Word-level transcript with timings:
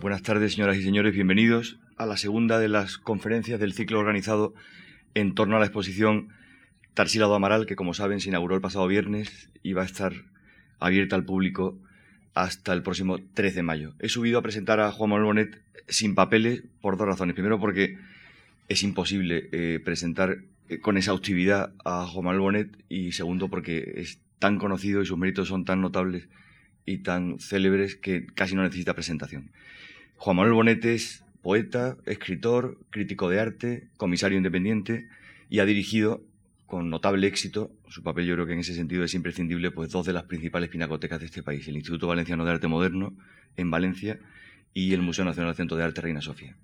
Buenas 0.00 0.22
tardes, 0.22 0.54
señoras 0.54 0.78
y 0.78 0.82
señores. 0.82 1.12
Bienvenidos 1.12 1.78
a 1.98 2.06
la 2.06 2.16
segunda 2.16 2.58
de 2.58 2.68
las 2.68 2.96
conferencias 2.96 3.60
del 3.60 3.74
ciclo 3.74 3.98
organizado 3.98 4.54
en 5.12 5.34
torno 5.34 5.56
a 5.56 5.58
la 5.58 5.66
exposición 5.66 6.30
Tarsila 6.94 7.26
do 7.26 7.34
Amaral, 7.34 7.66
que 7.66 7.76
como 7.76 7.92
saben 7.92 8.18
se 8.18 8.30
inauguró 8.30 8.54
el 8.54 8.62
pasado 8.62 8.86
viernes 8.86 9.50
y 9.62 9.74
va 9.74 9.82
a 9.82 9.84
estar 9.84 10.14
abierta 10.78 11.16
al 11.16 11.26
público 11.26 11.78
hasta 12.32 12.72
el 12.72 12.82
próximo 12.82 13.18
13 13.18 13.56
de 13.56 13.62
mayo. 13.62 13.94
He 13.98 14.08
subido 14.08 14.38
a 14.38 14.42
presentar 14.42 14.80
a 14.80 14.90
Juan 14.90 15.10
Manuel 15.10 15.26
Bonet 15.26 15.62
sin 15.86 16.14
papeles 16.14 16.62
por 16.80 16.96
dos 16.96 17.06
razones. 17.06 17.34
Primero, 17.34 17.60
porque 17.60 17.98
es 18.68 18.82
imposible 18.82 19.50
eh, 19.52 19.80
presentar 19.84 20.38
eh, 20.70 20.78
con 20.78 20.96
exhaustividad 20.96 21.74
a 21.84 22.06
Juan 22.06 22.24
Manuel 22.24 22.40
Bonet 22.40 22.84
y 22.88 23.12
segundo, 23.12 23.48
porque 23.48 23.92
es 23.96 24.18
tan 24.38 24.56
conocido 24.56 25.02
y 25.02 25.06
sus 25.06 25.18
méritos 25.18 25.48
son 25.48 25.66
tan 25.66 25.82
notables 25.82 26.26
y 26.86 26.98
tan 27.02 27.38
célebres 27.38 27.96
que 27.96 28.24
casi 28.24 28.54
no 28.54 28.62
necesita 28.62 28.94
presentación. 28.94 29.50
Juan 30.22 30.36
Manuel 30.36 30.52
Bonet 30.52 30.84
es 30.84 31.24
poeta, 31.40 31.96
escritor, 32.04 32.76
crítico 32.90 33.30
de 33.30 33.40
arte, 33.40 33.88
comisario 33.96 34.36
independiente 34.36 35.08
y 35.48 35.60
ha 35.60 35.64
dirigido 35.64 36.20
con 36.66 36.90
notable 36.90 37.26
éxito, 37.26 37.72
su 37.88 38.02
papel 38.02 38.26
yo 38.26 38.34
creo 38.34 38.46
que 38.46 38.52
en 38.52 38.58
ese 38.58 38.74
sentido 38.74 39.02
es 39.02 39.14
imprescindible, 39.14 39.70
pues 39.70 39.90
dos 39.90 40.04
de 40.04 40.12
las 40.12 40.24
principales 40.24 40.68
pinacotecas 40.68 41.20
de 41.20 41.24
este 41.24 41.42
país, 41.42 41.66
el 41.68 41.76
Instituto 41.76 42.06
Valenciano 42.06 42.44
de 42.44 42.50
Arte 42.50 42.68
Moderno 42.68 43.14
en 43.56 43.70
Valencia 43.70 44.18
y 44.74 44.92
el 44.92 45.00
Museo 45.00 45.24
Nacional 45.24 45.54
Centro 45.54 45.78
de 45.78 45.84
Arte 45.84 46.02
Reina 46.02 46.20
Sofía. 46.20 46.54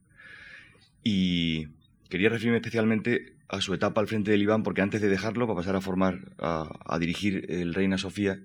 Y 1.03 1.69
quería 2.11 2.29
referirme 2.29 2.59
especialmente 2.59 3.37
a 3.49 3.63
su 3.63 3.73
etapa 3.73 4.03
al 4.03 4.07
frente 4.07 4.33
del 4.33 4.43
IBAN, 4.43 4.65
porque 4.65 4.83
antes 4.83 5.01
de 5.01 5.09
dejarlo, 5.09 5.47
para 5.47 5.61
pasar 5.61 5.77
a 5.77 5.81
formar, 5.81 6.33
a 6.37 6.99
dirigir 7.01 7.47
el 7.49 7.73
Reina 7.73 7.97
Sofía 7.97 8.39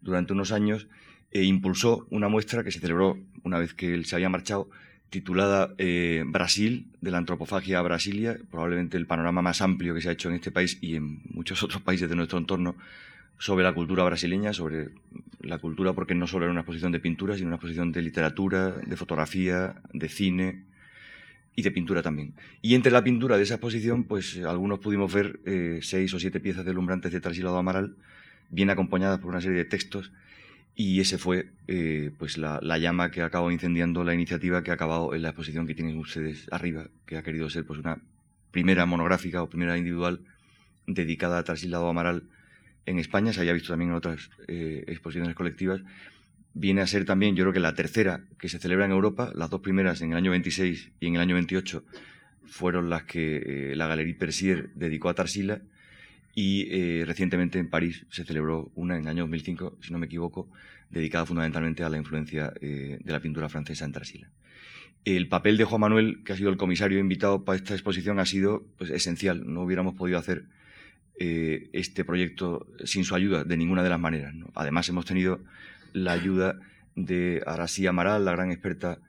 durante 0.00 0.32
unos 0.32 0.50
años, 0.50 0.88
e 1.30 1.44
impulsó 1.44 2.06
una 2.10 2.28
muestra 2.28 2.64
que 2.64 2.70
se 2.70 2.80
celebró 2.80 3.18
una 3.42 3.58
vez 3.58 3.74
que 3.74 3.94
él 3.94 4.06
se 4.06 4.16
había 4.16 4.28
marchado, 4.28 4.68
titulada 5.10 5.74
eh, 5.78 6.22
Brasil, 6.26 6.86
de 7.00 7.10
la 7.10 7.18
antropofagia 7.18 7.78
a 7.78 7.82
Brasilia, 7.82 8.38
probablemente 8.50 8.96
el 8.96 9.06
panorama 9.06 9.42
más 9.42 9.62
amplio 9.62 9.94
que 9.94 10.00
se 10.00 10.08
ha 10.08 10.12
hecho 10.12 10.28
en 10.28 10.36
este 10.36 10.50
país 10.50 10.78
y 10.80 10.96
en 10.96 11.22
muchos 11.30 11.62
otros 11.64 11.82
países 11.82 12.08
de 12.08 12.16
nuestro 12.16 12.38
entorno 12.38 12.76
sobre 13.38 13.64
la 13.64 13.72
cultura 13.72 14.02
brasileña, 14.02 14.52
sobre 14.52 14.88
la 15.40 15.58
cultura 15.58 15.92
porque 15.92 16.14
no 16.14 16.26
solo 16.26 16.44
era 16.44 16.52
una 16.52 16.62
exposición 16.62 16.92
de 16.92 17.00
pintura, 17.00 17.36
sino 17.36 17.48
una 17.48 17.56
exposición 17.56 17.92
de 17.92 18.02
literatura, 18.02 18.70
de 18.70 18.96
fotografía, 18.96 19.76
de 19.92 20.08
cine 20.08 20.64
y 21.54 21.62
de 21.62 21.70
pintura 21.70 22.02
también. 22.02 22.34
Y 22.62 22.74
entre 22.74 22.90
la 22.90 23.04
pintura 23.04 23.36
de 23.36 23.44
esa 23.44 23.54
exposición, 23.54 24.04
pues 24.04 24.38
algunos 24.38 24.80
pudimos 24.80 25.12
ver 25.12 25.38
eh, 25.46 25.78
seis 25.82 26.12
o 26.14 26.18
siete 26.18 26.40
piezas 26.40 26.64
deslumbrantes 26.64 27.12
de 27.12 27.20
Tarsilado 27.20 27.58
Amaral, 27.58 27.94
bien 28.50 28.70
acompañadas 28.70 29.20
por 29.20 29.30
una 29.30 29.40
serie 29.40 29.58
de 29.58 29.64
textos 29.64 30.10
y 30.80 31.00
ese 31.00 31.18
fue 31.18 31.48
eh, 31.66 32.12
pues 32.18 32.38
la, 32.38 32.60
llama 32.78 33.10
que 33.10 33.20
acabado 33.20 33.50
incendiando 33.50 34.04
la 34.04 34.14
iniciativa 34.14 34.62
que 34.62 34.70
ha 34.70 34.74
acabado 34.74 35.12
en 35.12 35.22
la 35.22 35.30
exposición 35.30 35.66
que 35.66 35.74
tienen 35.74 35.98
ustedes 35.98 36.46
arriba, 36.52 36.86
que 37.04 37.16
ha 37.16 37.24
querido 37.24 37.50
ser 37.50 37.66
pues 37.66 37.80
una 37.80 38.00
primera 38.52 38.86
monográfica 38.86 39.42
o 39.42 39.48
primera 39.48 39.76
individual 39.76 40.20
dedicada 40.86 41.38
a 41.38 41.42
Traslado 41.42 41.88
Amaral 41.88 42.22
en 42.86 43.00
España, 43.00 43.32
se 43.32 43.40
había 43.40 43.54
visto 43.54 43.72
también 43.72 43.90
en 43.90 43.96
otras 43.96 44.30
eh, 44.46 44.84
exposiciones 44.86 45.34
colectivas. 45.34 45.80
Viene 46.54 46.80
a 46.80 46.86
ser 46.86 47.04
también, 47.04 47.34
yo 47.34 47.42
creo 47.42 47.52
que 47.52 47.58
la 47.58 47.74
tercera 47.74 48.20
que 48.38 48.48
se 48.48 48.60
celebra 48.60 48.84
en 48.84 48.92
Europa, 48.92 49.32
las 49.34 49.50
dos 49.50 49.60
primeras 49.60 50.00
en 50.00 50.12
el 50.12 50.16
año 50.16 50.30
26 50.30 50.92
y 51.00 51.06
en 51.08 51.16
el 51.16 51.20
año 51.20 51.34
28 51.34 51.82
fueron 52.44 52.88
las 52.88 53.02
que 53.02 53.72
eh, 53.72 53.74
la 53.74 53.88
Galería 53.88 54.16
Persier 54.16 54.70
dedicó 54.76 55.08
a 55.08 55.14
Tarsila 55.14 55.60
y 56.40 56.68
eh, 56.70 57.04
recientemente 57.04 57.58
en 57.58 57.68
París 57.68 58.06
se 58.10 58.24
celebró 58.24 58.70
una 58.76 58.94
en 58.94 59.02
el 59.02 59.08
año 59.08 59.22
2005, 59.24 59.78
si 59.82 59.92
no 59.92 59.98
me 59.98 60.06
equivoco, 60.06 60.48
dedicada 60.88 61.26
fundamentalmente 61.26 61.82
a 61.82 61.88
la 61.88 61.96
influencia 61.96 62.52
eh, 62.60 62.96
de 63.02 63.12
la 63.12 63.18
pintura 63.18 63.48
francesa 63.48 63.84
en 63.84 63.90
Tarsila. 63.90 64.30
El 65.04 65.26
papel 65.26 65.56
de 65.56 65.64
Juan 65.64 65.80
Manuel, 65.80 66.22
que 66.24 66.34
ha 66.34 66.36
sido 66.36 66.50
el 66.50 66.56
comisario 66.56 67.00
invitado 67.00 67.44
para 67.44 67.56
esta 67.56 67.74
exposición, 67.74 68.20
ha 68.20 68.24
sido 68.24 68.64
pues, 68.76 68.90
esencial. 68.90 69.52
No 69.52 69.62
hubiéramos 69.62 69.96
podido 69.96 70.16
hacer 70.16 70.44
eh, 71.18 71.70
este 71.72 72.04
proyecto 72.04 72.68
sin 72.84 73.02
su 73.02 73.16
ayuda 73.16 73.42
de 73.42 73.56
ninguna 73.56 73.82
de 73.82 73.90
las 73.90 73.98
maneras. 73.98 74.32
Además, 74.54 74.88
hemos 74.90 75.06
tenido 75.06 75.40
la 75.92 76.12
ayuda 76.12 76.60
de 76.94 77.42
Arasí 77.46 77.84
Amaral, 77.88 78.24
la 78.24 78.30
gran 78.30 78.52
experta 78.52 79.00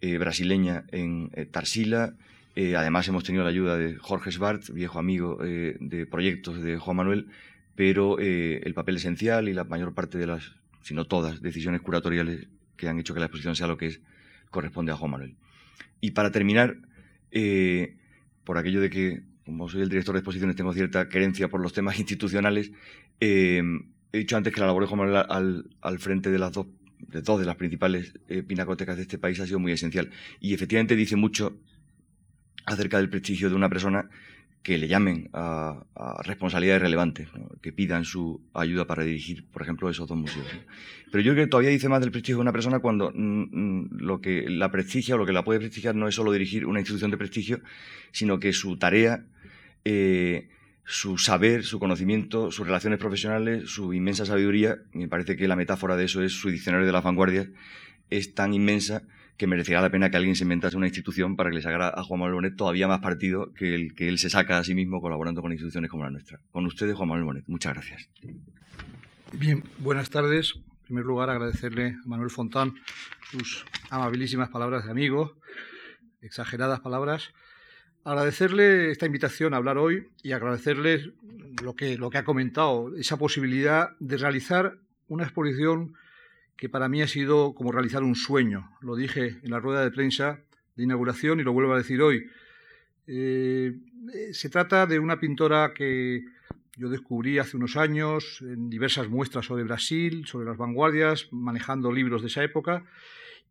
brasileña 0.00 0.84
en 0.92 1.32
Tarsila, 1.50 2.14
eh, 2.58 2.74
además 2.74 3.06
hemos 3.06 3.22
tenido 3.22 3.44
la 3.44 3.50
ayuda 3.50 3.76
de 3.76 3.96
Jorge 3.96 4.32
Svart, 4.32 4.70
viejo 4.70 4.98
amigo 4.98 5.44
eh, 5.44 5.76
de 5.78 6.06
proyectos 6.06 6.62
de 6.62 6.78
Juan 6.78 6.96
Manuel, 6.96 7.26
pero 7.74 8.18
eh, 8.18 8.62
el 8.64 8.72
papel 8.72 8.96
esencial 8.96 9.50
y 9.50 9.52
la 9.52 9.64
mayor 9.64 9.92
parte 9.92 10.16
de 10.16 10.26
las, 10.26 10.52
si 10.80 10.94
no 10.94 11.04
todas, 11.04 11.42
decisiones 11.42 11.82
curatoriales 11.82 12.48
que 12.78 12.88
han 12.88 12.98
hecho 12.98 13.12
que 13.12 13.20
la 13.20 13.26
exposición 13.26 13.56
sea 13.56 13.66
lo 13.66 13.76
que 13.76 13.88
es, 13.88 14.00
corresponde 14.50 14.90
a 14.90 14.96
Juan 14.96 15.10
Manuel. 15.10 15.36
Y 16.00 16.12
para 16.12 16.30
terminar, 16.30 16.78
por 18.44 18.56
aquello 18.56 18.80
de 18.80 18.88
que, 18.88 19.22
como 19.44 19.68
soy 19.68 19.82
el 19.82 19.90
director 19.90 20.14
de 20.14 20.20
exposiciones, 20.20 20.56
tengo 20.56 20.72
cierta 20.72 21.10
querencia 21.10 21.48
por 21.48 21.60
los 21.60 21.74
temas 21.74 21.98
institucionales, 22.00 22.72
he 23.20 23.62
dicho 24.14 24.34
antes 24.34 24.54
que 24.54 24.60
la 24.60 24.66
labor 24.66 24.84
de 24.84 24.88
Juan 24.88 25.00
Manuel 25.00 25.66
al, 25.82 25.98
frente 25.98 26.30
de 26.30 26.38
las 26.38 26.52
dos 26.52 26.66
de 26.98 27.20
dos 27.20 27.38
de 27.38 27.44
las 27.44 27.56
principales 27.56 28.14
pinacotecas 28.46 28.96
de 28.96 29.02
este 29.02 29.18
país 29.18 29.38
ha 29.40 29.46
sido 29.46 29.58
muy 29.58 29.72
esencial. 29.72 30.10
Y 30.40 30.54
efectivamente 30.54 30.96
dice 30.96 31.16
mucho 31.16 31.60
acerca 32.66 32.98
del 32.98 33.08
prestigio 33.08 33.48
de 33.48 33.54
una 33.54 33.68
persona 33.68 34.10
que 34.66 34.78
le 34.78 34.88
llamen 34.88 35.30
a, 35.32 35.84
responsabilidades 36.24 36.82
relevantes, 36.82 37.28
que 37.62 37.72
pidan 37.72 38.04
su 38.04 38.40
ayuda 38.52 38.84
para 38.84 39.04
dirigir, 39.04 39.46
por 39.46 39.62
ejemplo, 39.62 39.88
esos 39.88 40.08
dos 40.08 40.18
museos. 40.18 40.44
Pero 41.12 41.22
yo 41.22 41.34
creo 41.34 41.44
que 41.44 41.50
todavía 41.50 41.70
dice 41.70 41.88
más 41.88 42.00
del 42.00 42.10
prestigio 42.10 42.38
de 42.38 42.42
una 42.42 42.52
persona 42.52 42.80
cuando 42.80 43.12
mm, 43.14 43.42
mm, 43.52 43.88
lo 44.00 44.20
que 44.20 44.50
la 44.50 44.72
prestigia 44.72 45.14
o 45.14 45.18
lo 45.18 45.24
que 45.24 45.32
la 45.32 45.44
puede 45.44 45.60
prestigiar 45.60 45.94
no 45.94 46.08
es 46.08 46.16
solo 46.16 46.32
dirigir 46.32 46.66
una 46.66 46.80
institución 46.80 47.12
de 47.12 47.16
prestigio, 47.16 47.60
sino 48.10 48.40
que 48.40 48.52
su 48.52 48.76
tarea, 48.76 49.24
eh, 49.84 50.48
su 50.84 51.16
saber, 51.16 51.62
su 51.62 51.78
conocimiento, 51.78 52.50
sus 52.50 52.66
relaciones 52.66 52.98
profesionales, 52.98 53.70
su 53.70 53.94
inmensa 53.94 54.26
sabiduría, 54.26 54.78
me 54.92 55.06
parece 55.06 55.36
que 55.36 55.46
la 55.46 55.54
metáfora 55.54 55.94
de 55.94 56.06
eso 56.06 56.24
es 56.24 56.32
su 56.32 56.50
diccionario 56.50 56.86
de 56.86 56.92
las 56.92 57.04
vanguardias, 57.04 57.46
es 58.10 58.34
tan 58.34 58.52
inmensa 58.52 59.04
que 59.36 59.46
merecería 59.46 59.80
la 59.80 59.90
pena 59.90 60.10
que 60.10 60.16
alguien 60.16 60.34
se 60.34 60.44
inventase 60.44 60.76
una 60.76 60.86
institución 60.86 61.36
para 61.36 61.50
que 61.50 61.56
le 61.56 61.62
sacara 61.62 61.88
a 61.94 62.02
Juan 62.02 62.20
Manuel 62.20 62.34
Bonet 62.36 62.56
todavía 62.56 62.88
más 62.88 63.00
partido 63.00 63.52
que 63.52 63.74
el 63.74 63.94
que 63.94 64.08
él 64.08 64.18
se 64.18 64.30
saca 64.30 64.58
a 64.58 64.64
sí 64.64 64.74
mismo 64.74 65.00
colaborando 65.00 65.42
con 65.42 65.52
instituciones 65.52 65.90
como 65.90 66.04
la 66.04 66.10
nuestra. 66.10 66.40
Con 66.50 66.66
ustedes, 66.66 66.94
Juan 66.96 67.08
Manuel 67.08 67.24
Bonet. 67.24 67.44
Muchas 67.46 67.74
gracias. 67.74 68.08
Bien, 69.32 69.62
buenas 69.78 70.10
tardes. 70.10 70.54
En 70.54 70.84
primer 70.84 71.04
lugar, 71.04 71.30
agradecerle 71.30 71.96
a 72.02 72.06
Manuel 72.06 72.30
Fontán 72.30 72.74
sus 73.30 73.66
amabilísimas 73.90 74.48
palabras 74.48 74.84
de 74.84 74.90
amigo, 74.90 75.36
exageradas 76.22 76.80
palabras. 76.80 77.32
Agradecerle 78.04 78.92
esta 78.92 79.04
invitación 79.04 79.52
a 79.52 79.56
hablar 79.56 79.78
hoy 79.78 80.06
y 80.22 80.32
agradecerle 80.32 81.12
lo 81.62 81.74
que, 81.74 81.98
lo 81.98 82.08
que 82.08 82.18
ha 82.18 82.24
comentado, 82.24 82.94
esa 82.96 83.16
posibilidad 83.16 83.90
de 83.98 84.16
realizar 84.16 84.78
una 85.08 85.24
exposición 85.24 85.94
que 86.56 86.68
para 86.68 86.88
mí 86.88 87.02
ha 87.02 87.08
sido 87.08 87.54
como 87.54 87.72
realizar 87.72 88.02
un 88.02 88.14
sueño. 88.14 88.70
Lo 88.80 88.96
dije 88.96 89.38
en 89.42 89.50
la 89.50 89.60
rueda 89.60 89.82
de 89.82 89.90
prensa 89.90 90.40
de 90.74 90.84
inauguración 90.84 91.40
y 91.40 91.42
lo 91.42 91.52
vuelvo 91.52 91.74
a 91.74 91.78
decir 91.78 92.00
hoy. 92.02 92.26
Eh, 93.06 93.76
se 94.32 94.48
trata 94.48 94.86
de 94.86 94.98
una 94.98 95.20
pintora 95.20 95.72
que 95.74 96.24
yo 96.76 96.88
descubrí 96.88 97.38
hace 97.38 97.56
unos 97.56 97.76
años 97.76 98.42
en 98.42 98.68
diversas 98.68 99.08
muestras 99.08 99.46
sobre 99.46 99.64
Brasil, 99.64 100.26
sobre 100.26 100.46
las 100.46 100.56
vanguardias, 100.56 101.28
manejando 101.30 101.92
libros 101.92 102.22
de 102.22 102.28
esa 102.28 102.42
época. 102.44 102.84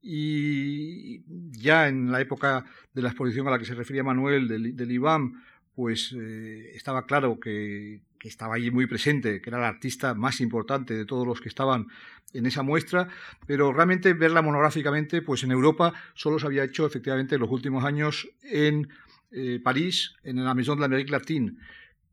Y 0.02 1.24
ya 1.52 1.88
en 1.88 2.12
la 2.12 2.22
época 2.22 2.66
de 2.94 3.02
la 3.02 3.10
exposición 3.10 3.48
a 3.48 3.52
la 3.52 3.60
que 3.60 3.66
se 3.66 3.74
refería 3.74 4.04
Manuel 4.04 4.48
del, 4.48 4.76
del 4.76 4.92
IBAM, 4.92 5.42
pues 5.74 6.16
eh, 6.18 6.72
estaba 6.76 7.06
claro 7.06 7.40
que, 7.40 8.02
estaba 8.28 8.56
allí 8.56 8.72
muy 8.72 8.88
presente, 8.88 9.42
que 9.42 9.50
era 9.50 9.60
el 9.60 9.66
artista 9.66 10.14
más 10.14 10.42
importante 10.42 10.94
de 10.94 11.06
todos 11.06 11.26
los 11.28 11.42
que 11.42 11.50
estaban 11.50 11.88
en 12.34 12.46
esa 12.46 12.64
muestra, 12.64 13.08
pero 13.48 13.72
realmente 13.72 14.14
verla 14.14 14.42
monográficamente, 14.42 15.22
pues 15.22 15.44
en 15.44 15.52
Europa 15.52 15.94
solo 16.14 16.40
se 16.40 16.46
había 16.46 16.64
hecho 16.64 16.86
efectivamente 16.86 17.36
en 17.36 17.42
los 17.42 17.50
últimos 17.50 17.84
años 17.84 18.28
en 18.44 18.90
eh, 19.32 19.60
París, 19.64 20.16
en 20.24 20.44
la 20.44 20.54
Maison 20.54 20.78
de 20.78 20.82
l'Amérique 20.82 21.12
Latine. 21.12 21.54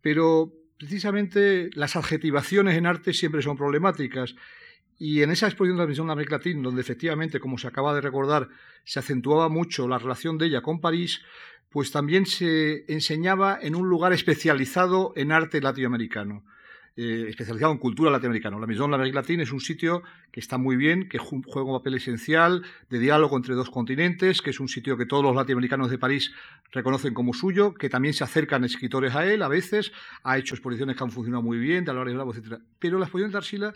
Pero 0.00 0.53
precisamente 0.79 1.70
las 1.75 1.97
adjetivaciones 1.97 2.76
en 2.76 2.87
arte 2.87 3.12
siempre 3.12 3.43
son 3.43 3.56
problemáticas. 3.56 4.35
Y 4.99 5.23
en 5.23 5.31
esa 5.31 5.47
exposición 5.47 5.76
de 5.76 5.82
la 5.85 5.88
Maison 5.88 6.06
de 6.06 6.11
l'Amérique 6.11 6.32
Latine, 6.32 6.62
donde 6.62 6.81
efectivamente, 6.81 7.41
como 7.41 7.59
se 7.59 7.67
acaba 7.67 7.94
de 7.94 8.00
recordar, 8.00 8.49
se 8.85 8.99
acentuaba 8.99 9.49
mucho 9.49 9.88
la 9.88 9.99
relación 9.99 10.38
de 10.38 10.47
ella 10.47 10.62
con 10.62 10.81
París, 10.81 11.23
pues 11.73 11.91
también 11.91 12.27
se 12.27 12.85
enseñaba 12.93 13.59
en 13.61 13.75
un 13.75 13.89
lugar 13.89 14.13
especializado 14.13 15.13
en 15.17 15.33
arte 15.33 15.61
latinoamericano. 15.61 16.45
Eh, 16.95 17.25
especializado 17.31 17.73
en 17.73 17.79
cultura 17.79 18.11
latinoamericana. 18.11 18.59
La 18.59 18.67
Maison 18.67 18.91
de 18.91 18.93
l'Amérique 18.93 19.15
Latine 19.15 19.45
es 19.45 19.53
un 19.53 19.61
sitio 19.61 20.03
que 20.31 20.41
está 20.41 20.59
muy 20.59 20.77
bien, 20.77 21.09
que 21.09 21.17
juega 21.17 21.63
un 21.63 21.79
papel 21.79 21.95
esencial 21.95 22.63
de 22.91 22.99
diálogo 22.99 23.35
entre 23.39 23.55
dos 23.55 23.71
continentes, 23.71 24.43
que 24.43 24.51
es 24.51 24.61
un 24.61 24.69
sitio 24.69 24.99
que 24.99 25.07
todos 25.07 25.25
los 25.25 25.35
latinoamericanos 25.35 25.91
de 25.91 25.97
París 25.97 26.33
reconocen 26.71 27.15
como 27.15 27.33
suyo, 27.33 27.73
que 27.73 27.89
también 27.89 28.13
se 28.13 28.25
acercan 28.25 28.63
escritores 28.65 29.15
a 29.15 29.25
él 29.25 29.41
a 29.41 29.49
veces, 29.49 29.91
ha 30.23 30.37
hecho 30.37 30.55
exposiciones 30.55 30.95
que 30.95 31.03
han 31.03 31.11
funcionado 31.11 31.43
muy 31.43 31.57
bien, 31.57 31.87
de 31.87 31.93
Álvarez 31.93 32.15
Bravo, 32.15 32.35
etc. 32.35 32.61
Pero 32.79 32.99
la 32.99 33.07
exposición 33.07 33.31
de 33.31 33.39
Tarsila 33.39 33.75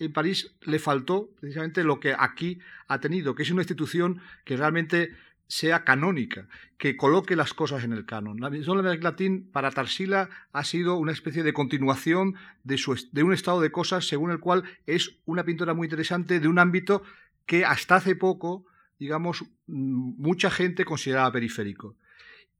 en 0.00 0.12
París 0.12 0.52
le 0.62 0.80
faltó 0.80 1.30
precisamente 1.38 1.84
lo 1.84 2.00
que 2.00 2.16
aquí 2.18 2.58
ha 2.88 2.98
tenido, 2.98 3.36
que 3.36 3.44
es 3.44 3.50
una 3.52 3.62
institución 3.62 4.20
que 4.44 4.56
realmente 4.56 5.12
sea 5.48 5.84
canónica, 5.84 6.48
que 6.78 6.96
coloque 6.96 7.36
las 7.36 7.54
cosas 7.54 7.84
en 7.84 7.92
el 7.92 8.04
canon. 8.04 8.40
La 8.40 8.50
Maison 8.50 8.82
de 8.82 8.98
Latín 8.98 9.48
para 9.52 9.70
Tarsila 9.70 10.28
ha 10.52 10.64
sido 10.64 10.96
una 10.96 11.12
especie 11.12 11.42
de 11.42 11.52
continuación 11.52 12.34
de, 12.64 12.78
su, 12.78 12.98
de 13.12 13.22
un 13.22 13.32
estado 13.32 13.60
de 13.60 13.70
cosas 13.70 14.06
según 14.06 14.30
el 14.30 14.40
cual 14.40 14.64
es 14.86 15.18
una 15.24 15.44
pintora 15.44 15.74
muy 15.74 15.86
interesante 15.86 16.40
de 16.40 16.48
un 16.48 16.58
ámbito 16.58 17.02
que 17.46 17.64
hasta 17.64 17.96
hace 17.96 18.16
poco, 18.16 18.66
digamos, 18.98 19.44
mm, 19.66 20.14
mucha 20.18 20.50
gente 20.50 20.84
consideraba 20.84 21.32
periférico. 21.32 21.96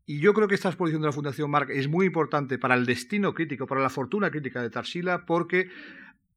Y 0.08 0.20
yo 0.20 0.32
creo 0.32 0.46
que 0.46 0.54
esta 0.54 0.68
exposición 0.68 1.02
de 1.02 1.08
la 1.08 1.12
Fundación 1.12 1.50
Marc 1.50 1.70
es 1.70 1.88
muy 1.88 2.06
importante 2.06 2.58
para 2.58 2.76
el 2.76 2.86
destino 2.86 3.34
crítico, 3.34 3.66
para 3.66 3.80
la 3.80 3.90
fortuna 3.90 4.30
crítica 4.30 4.62
de 4.62 4.70
Tarsila, 4.70 5.26
porque 5.26 5.68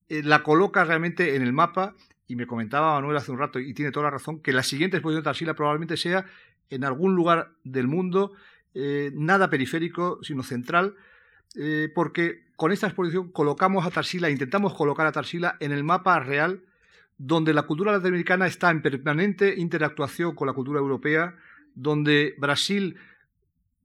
eh, 0.10 0.24
la 0.24 0.42
coloca 0.42 0.84
realmente 0.84 1.36
en 1.36 1.44
el 1.44 1.54
mapa 1.54 1.96
y 2.30 2.36
me 2.36 2.46
comentaba 2.46 2.94
Manuel 2.94 3.18
hace 3.18 3.32
un 3.32 3.40
rato, 3.40 3.60
y 3.60 3.74
tiene 3.74 3.92
toda 3.92 4.06
la 4.06 4.12
razón, 4.12 4.40
que 4.40 4.54
la 4.54 4.62
siguiente 4.62 4.98
exposición 4.98 5.24
de 5.24 5.26
Tarsila 5.26 5.56
probablemente 5.56 5.98
sea 5.98 6.26
en 6.70 6.84
algún 6.84 7.16
lugar 7.16 7.54
del 7.64 7.88
mundo, 7.88 8.34
eh, 8.76 9.12
nada 9.16 9.50
periférico, 9.50 10.20
sino 10.22 10.44
central, 10.44 10.96
eh, 11.56 11.92
porque 11.96 12.46
con 12.56 12.72
esta 12.72 12.86
exposición 12.86 13.32
colocamos 13.32 13.84
a 13.84 13.90
Tarsila, 13.90 14.30
intentamos 14.30 14.76
colocar 14.76 15.08
a 15.08 15.12
Tarsila 15.12 15.58
en 15.60 15.72
el 15.72 15.84
mapa 15.84 16.20
real, 16.20 16.62
donde 17.18 17.52
la 17.52 17.64
cultura 17.64 17.92
latinoamericana 17.92 18.46
está 18.46 18.70
en 18.70 18.84
permanente 18.84 19.56
interactuación 19.58 20.36
con 20.36 20.46
la 20.48 20.54
cultura 20.54 20.80
europea, 20.80 21.36
donde 21.74 22.36
Brasil 22.38 22.96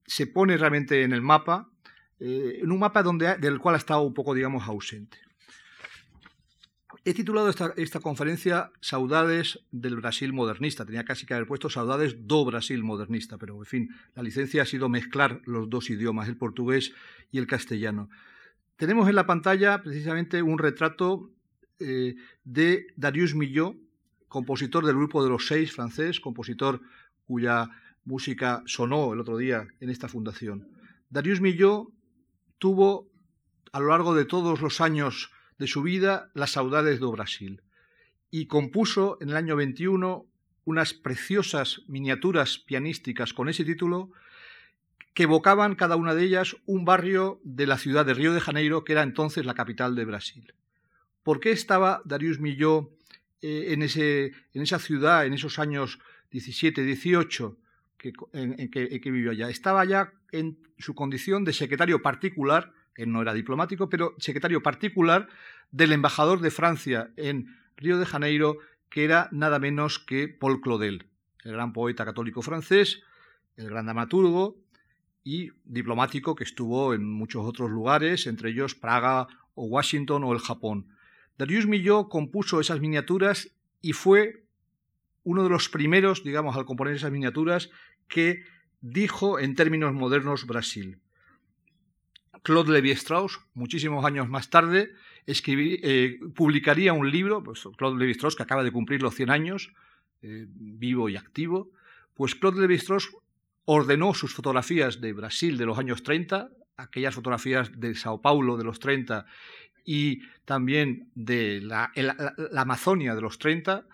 se 0.06 0.26
pone 0.26 0.58
realmente 0.58 1.02
en 1.02 1.14
el 1.14 1.22
mapa, 1.22 1.70
eh, 2.20 2.60
en 2.62 2.70
un 2.70 2.78
mapa 2.78 3.02
donde, 3.02 3.38
del 3.38 3.58
cual 3.58 3.76
ha 3.76 3.78
estado 3.78 4.02
un 4.02 4.12
poco, 4.12 4.34
digamos, 4.34 4.68
ausente. 4.68 5.23
He 7.06 7.12
titulado 7.12 7.50
esta, 7.50 8.00
conferencia 8.00 8.72
Saudades 8.80 9.60
del 9.70 9.96
Brasil 9.96 10.32
modernista. 10.32 10.86
Tenía 10.86 11.04
casi 11.04 11.26
que 11.26 11.34
haber 11.34 11.46
puesto 11.46 11.68
Saudades 11.68 12.16
do 12.26 12.46
Brasil 12.46 12.82
modernista, 12.82 13.36
pero 13.36 13.58
en 13.58 13.66
fin, 13.66 13.88
la 14.14 14.22
licencia 14.22 14.62
ha 14.62 14.64
sido 14.64 14.88
mezclar 14.88 15.42
los 15.44 15.68
dos 15.68 15.90
idiomas, 15.90 16.28
el 16.28 16.38
portugués 16.38 16.94
y 17.30 17.36
el 17.36 17.46
castellano. 17.46 18.08
Tenemos 18.76 19.06
en 19.06 19.16
la 19.16 19.26
pantalla 19.26 19.82
precisamente 19.82 20.40
un 20.40 20.56
retrato 20.56 21.30
eh, 21.78 22.14
de 22.42 22.86
Darius 22.96 23.34
Milhaud, 23.34 23.76
compositor 24.26 24.86
del 24.86 24.96
grupo 24.96 25.22
de 25.22 25.28
los 25.28 25.46
seis 25.46 25.72
francés, 25.72 26.20
compositor 26.20 26.80
cuya 27.26 27.68
música 28.06 28.62
sonó 28.64 29.12
el 29.12 29.20
otro 29.20 29.36
día 29.36 29.68
en 29.78 29.90
esta 29.90 30.08
fundación. 30.08 30.68
Darius 31.10 31.42
Milhaud 31.42 31.88
tuvo 32.58 33.10
a 33.72 33.80
lo 33.80 33.88
largo 33.88 34.14
de 34.14 34.24
todos 34.24 34.62
los 34.62 34.80
años 34.80 35.30
de 35.58 35.66
su 35.66 35.82
vida 35.82 36.30
Las 36.34 36.52
saudades 36.52 37.00
do 37.00 37.10
Brasil 37.12 37.62
y 38.30 38.46
compuso 38.46 39.16
en 39.20 39.30
el 39.30 39.36
año 39.36 39.54
21 39.54 40.26
unas 40.64 40.94
preciosas 40.94 41.82
miniaturas 41.86 42.58
pianísticas 42.58 43.32
con 43.32 43.48
ese 43.48 43.64
título 43.64 44.10
que 45.14 45.22
evocaban 45.22 45.76
cada 45.76 45.94
una 45.94 46.14
de 46.14 46.24
ellas 46.24 46.56
un 46.66 46.84
barrio 46.84 47.40
de 47.44 47.66
la 47.66 47.78
ciudad 47.78 48.04
de 48.04 48.14
Río 48.14 48.34
de 48.34 48.40
Janeiro, 48.40 48.82
que 48.82 48.92
era 48.92 49.02
entonces 49.02 49.46
la 49.46 49.54
capital 49.54 49.94
de 49.94 50.04
Brasil. 50.04 50.52
¿Por 51.22 51.38
qué 51.38 51.52
estaba 51.52 52.02
Darius 52.04 52.40
Milhaud 52.40 52.88
eh, 53.40 53.66
en, 53.68 53.82
ese, 53.82 54.32
en, 54.52 54.62
esa 54.62 54.80
ciudad 54.80 55.24
en 55.26 55.34
esos 55.34 55.60
años 55.60 56.00
17, 56.32 56.82
18 56.82 57.56
que, 57.96 58.12
en, 58.32 58.68
que, 58.68 58.88
en 58.90 59.00
que 59.00 59.10
vivió 59.12 59.30
allá? 59.30 59.48
Estaba 59.48 59.80
allá 59.80 60.12
en 60.32 60.58
su 60.78 60.96
condición 60.96 61.44
de 61.44 61.52
secretario 61.52 62.02
particular 62.02 62.72
él 62.96 63.12
no 63.12 63.22
era 63.22 63.34
diplomático, 63.34 63.88
pero 63.88 64.14
secretario 64.18 64.62
particular 64.62 65.28
del 65.70 65.92
embajador 65.92 66.40
de 66.40 66.50
Francia 66.50 67.10
en 67.16 67.56
Río 67.76 67.98
de 67.98 68.06
Janeiro, 68.06 68.58
que 68.88 69.04
era 69.04 69.28
nada 69.32 69.58
menos 69.58 69.98
que 69.98 70.28
Paul 70.28 70.60
Claudel, 70.60 71.06
el 71.42 71.52
gran 71.52 71.72
poeta 71.72 72.04
católico 72.04 72.42
francés, 72.42 73.02
el 73.56 73.68
gran 73.68 73.86
dramaturgo 73.86 74.56
y 75.24 75.50
diplomático 75.64 76.34
que 76.34 76.44
estuvo 76.44 76.94
en 76.94 77.08
muchos 77.10 77.44
otros 77.44 77.70
lugares, 77.70 78.26
entre 78.26 78.50
ellos 78.50 78.74
Praga 78.74 79.26
o 79.54 79.64
Washington 79.64 80.24
o 80.24 80.32
el 80.32 80.38
Japón. 80.38 80.88
Darius 81.38 81.66
Milhaud 81.66 82.08
compuso 82.08 82.60
esas 82.60 82.80
miniaturas 82.80 83.50
y 83.80 83.92
fue 83.92 84.44
uno 85.24 85.42
de 85.42 85.48
los 85.48 85.68
primeros, 85.68 86.22
digamos, 86.22 86.56
al 86.56 86.66
componer 86.66 86.94
esas 86.94 87.10
miniaturas, 87.10 87.70
que 88.06 88.44
dijo 88.80 89.38
en 89.38 89.54
términos 89.54 89.92
modernos 89.94 90.46
Brasil. 90.46 91.00
Claude 92.44 92.72
Lévi-Strauss, 92.72 93.40
muchísimos 93.54 94.04
años 94.04 94.28
más 94.28 94.50
tarde, 94.50 94.92
eh, 95.26 96.20
publicaría 96.34 96.92
un 96.92 97.10
libro, 97.10 97.42
pues 97.42 97.66
Claude 97.78 97.98
Lévi-Strauss, 97.98 98.36
que 98.36 98.42
acaba 98.42 98.62
de 98.62 98.70
cumplir 98.70 99.02
los 99.02 99.14
100 99.14 99.30
años, 99.30 99.72
eh, 100.20 100.46
vivo 100.48 101.08
y 101.08 101.16
activo, 101.16 101.70
pues 102.12 102.34
Claude 102.34 102.60
Lévi-Strauss 102.60 103.16
ordenó 103.64 104.12
sus 104.12 104.34
fotografías 104.34 105.00
de 105.00 105.14
Brasil 105.14 105.56
de 105.56 105.64
los 105.64 105.78
años 105.78 106.02
30, 106.02 106.50
aquellas 106.76 107.14
fotografías 107.14 107.80
de 107.80 107.94
Sao 107.94 108.20
Paulo 108.20 108.58
de 108.58 108.64
los 108.64 108.78
30 108.78 109.24
y 109.86 110.20
también 110.44 111.08
de 111.14 111.62
la, 111.62 111.92
la 111.94 112.60
Amazonia 112.60 113.14
de 113.14 113.22
los 113.22 113.38
30, 113.38 113.86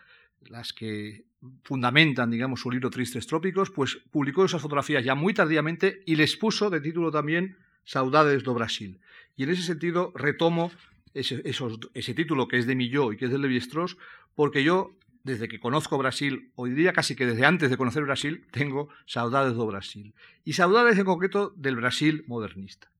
las 0.48 0.72
que 0.72 1.24
fundamentan, 1.62 2.32
digamos, 2.32 2.60
su 2.60 2.70
libro 2.72 2.90
Tristes 2.90 3.28
Trópicos, 3.28 3.70
pues 3.70 3.96
publicó 4.10 4.44
esas 4.44 4.60
fotografías 4.60 5.04
ya 5.04 5.14
muy 5.14 5.34
tardíamente 5.34 6.02
y 6.04 6.16
les 6.16 6.36
puso 6.36 6.68
de 6.68 6.80
título 6.80 7.12
también 7.12 7.56
Saudades 7.84 8.42
do 8.42 8.54
Brasil. 8.54 9.00
Y 9.36 9.44
en 9.44 9.50
ese 9.50 9.62
sentido 9.62 10.12
retomo 10.14 10.70
ese, 11.14 12.14
título 12.14 12.48
que 12.48 12.58
es 12.58 12.66
de 12.66 12.74
Milló 12.74 13.12
y 13.12 13.16
que 13.16 13.26
es 13.26 13.30
de 13.30 13.38
Levi-Strauss, 13.38 13.96
porque 14.34 14.62
yo, 14.62 14.96
desde 15.24 15.48
que 15.48 15.60
conozco 15.60 15.98
Brasil, 15.98 16.52
o 16.54 16.66
diría 16.66 16.92
casi 16.92 17.16
que 17.16 17.26
desde 17.26 17.44
antes 17.44 17.70
de 17.70 17.76
conocer 17.76 18.04
Brasil, 18.04 18.46
tengo 18.50 18.88
saudades 19.06 19.54
do 19.54 19.66
Brasil. 19.66 20.14
Y 20.44 20.54
saudades 20.54 20.98
en 20.98 21.04
concreto 21.04 21.52
del 21.56 21.76
Brasil 21.76 22.24
modernista. 22.26 22.90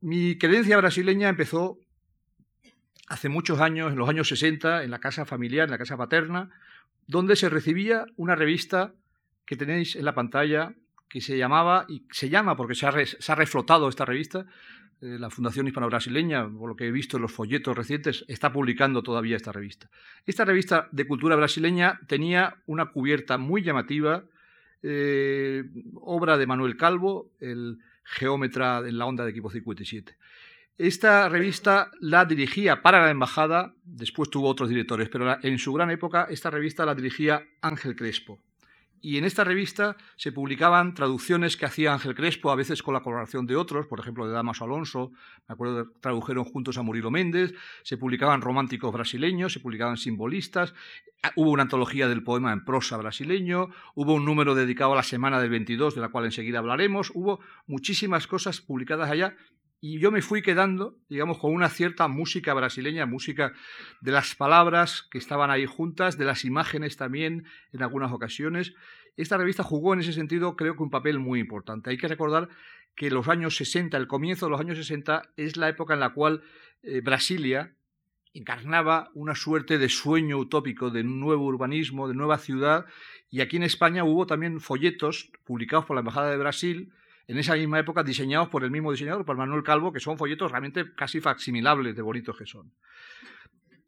Mi 0.00 0.38
creencia 0.38 0.76
brasileña 0.76 1.28
empezó 1.28 1.78
hace 3.08 3.28
muchos 3.28 3.60
años, 3.60 3.92
en 3.92 3.98
los 3.98 4.08
años 4.08 4.28
60, 4.28 4.82
en 4.82 4.90
la 4.90 4.98
casa 4.98 5.24
familiar, 5.24 5.66
en 5.66 5.72
la 5.72 5.78
casa 5.78 5.96
paterna, 5.96 6.50
donde 7.06 7.36
se 7.36 7.48
recibía 7.48 8.06
una 8.16 8.34
revista 8.34 8.94
que 9.44 9.56
tenéis 9.56 9.94
en 9.94 10.04
la 10.04 10.14
pantalla, 10.14 10.74
que 11.08 11.20
se 11.20 11.38
llamaba, 11.38 11.86
y 11.88 12.04
se 12.10 12.28
llama 12.28 12.56
porque 12.56 12.74
se 12.74 12.86
ha, 12.86 13.34
reflotado 13.34 13.88
esta 13.88 14.04
revista, 14.04 14.46
eh, 15.00 15.16
la 15.18 15.30
Fundación 15.30 15.66
Hispano-Brasileña, 15.66 16.48
por 16.48 16.68
lo 16.68 16.76
que 16.76 16.86
he 16.86 16.90
visto 16.90 17.16
en 17.16 17.22
los 17.22 17.32
folletos 17.32 17.76
recientes, 17.76 18.24
está 18.28 18.52
publicando 18.52 19.02
todavía 19.02 19.36
esta 19.36 19.52
revista. 19.52 19.90
Esta 20.24 20.44
revista 20.44 20.88
de 20.92 21.06
cultura 21.06 21.36
brasileña 21.36 22.00
tenía 22.06 22.56
una 22.66 22.86
cubierta 22.86 23.38
muy 23.38 23.62
llamativa, 23.62 24.24
eh, 24.82 25.64
obra 25.94 26.36
de 26.38 26.46
Manuel 26.46 26.76
Calvo, 26.76 27.30
el 27.40 27.78
geómetra 28.04 28.78
en 28.86 28.98
la 28.98 29.06
onda 29.06 29.24
de 29.24 29.30
equipo 29.30 29.50
57. 29.50 30.16
Esta 30.78 31.28
revista 31.30 31.90
la 32.00 32.26
dirigía 32.26 32.82
para 32.82 33.02
la 33.02 33.10
embajada, 33.10 33.74
después 33.82 34.28
tuvo 34.28 34.48
otros 34.48 34.68
directores, 34.68 35.08
pero 35.08 35.38
en 35.42 35.58
su 35.58 35.72
gran 35.72 35.90
época 35.90 36.26
esta 36.28 36.50
revista 36.50 36.84
la 36.84 36.94
dirigía 36.94 37.42
Ángel 37.62 37.96
Crespo, 37.96 38.42
y 39.06 39.18
en 39.18 39.24
esta 39.24 39.44
revista 39.44 39.96
se 40.16 40.32
publicaban 40.32 40.92
traducciones 40.92 41.56
que 41.56 41.64
hacía 41.64 41.92
Ángel 41.92 42.16
Crespo, 42.16 42.50
a 42.50 42.56
veces 42.56 42.82
con 42.82 42.92
la 42.92 43.04
colaboración 43.04 43.46
de 43.46 43.54
otros, 43.54 43.86
por 43.86 44.00
ejemplo 44.00 44.26
de 44.26 44.32
Damaso 44.32 44.64
Alonso, 44.64 45.12
me 45.46 45.52
acuerdo 45.52 45.84
que 45.84 46.00
tradujeron 46.00 46.42
juntos 46.42 46.76
a 46.76 46.82
Murilo 46.82 47.12
Méndez, 47.12 47.54
se 47.84 47.98
publicaban 47.98 48.40
románticos 48.40 48.92
brasileños, 48.92 49.52
se 49.52 49.60
publicaban 49.60 49.96
simbolistas, 49.96 50.74
ah, 51.22 51.30
hubo 51.36 51.52
una 51.52 51.62
antología 51.62 52.08
del 52.08 52.24
poema 52.24 52.52
en 52.52 52.64
prosa 52.64 52.96
brasileño, 52.96 53.68
hubo 53.94 54.12
un 54.12 54.24
número 54.24 54.56
dedicado 54.56 54.94
a 54.94 54.96
la 54.96 55.04
Semana 55.04 55.40
del 55.40 55.50
22, 55.50 55.94
de 55.94 56.00
la 56.00 56.08
cual 56.08 56.24
enseguida 56.24 56.58
hablaremos, 56.58 57.12
hubo 57.14 57.38
muchísimas 57.68 58.26
cosas 58.26 58.60
publicadas 58.60 59.08
allá 59.08 59.36
y 59.80 60.00
yo 60.00 60.10
me 60.10 60.22
fui 60.22 60.42
quedando, 60.42 60.98
digamos, 61.08 61.38
con 61.38 61.52
una 61.54 61.68
cierta 61.68 62.08
música 62.08 62.54
brasileña, 62.54 63.04
música 63.04 63.52
de 64.00 64.10
las 64.10 64.34
palabras 64.34 65.06
que 65.10 65.18
estaban 65.18 65.50
ahí 65.50 65.66
juntas, 65.66 66.16
de 66.16 66.24
las 66.24 66.44
imágenes 66.44 66.96
también 66.96 67.44
en 67.72 67.82
algunas 67.82 68.10
ocasiones. 68.10 68.74
Esta 69.16 69.36
revista 69.36 69.62
jugó 69.62 69.94
en 69.94 70.00
ese 70.00 70.12
sentido, 70.12 70.56
creo 70.56 70.76
que 70.76 70.82
un 70.82 70.90
papel 70.90 71.18
muy 71.18 71.40
importante. 71.40 71.90
Hay 71.90 71.96
que 71.96 72.08
recordar 72.08 72.48
que 72.94 73.10
los 73.10 73.28
años 73.28 73.56
60, 73.56 73.96
el 73.96 74.06
comienzo 74.06 74.46
de 74.46 74.50
los 74.50 74.60
años 74.60 74.78
60, 74.78 75.30
es 75.36 75.56
la 75.56 75.68
época 75.68 75.94
en 75.94 76.00
la 76.00 76.10
cual 76.10 76.42
eh, 76.82 77.00
Brasilia 77.00 77.74
encarnaba 78.32 79.10
una 79.14 79.34
suerte 79.34 79.78
de 79.78 79.88
sueño 79.88 80.36
utópico 80.38 80.90
de 80.90 81.00
un 81.00 81.20
nuevo 81.20 81.46
urbanismo, 81.46 82.08
de 82.08 82.14
nueva 82.14 82.38
ciudad, 82.38 82.84
y 83.30 83.40
aquí 83.40 83.56
en 83.56 83.62
España 83.62 84.04
hubo 84.04 84.26
también 84.26 84.60
folletos 84.60 85.30
publicados 85.44 85.86
por 85.86 85.96
la 85.96 86.00
Embajada 86.00 86.30
de 86.30 86.36
Brasil, 86.36 86.92
en 87.28 87.38
esa 87.38 87.54
misma 87.54 87.78
época 87.78 88.02
diseñados 88.02 88.48
por 88.48 88.62
el 88.62 88.70
mismo 88.70 88.92
diseñador, 88.92 89.24
por 89.24 89.36
Manuel 89.36 89.62
Calvo, 89.62 89.92
que 89.92 90.00
son 90.00 90.18
folletos 90.18 90.50
realmente 90.50 90.94
casi 90.94 91.20
facsimilables 91.20 91.96
de 91.96 92.02
bonitos 92.02 92.36
que 92.36 92.46
son. 92.46 92.70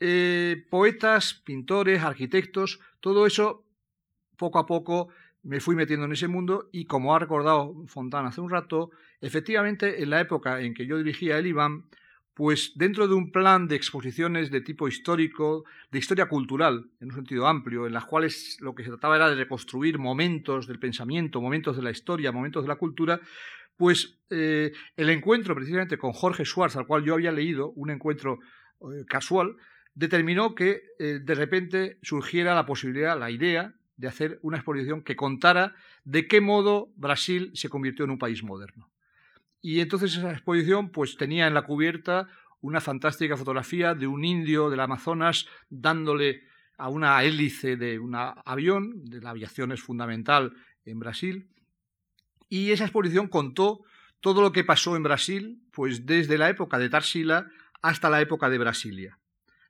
Eh, 0.01 0.65
poetas, 0.71 1.35
pintores, 1.45 2.03
arquitectos, 2.03 2.81
todo 3.01 3.27
eso, 3.27 3.65
poco 4.38 4.59
a 4.59 4.66
poco 4.66 5.09
me 5.42 5.61
fui 5.61 5.76
metiendo 5.76 6.07
en 6.07 6.12
ese 6.12 6.28
mundo 6.28 6.68
y 6.73 6.87
como 6.87 7.14
ha 7.14 7.18
recordado 7.18 7.75
Fontana 7.87 8.28
hace 8.28 8.40
un 8.40 8.50
rato, 8.50 8.90
efectivamente 9.21 10.02
en 10.02 10.11
la 10.11 10.21
época 10.21 10.61
en 10.61 10.75
que 10.75 10.87
yo 10.87 10.99
dirigía 10.99 11.38
el 11.38 11.47
IBAM, 11.47 11.88
pues 12.35 12.73
dentro 12.76 13.09
de 13.09 13.14
un 13.14 13.33
plan 13.33 13.66
de 13.66 13.75
exposiciones 13.75 14.50
de 14.50 14.61
tipo 14.61 14.87
histórico, 14.87 15.64
de 15.90 15.99
historia 15.99 16.26
cultural, 16.26 16.88
en 17.00 17.09
un 17.09 17.16
sentido 17.16 17.49
amplio, 17.49 17.87
en 17.87 17.92
las 17.92 18.04
cuales 18.04 18.59
lo 18.61 18.75
que 18.75 18.85
se 18.85 18.90
trataba 18.90 19.16
era 19.16 19.28
de 19.28 19.35
reconstruir 19.35 19.99
momentos 19.99 20.68
del 20.68 20.78
pensamiento, 20.78 21.40
momentos 21.40 21.76
de 21.76 21.83
la 21.83 21.90
historia, 21.90 22.30
momentos 22.30 22.62
de 22.62 22.68
la 22.68 22.76
cultura, 22.76 23.21
pues 23.76 24.21
eh, 24.30 24.73
el 24.97 25.11
encuentro 25.11 25.54
precisamente 25.54 25.99
con 25.99 26.12
Jorge 26.12 26.45
Schwartz, 26.45 26.76
al 26.76 26.87
cual 26.87 27.04
yo 27.04 27.14
había 27.14 27.33
leído, 27.33 27.71
un 27.71 27.90
encuentro 27.90 28.38
eh, 28.83 29.04
casual, 29.09 29.57
determinó 29.95 30.54
que 30.54 30.83
eh, 31.00 31.21
de 31.21 31.35
repente 31.35 31.99
surgiera 32.02 32.54
la 32.54 32.66
posibilidad, 32.66 33.18
la 33.18 33.33
idea 33.33 33.75
de 33.99 34.09
hacer 34.09 34.38
una 34.43 34.57
exposición 34.57 35.02
que 35.02 35.17
contara 35.17 35.75
de 36.05 36.26
qué 36.26 36.40
modo 36.40 36.90
Brasil 36.97 37.50
se 37.55 37.69
convirtió 37.69 38.07
en 38.07 38.12
un 38.12 38.19
país 38.19 38.43
moderno. 38.43 38.90
Y 39.61 39.81
entonces 39.81 40.17
esa 40.17 40.31
exposición 40.31 40.90
pues 40.90 41.17
tenía 41.17 41.47
en 41.47 41.55
la 41.55 41.62
cubierta 41.62 42.28
una 42.61 42.81
fantástica 42.81 43.37
fotografía 43.37 43.95
de 43.95 44.07
un 44.07 44.25
indio 44.25 44.71
del 44.71 44.81
Amazonas 44.81 45.47
dándole 45.69 46.45
a 46.78 46.88
una 46.88 47.23
hélice 47.23 47.76
de 47.76 47.99
un 47.99 48.14
avión, 48.14 49.05
de 49.05 49.21
la 49.21 49.31
aviación 49.31 49.73
es 49.73 49.83
fundamental 49.83 50.55
en 50.85 51.00
Brasil, 51.00 51.49
y 52.49 52.71
esa 52.71 52.85
exposición 52.85 53.28
contó 53.28 53.85
todo 54.21 54.43
lo 54.43 54.52
que 54.52 54.64
pasó 54.64 54.97
en 54.97 55.02
Brasil, 55.02 55.61
pues 55.73 56.07
desde 56.07 56.38
la 56.38 56.49
época 56.49 56.78
de 56.78 56.88
Tarsila 56.88 57.49
hasta 57.83 58.11
la 58.11 58.21
época 58.21 58.49
de 58.49 58.59
Brasilia. 58.59 59.19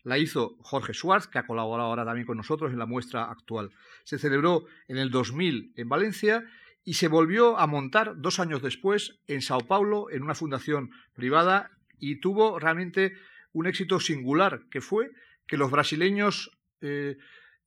La 0.04 0.18
hizo 0.18 0.56
Jorge 0.60 0.94
Schwartz, 0.94 1.26
que 1.26 1.38
ha 1.38 1.46
colaborado 1.46 1.88
ahora 1.88 2.04
también 2.04 2.26
con 2.26 2.36
nosotros 2.36 2.72
en 2.72 2.78
la 2.78 2.86
muestra 2.86 3.24
actual. 3.30 3.70
Se 4.04 4.18
celebró 4.18 4.64
en 4.86 4.98
el 4.98 5.10
2000 5.10 5.72
en 5.76 5.88
Valencia 5.88 6.44
y 6.84 6.94
se 6.94 7.08
volvió 7.08 7.58
a 7.58 7.66
montar 7.66 8.14
dos 8.16 8.38
años 8.38 8.62
después 8.62 9.18
en 9.26 9.42
Sao 9.42 9.66
Paulo 9.66 10.10
en 10.10 10.22
una 10.22 10.34
fundación 10.34 10.90
privada 11.12 11.70
y 11.98 12.20
tuvo 12.20 12.58
realmente 12.58 13.14
un 13.52 13.66
éxito 13.66 14.00
singular, 14.00 14.62
que 14.70 14.80
fue 14.80 15.10
que 15.46 15.56
los 15.56 15.70
brasileños 15.70 16.50
eh, 16.80 17.18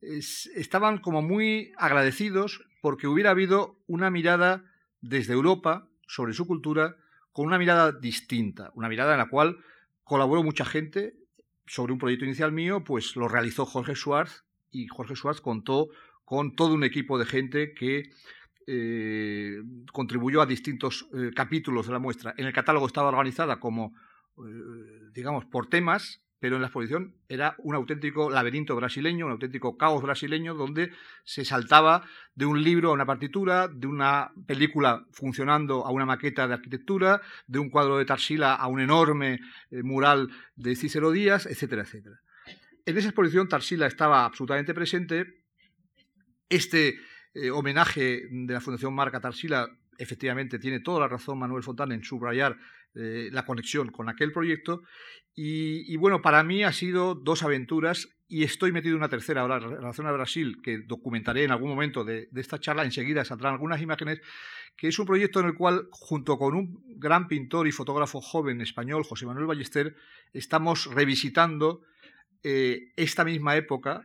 estaban 0.02 1.00
como 1.00 1.22
muy 1.22 1.72
agradecidos 1.78 2.64
porque 2.82 3.08
hubiera 3.08 3.32
habido 3.32 3.78
una 3.88 4.10
mirada 4.10 4.64
desde 5.02 5.34
Europa 5.34 5.88
sobre 6.08 6.34
su 6.34 6.48
cultura 6.48 6.96
con 7.32 7.46
una 7.46 7.60
mirada 7.60 7.92
distinta, 7.92 8.72
una 8.74 8.90
mirada 8.90 9.14
en 9.14 9.20
la 9.20 9.30
cual 9.30 9.60
colaboró 10.04 10.44
mucha 10.44 10.66
gente 10.66 11.16
sobre 11.72 11.94
un 11.94 12.00
proyecto 12.00 12.26
inicial 12.26 12.52
mío, 12.52 12.84
pues 12.84 13.16
lo 13.16 13.30
realizó 13.30 13.66
Jorge 13.66 13.96
Schwartz 13.96 14.44
y 14.72 14.88
Jorge 14.88 15.16
Schwartz 15.16 15.40
contó 15.40 15.88
con 16.26 16.54
todo 16.54 16.74
un 16.74 16.84
equipo 16.84 17.18
de 17.18 17.26
gente 17.26 17.74
que 17.74 18.10
eh, 18.68 19.62
contribuyó 19.94 20.42
a 20.42 20.46
distintos 20.46 21.08
eh, 21.14 21.32
capítulos 21.34 21.88
de 21.88 21.94
la 21.94 22.00
muestra. 22.00 22.34
En 22.36 22.46
el 22.46 22.52
catálogo 22.52 22.88
estaba 22.88 23.08
organizada 23.08 23.62
como, 23.62 23.96
eh, 24.46 25.12
digamos, 25.14 25.46
por 25.46 25.68
temas, 25.68 26.22
pero 26.42 26.56
en 26.56 26.62
la 26.64 26.70
exposición 26.70 27.16
era 27.30 27.56
un 27.60 27.76
auténtico 27.76 28.32
laberinto 28.32 28.76
brasileño, 28.76 29.28
un 29.28 29.34
auténtico 29.34 29.78
caos 29.78 30.02
brasileño, 30.02 30.56
donde 30.56 30.92
se 31.24 31.46
saltaba 31.46 32.04
de 32.34 32.48
un 32.48 32.64
libro 32.64 32.90
a 32.90 32.94
una 32.94 33.06
partitura, 33.06 33.68
de 33.68 33.86
una 33.86 34.32
película 34.48 35.06
funcionando 35.12 35.86
a 35.86 35.92
una 35.92 36.08
maqueta 36.08 36.48
de 36.48 36.56
arquitectura, 36.56 37.22
de 37.46 37.60
un 37.60 37.70
cuadro 37.70 38.00
de 38.00 38.06
Tarsila 38.06 38.56
a 38.56 38.66
un 38.66 38.82
enorme 38.82 39.40
mural 39.70 40.30
de 40.56 40.76
Cícero 40.76 41.12
Díaz, 41.12 41.46
etcétera, 41.46 41.84
etcétera. 41.84 42.20
En 42.88 42.98
esa 42.98 43.10
exposición 43.10 43.48
Tarsila 43.48 43.86
estaba 43.86 44.26
absolutamente 44.26 44.74
presente. 44.74 45.44
Este 46.50 46.96
eh, 47.36 47.52
homenaje 47.52 48.24
de 48.32 48.54
la 48.54 48.62
Fundación 48.62 48.96
Marca 48.96 49.22
Tarsila, 49.22 49.70
efectivamente 50.00 50.58
tiene 50.58 50.80
toda 50.80 51.02
la 51.02 51.08
razón 51.08 51.38
Manuel 51.38 51.62
Fontana 51.62 51.94
en 51.94 52.04
subrayar 52.04 52.58
eh, 52.94 53.30
la 53.32 53.46
conexión 53.46 53.90
con 53.90 54.10
aquel 54.10 54.32
proyecto. 54.32 54.82
Y, 55.34 55.96
bueno, 55.96 56.22
para 56.22 56.44
mí 56.44 56.64
ha 56.64 56.74
sido 56.74 57.16
dos 57.16 57.42
aventuras 57.44 58.10
y 58.28 58.44
estoy 58.44 58.74
metido 58.74 58.94
en 58.94 58.98
una 58.98 59.10
tercera 59.10 59.42
ahora 59.42 59.58
en 59.58 59.78
relación 59.78 60.06
a 60.06 60.12
Brasil, 60.12 60.58
que 60.62 60.80
documentaré 60.80 61.46
en 61.46 61.52
algún 61.52 61.70
momento 61.70 62.04
de, 62.04 62.28
esta 62.36 62.60
charla. 62.60 62.84
Enseguida 62.84 63.24
saldrán 63.24 63.54
algunas 63.54 63.82
imágenes, 63.82 64.22
que 64.76 64.90
es 64.90 65.00
un 65.00 65.06
proyecto 65.06 65.40
en 65.40 65.46
el 65.48 65.56
cual, 65.56 65.88
junto 65.92 66.38
con 66.38 66.54
un 66.54 66.84
gran 66.98 67.30
pintor 67.30 67.68
y 67.68 67.72
fotógrafo 67.72 68.20
joven 68.20 68.60
español, 68.60 69.04
José 69.04 69.26
Manuel 69.26 69.48
Ballester, 69.48 69.96
estamos 70.34 70.94
revisitando 70.94 71.84
eh, 72.44 72.92
esta 72.98 73.24
misma 73.24 73.56
época 73.56 74.04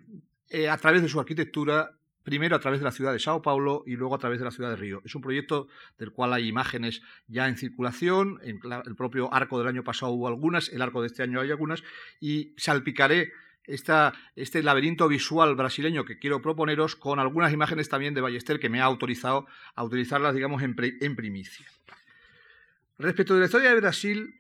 a 0.70 0.78
través 0.78 1.02
de 1.02 1.08
su 1.08 1.18
arquitectura 1.18 1.95
primero 2.26 2.56
a 2.56 2.58
través 2.58 2.80
de 2.80 2.84
la 2.84 2.90
ciudad 2.90 3.12
de 3.12 3.20
Sao 3.20 3.40
Paulo 3.40 3.84
y 3.86 3.94
luego 3.94 4.16
a 4.16 4.18
través 4.18 4.40
de 4.40 4.44
la 4.44 4.50
ciudad 4.50 4.70
de 4.70 4.74
Río. 4.74 5.00
Es 5.04 5.14
un 5.14 5.22
proyecto 5.22 5.68
del 5.96 6.10
cual 6.10 6.32
hay 6.32 6.48
imágenes 6.48 7.00
ya 7.28 7.46
en 7.46 7.56
circulación, 7.56 8.40
en 8.42 8.58
el 8.84 8.96
propio 8.96 9.32
arco 9.32 9.60
del 9.60 9.68
año 9.68 9.84
pasado 9.84 10.10
hubo 10.10 10.26
algunas, 10.26 10.68
el 10.70 10.82
arco 10.82 11.00
de 11.02 11.06
este 11.06 11.22
año 11.22 11.40
hay 11.40 11.52
algunas, 11.52 11.84
y 12.18 12.52
salpicaré 12.56 13.32
este 13.64 14.62
laberinto 14.64 15.06
visual 15.06 15.54
brasileño 15.54 16.04
que 16.04 16.18
quiero 16.18 16.42
proponeros 16.42 16.96
con 16.96 17.20
algunas 17.20 17.52
imágenes 17.52 17.88
también 17.88 18.12
de 18.12 18.20
Ballester 18.20 18.58
que 18.58 18.68
me 18.68 18.80
ha 18.80 18.84
autorizado 18.84 19.46
a 19.76 19.84
utilizarlas, 19.84 20.34
digamos, 20.34 20.64
en, 20.64 20.74
en 21.00 21.14
primicia. 21.14 21.66
Respecto 22.98 23.34
de 23.34 23.40
la 23.40 23.46
historia 23.46 23.70
de 23.70 23.80
Brasil, 23.80 24.34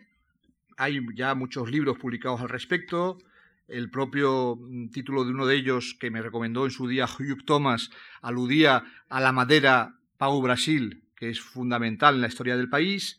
hay 0.76 0.98
ya 1.14 1.36
muchos 1.36 1.70
libros 1.70 1.98
publicados 1.98 2.40
al 2.40 2.48
respecto, 2.48 3.18
el 3.68 3.90
propio 3.90 4.56
mm, 4.56 4.88
título 4.88 5.24
de 5.24 5.30
uno 5.30 5.46
de 5.46 5.56
ellos, 5.56 5.96
que 5.98 6.10
me 6.10 6.22
recomendó 6.22 6.64
en 6.64 6.70
su 6.70 6.88
día 6.88 7.06
Hugh 7.06 7.44
Thomas, 7.44 7.90
aludía 8.22 8.84
a 9.08 9.20
la 9.20 9.32
madera 9.32 9.98
Pau 10.16 10.40
Brasil, 10.40 11.04
que 11.16 11.30
es 11.30 11.40
fundamental 11.40 12.16
en 12.16 12.20
la 12.20 12.28
historia 12.28 12.56
del 12.56 12.68
país. 12.68 13.18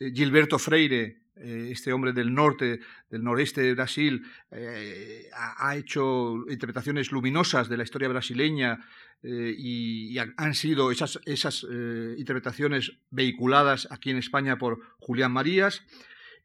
Eh, 0.00 0.12
Gilberto 0.14 0.58
Freire, 0.58 1.20
eh, 1.36 1.68
este 1.70 1.92
hombre 1.92 2.12
del 2.12 2.32
norte, 2.34 2.80
del 3.10 3.22
noreste 3.22 3.62
de 3.62 3.74
Brasil, 3.74 4.22
eh, 4.50 5.28
ha, 5.34 5.76
hecho 5.76 6.44
interpretaciones 6.48 7.12
luminosas 7.12 7.68
de 7.68 7.76
la 7.76 7.84
historia 7.84 8.08
brasileña 8.08 8.80
y, 9.22 10.18
han 10.18 10.54
sido 10.54 10.92
esas, 10.92 11.18
esas 11.24 11.64
interpretaciones 11.64 12.92
vehiculadas 13.10 13.88
aquí 13.90 14.10
en 14.10 14.18
España 14.18 14.56
por 14.56 14.78
Julián 14.98 15.32
Marías. 15.32 15.82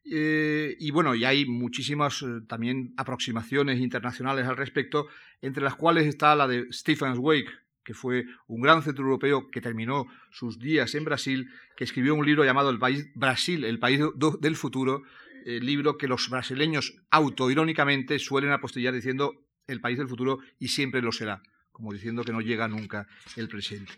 Eh, 0.04 0.76
y 0.80 0.90
bueno, 0.90 1.14
y 1.14 1.24
hay 1.24 1.46
muchísimas 1.46 2.22
eh, 2.22 2.26
también 2.48 2.92
aproximaciones 2.96 3.80
internacionales 3.80 4.46
al 4.46 4.56
respecto, 4.56 5.06
entre 5.40 5.62
las 5.62 5.76
cuales 5.76 6.06
está 6.06 6.34
la 6.34 6.48
de 6.48 6.66
Stephen 6.72 7.14
Wake, 7.16 7.50
que 7.84 7.94
fue 7.94 8.24
un 8.46 8.60
gran 8.60 8.82
centro 8.82 9.04
europeo 9.04 9.50
que 9.50 9.60
terminó 9.60 10.06
sus 10.30 10.58
días 10.58 10.94
en 10.94 11.04
Brasil, 11.04 11.48
que 11.76 11.84
escribió 11.84 12.14
un 12.14 12.26
libro 12.26 12.44
llamado 12.44 12.70
El 12.70 12.78
país 12.78 13.10
Brasil, 13.14 13.64
el 13.64 13.78
país 13.78 14.00
del 14.40 14.56
futuro, 14.56 15.02
el 15.44 15.64
libro 15.64 15.96
que 15.96 16.08
los 16.08 16.28
brasileños 16.30 16.94
autoirónicamente 17.10 18.18
suelen 18.18 18.50
apostillar 18.50 18.94
diciendo 18.94 19.34
el 19.66 19.80
país 19.80 19.98
del 19.98 20.08
futuro 20.08 20.38
y 20.58 20.68
siempre 20.68 21.02
lo 21.02 21.12
será, 21.12 21.42
como 21.70 21.92
diciendo 21.92 22.24
que 22.24 22.32
no 22.32 22.40
llega 22.40 22.68
nunca 22.68 23.06
el 23.36 23.48
presente. 23.48 23.92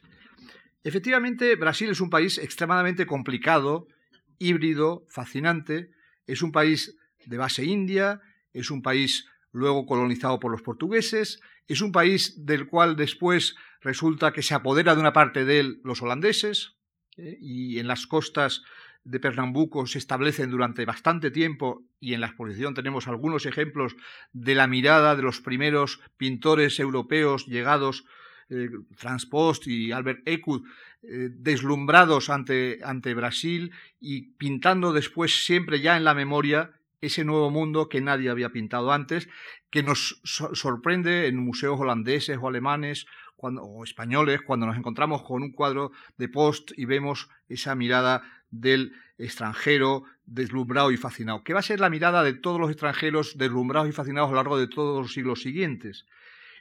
Efectivamente, 0.82 1.56
Brasil 1.56 1.90
es 1.90 2.00
un 2.00 2.10
país 2.10 2.38
extremadamente 2.38 3.06
complicado 3.06 3.88
híbrido, 4.38 5.06
fascinante. 5.08 5.90
Es 6.26 6.42
un 6.42 6.52
país 6.52 6.96
de 7.26 7.36
base 7.36 7.64
india, 7.64 8.20
es 8.52 8.70
un 8.70 8.82
país 8.82 9.26
luego 9.52 9.86
colonizado 9.86 10.40
por 10.40 10.50
los 10.50 10.62
portugueses, 10.62 11.40
es 11.68 11.80
un 11.80 11.92
país 11.92 12.44
del 12.44 12.66
cual 12.66 12.96
después 12.96 13.56
resulta 13.80 14.32
que 14.32 14.42
se 14.42 14.54
apodera 14.54 14.94
de 14.94 15.00
una 15.00 15.12
parte 15.12 15.44
de 15.44 15.60
él 15.60 15.80
los 15.84 16.02
holandeses, 16.02 16.76
¿eh? 17.16 17.38
y 17.40 17.78
en 17.78 17.86
las 17.86 18.06
costas 18.06 18.62
de 19.04 19.20
Pernambuco 19.20 19.86
se 19.86 19.98
establecen 19.98 20.50
durante 20.50 20.84
bastante 20.84 21.30
tiempo, 21.30 21.84
y 22.00 22.14
en 22.14 22.20
la 22.20 22.26
exposición 22.26 22.74
tenemos 22.74 23.06
algunos 23.06 23.46
ejemplos 23.46 23.94
de 24.32 24.54
la 24.54 24.66
mirada 24.66 25.14
de 25.14 25.22
los 25.22 25.40
primeros 25.40 26.00
pintores 26.16 26.80
europeos 26.80 27.46
llegados 27.46 28.04
eh, 28.50 28.68
Franz 28.92 29.26
Post 29.26 29.66
y 29.66 29.92
Albert 29.92 30.20
Ekud, 30.26 30.62
eh, 31.02 31.30
deslumbrados 31.32 32.30
ante, 32.30 32.80
ante 32.82 33.14
Brasil 33.14 33.72
y 34.00 34.32
pintando 34.36 34.92
después 34.92 35.44
siempre 35.44 35.80
ya 35.80 35.96
en 35.96 36.04
la 36.04 36.14
memoria 36.14 36.72
ese 37.00 37.24
nuevo 37.24 37.50
mundo 37.50 37.88
que 37.88 38.00
nadie 38.00 38.30
había 38.30 38.50
pintado 38.50 38.92
antes, 38.92 39.28
que 39.70 39.82
nos 39.82 40.20
sorprende 40.24 41.26
en 41.26 41.36
museos 41.36 41.78
holandeses 41.78 42.38
o 42.40 42.48
alemanes 42.48 43.06
o 43.36 43.84
españoles 43.84 44.40
cuando 44.40 44.66
nos 44.66 44.76
encontramos 44.76 45.22
con 45.22 45.42
un 45.42 45.52
cuadro 45.52 45.92
de 46.16 46.28
Post 46.28 46.72
y 46.76 46.86
vemos 46.86 47.28
esa 47.48 47.74
mirada 47.74 48.22
del 48.50 48.92
extranjero 49.18 50.04
deslumbrado 50.26 50.90
y 50.90 50.96
fascinado, 50.96 51.44
que 51.44 51.52
va 51.52 51.60
a 51.60 51.62
ser 51.62 51.80
la 51.80 51.90
mirada 51.90 52.22
de 52.22 52.32
todos 52.32 52.58
los 52.58 52.70
extranjeros 52.70 53.36
deslumbrados 53.36 53.88
y 53.88 53.92
fascinados 53.92 54.28
a 54.28 54.32
lo 54.32 54.36
largo 54.36 54.58
de 54.58 54.68
todos 54.68 55.02
los 55.02 55.12
siglos 55.12 55.42
siguientes. 55.42 56.06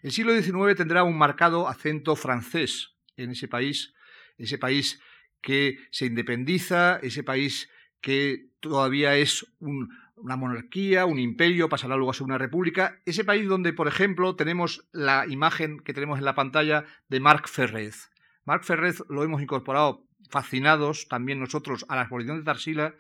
El 0.04 0.12
siglo 0.12 0.34
XIX 0.34 0.76
tendrá 0.76 1.04
un 1.04 1.18
marcado 1.18 1.70
acento 1.70 2.18
francés 2.18 2.92
en 3.16 3.32
ese 3.32 3.48
país, 3.48 3.96
ese 4.38 4.58
país 4.58 5.02
que 5.42 5.78
se 5.92 6.06
independiza, 6.06 7.00
ese 7.02 7.24
país 7.24 7.70
que 8.02 8.50
todavía 8.60 9.16
es 9.16 9.48
una 9.60 10.36
monarquía, 10.36 11.06
un 11.06 11.20
imperio, 11.20 11.70
pasará 11.70 11.96
luego 11.96 12.12
a 12.12 12.14
ser 12.14 12.26
una 12.26 12.38
república, 12.38 13.00
ese 13.06 13.24
país 13.24 13.48
donde, 13.48 13.72
por 13.72 13.88
ejemplo, 13.88 14.36
tenemos 14.36 14.86
la 14.92 15.26
imagen 15.26 15.80
que 15.80 15.94
tenemos 15.94 16.20
en 16.20 16.26
la 16.26 16.36
pantalla 16.36 16.84
de 17.08 17.22
Marc 17.22 17.48
Ferrez. 17.48 18.12
Marc 18.44 18.66
Ferrez 18.66 19.02
lo 19.08 19.24
hemos 19.24 19.42
incorporado 19.42 20.06
fascinados 20.30 21.08
también 21.08 21.40
nosotros 21.40 21.86
a 21.88 21.96
la 21.96 22.02
exposición 22.02 22.40
de 22.40 22.44
Tarsila 22.44 22.96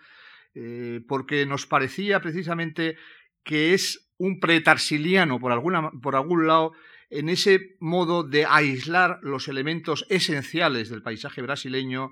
eh, 0.55 1.01
porque 1.05 1.45
nos 1.45 1.65
parecía 1.65 2.22
precisamente 2.22 2.95
que 3.43 3.74
es 3.74 4.10
un 4.17 4.39
pretarsiliano 4.39 5.39
por, 5.39 5.51
alguna, 5.51 5.91
por 6.01 6.15
algún 6.15 6.48
lado 6.48 6.74
en 7.13 7.29
ese 7.29 7.75
modo 7.79 8.24
de 8.24 8.46
aislar 8.46 9.20
los 9.22 9.48
elementos 9.48 10.05
esenciales 10.10 10.89
del 10.89 11.03
paisaje 11.03 11.41
brasileño, 11.41 12.12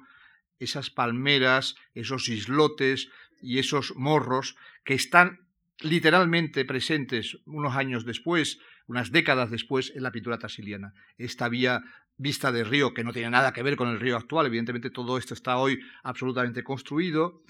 esas 0.60 0.91
palmeras, 0.91 1.75
esos 1.96 2.29
islotes 2.29 3.10
y 3.41 3.58
esos 3.58 3.96
morros 3.96 4.55
que 4.84 4.93
están 4.93 5.39
literalmente 5.79 6.65
presentes 6.65 7.39
unos 7.46 7.75
años 7.75 8.05
después, 8.05 8.60
unas 8.86 9.12
décadas 9.12 9.50
después, 9.50 9.91
en 9.96 10.03
la 10.03 10.12
pintura 10.12 10.38
tarsiliana. 10.38 10.93
Esta 11.17 11.50
vía 11.50 11.81
vista 12.17 12.51
de 12.51 12.63
río, 12.63 12.93
que 12.93 13.03
no 13.03 13.13
tiene 13.13 13.31
nada 13.31 13.53
que 13.53 13.63
ver 13.63 13.75
con 13.75 13.89
el 13.89 14.00
río 14.00 14.15
actual, 14.15 14.46
evidentemente 14.46 14.91
todo 14.91 15.17
esto 15.17 15.34
está 15.34 15.58
hoy 15.58 15.79
absolutamente 16.03 16.63
construido. 16.63 17.41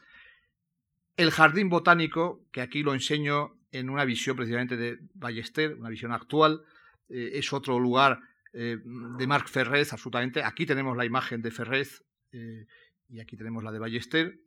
El 1.18 1.32
jardín 1.32 1.68
botánico, 1.68 2.48
que 2.54 2.62
aquí 2.62 2.82
lo 2.82 2.94
enseño 2.94 3.58
en 3.74 3.90
una 3.90 4.06
visión 4.06 4.38
precisamente 4.38 4.78
de 4.78 5.00
Ballester, 5.14 5.76
una 5.76 5.90
visión 5.90 6.14
actual, 6.14 6.62
eh, 7.12 7.32
es 7.38 7.52
otro 7.54 7.80
lugar 7.80 8.22
eh, 8.54 8.78
de 8.84 9.28
Marc 9.28 9.48
Ferrez, 9.48 9.94
absolutamente. 9.94 10.44
Aquí 10.44 10.66
tenemos 10.66 10.96
la 10.96 11.06
imagen 11.06 11.42
de 11.42 11.52
Ferrez 11.52 12.04
eh, 12.32 12.66
y 13.10 13.20
aquí 13.20 13.36
tenemos 13.36 13.64
la 13.64 13.72
de 13.72 13.80
Ballester. 13.80 14.40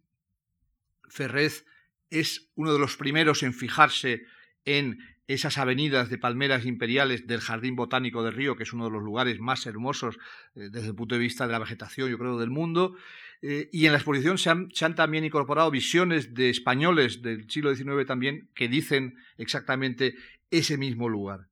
Ferrez 1.09 1.67
es 2.11 2.49
uno 2.55 2.73
de 2.73 2.79
los 2.79 2.97
primeros 2.97 3.43
en 3.43 3.53
fijarse 3.53 4.25
en 4.65 4.99
esas 5.27 5.59
avenidas 5.59 6.11
de 6.11 6.19
palmeras 6.19 6.65
imperiales 6.65 7.27
del 7.27 7.41
Jardín 7.41 7.77
Botánico 7.77 8.23
de 8.23 8.31
Río, 8.31 8.57
que 8.57 8.63
es 8.63 8.73
uno 8.73 8.87
de 8.87 8.91
los 8.91 9.03
lugares 9.03 9.41
más 9.41 9.67
hermosos 9.67 10.19
desde 10.55 10.89
el 10.89 10.95
punto 10.95 11.15
de 11.15 11.21
vista 11.21 11.47
de 11.47 11.53
la 11.53 11.59
vegetación, 11.59 12.11
yo 12.11 12.19
creo, 12.19 12.39
del 12.39 12.51
mundo. 12.51 12.95
Y 13.41 13.87
en 13.87 13.93
la 13.93 13.99
exposición 13.99 14.37
se 14.37 14.51
han, 14.51 14.95
también 14.95 15.25
incorporado 15.25 15.71
visiones 15.71 16.35
de 16.35 16.51
españoles 16.51 17.23
del 17.23 17.51
siglo 17.51 17.75
XIX 17.75 18.07
también 18.07 18.51
que 18.55 18.69
dicen 18.69 19.17
exactamente 19.39 20.15
ese 20.51 20.77
mismo 20.77 21.09
lugar. 21.09 21.49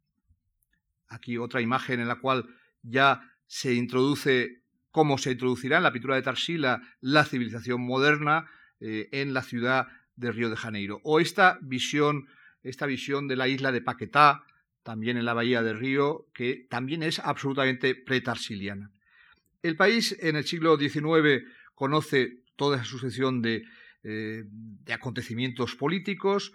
Aquí 1.12 1.38
otra 1.38 1.60
imagen 1.60 2.00
en 2.00 2.08
la 2.08 2.16
cual 2.16 2.46
ya 2.82 3.20
se 3.46 3.74
introduce 3.74 4.62
cómo 4.90 5.18
se 5.18 5.32
introducirá 5.32 5.76
en 5.76 5.82
la 5.82 5.92
pintura 5.92 6.16
de 6.16 6.22
Tarsila 6.22 6.82
la 7.00 7.24
civilización 7.24 7.80
moderna 7.80 8.50
eh, 8.80 9.08
en 9.12 9.32
la 9.32 9.42
ciudad 9.42 9.86
de 10.16 10.32
Río 10.32 10.50
de 10.50 10.56
Janeiro. 10.56 11.00
O 11.04 11.20
esta 11.20 11.58
visión 11.62 12.26
esta 12.62 12.86
visión 12.86 13.28
de 13.28 13.36
la 13.36 13.48
isla 13.48 13.72
de 13.72 13.82
Paquetá, 13.82 14.44
también 14.82 15.16
en 15.16 15.24
la 15.24 15.34
bahía 15.34 15.62
de 15.62 15.74
Río, 15.74 16.26
que 16.34 16.66
también 16.68 17.02
es 17.02 17.18
absolutamente 17.18 17.94
pretarsiliana. 17.94 18.90
El 19.62 19.76
país 19.76 20.16
en 20.20 20.36
el 20.36 20.44
siglo 20.44 20.76
XIX 20.76 21.44
conoce 21.74 22.42
toda 22.56 22.76
esa 22.76 22.84
sucesión 22.84 23.42
de, 23.42 23.64
eh, 24.02 24.44
de 24.46 24.92
acontecimientos 24.92 25.76
políticos. 25.76 26.52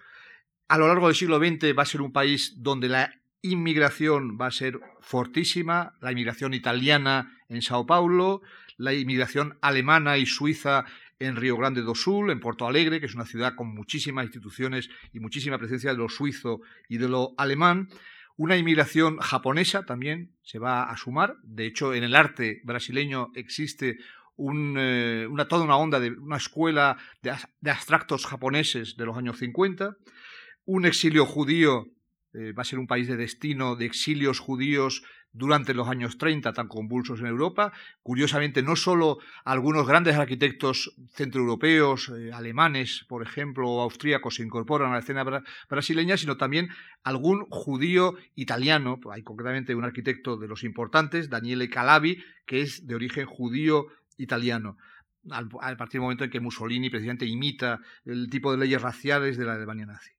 A 0.68 0.78
lo 0.78 0.88
largo 0.88 1.08
del 1.08 1.16
siglo 1.16 1.40
XX 1.40 1.78
va 1.78 1.84
a 1.84 1.86
ser 1.86 2.02
un 2.02 2.12
país 2.12 2.56
donde 2.58 2.90
la 2.90 3.14
inmigración 3.52 4.38
va 4.40 4.48
a 4.48 4.52
ser 4.52 4.80
fortísima, 5.02 5.94
la 6.02 6.12
inmigración 6.12 6.54
italiana 6.54 7.38
en 7.50 7.62
Sao 7.62 7.86
Paulo, 7.86 8.42
la 8.78 8.94
inmigración 8.94 9.58
alemana 9.62 10.18
y 10.18 10.26
suiza 10.26 10.86
en 11.20 11.36
Río 11.36 11.58
Grande 11.58 11.82
do 11.82 11.96
Sul, 11.96 12.30
en 12.30 12.40
Porto 12.40 12.68
Alegre, 12.68 13.00
que 13.00 13.08
es 13.08 13.16
una 13.16 13.26
ciudad 13.26 13.56
con 13.56 13.74
muchísimas 13.74 14.26
instituciones 14.26 14.90
y 15.14 15.20
muchísima 15.20 15.58
presencia 15.58 15.92
de 15.92 15.98
lo 15.98 16.10
suizo 16.10 16.62
y 16.88 16.98
de 16.98 17.10
lo 17.10 17.34
alemán. 17.38 17.90
Una 18.36 18.56
inmigración 18.56 19.18
japonesa 19.18 19.86
también 19.86 20.36
se 20.44 20.60
va 20.60 20.84
a 20.84 20.98
sumar. 20.98 21.38
De 21.42 21.66
hecho, 21.66 21.96
en 21.96 22.04
el 22.04 22.16
arte 22.16 22.62
brasileño 22.64 23.32
existe 23.34 23.98
eh, 24.38 25.28
una, 25.28 25.48
toda 25.48 25.64
una 25.64 25.78
onda 25.78 26.00
de 26.00 26.12
una 26.12 26.38
escuela 26.38 26.98
de, 27.24 27.34
de, 27.62 27.72
abstractos 27.72 28.28
japoneses 28.28 28.96
de 28.96 29.06
los 29.08 29.18
años 29.18 29.40
50. 29.40 29.98
Un 30.66 30.86
exilio 30.86 31.26
judío 31.26 31.88
eh, 32.34 32.52
va 32.52 32.62
a 32.62 32.66
ser 32.66 32.80
un 32.80 32.88
país 32.88 33.08
de 33.08 33.18
destino 33.18 33.76
de 33.76 33.86
exilios 33.86 34.40
judíos 34.40 35.04
durante 35.38 35.74
los 35.74 35.88
años 35.88 36.18
30 36.18 36.52
tan 36.54 36.68
convulsos 36.68 37.20
en 37.20 37.28
Europa. 37.28 37.72
Curiosamente, 38.02 38.64
no 38.64 38.76
solo 38.76 39.20
algunos 39.46 39.88
grandes 39.88 40.16
arquitectos 40.16 40.94
centroeuropeos, 41.14 42.10
eh, 42.10 42.32
alemanes, 42.34 43.06
por 43.08 43.24
ejemplo, 43.24 43.70
o 43.70 43.82
austríacos 43.82 44.36
se 44.36 44.44
incorporan 44.44 44.90
a 44.90 44.94
la 44.94 45.00
escena 45.00 45.24
brasileña, 45.70 46.18
sino 46.18 46.38
también 46.38 46.70
algún 47.04 47.46
judío 47.50 48.16
italiano. 48.36 49.00
Hay 49.12 49.24
concretamente 49.24 49.76
un 49.76 49.84
arquitecto 49.84 50.38
de 50.38 50.48
los 50.48 50.64
importantes, 50.64 51.30
Daniele 51.30 51.70
Calabi, 51.70 52.24
que 52.46 52.62
es 52.62 52.88
de 52.88 52.96
origen 52.96 53.26
judío 53.26 53.88
italiano. 54.18 54.78
Al, 55.30 55.50
partir 55.50 56.00
del 56.00 56.02
momento 56.02 56.24
en 56.24 56.30
que 56.30 56.40
Mussolini 56.40 56.90
precisamente 56.90 57.26
imita 57.26 57.82
el 58.06 58.30
tipo 58.30 58.52
de 58.52 58.58
leyes 58.58 58.82
raciales 58.82 59.38
de 59.38 59.46
la 59.46 59.54
Alemania 59.54 59.86
nazi. 59.86 60.17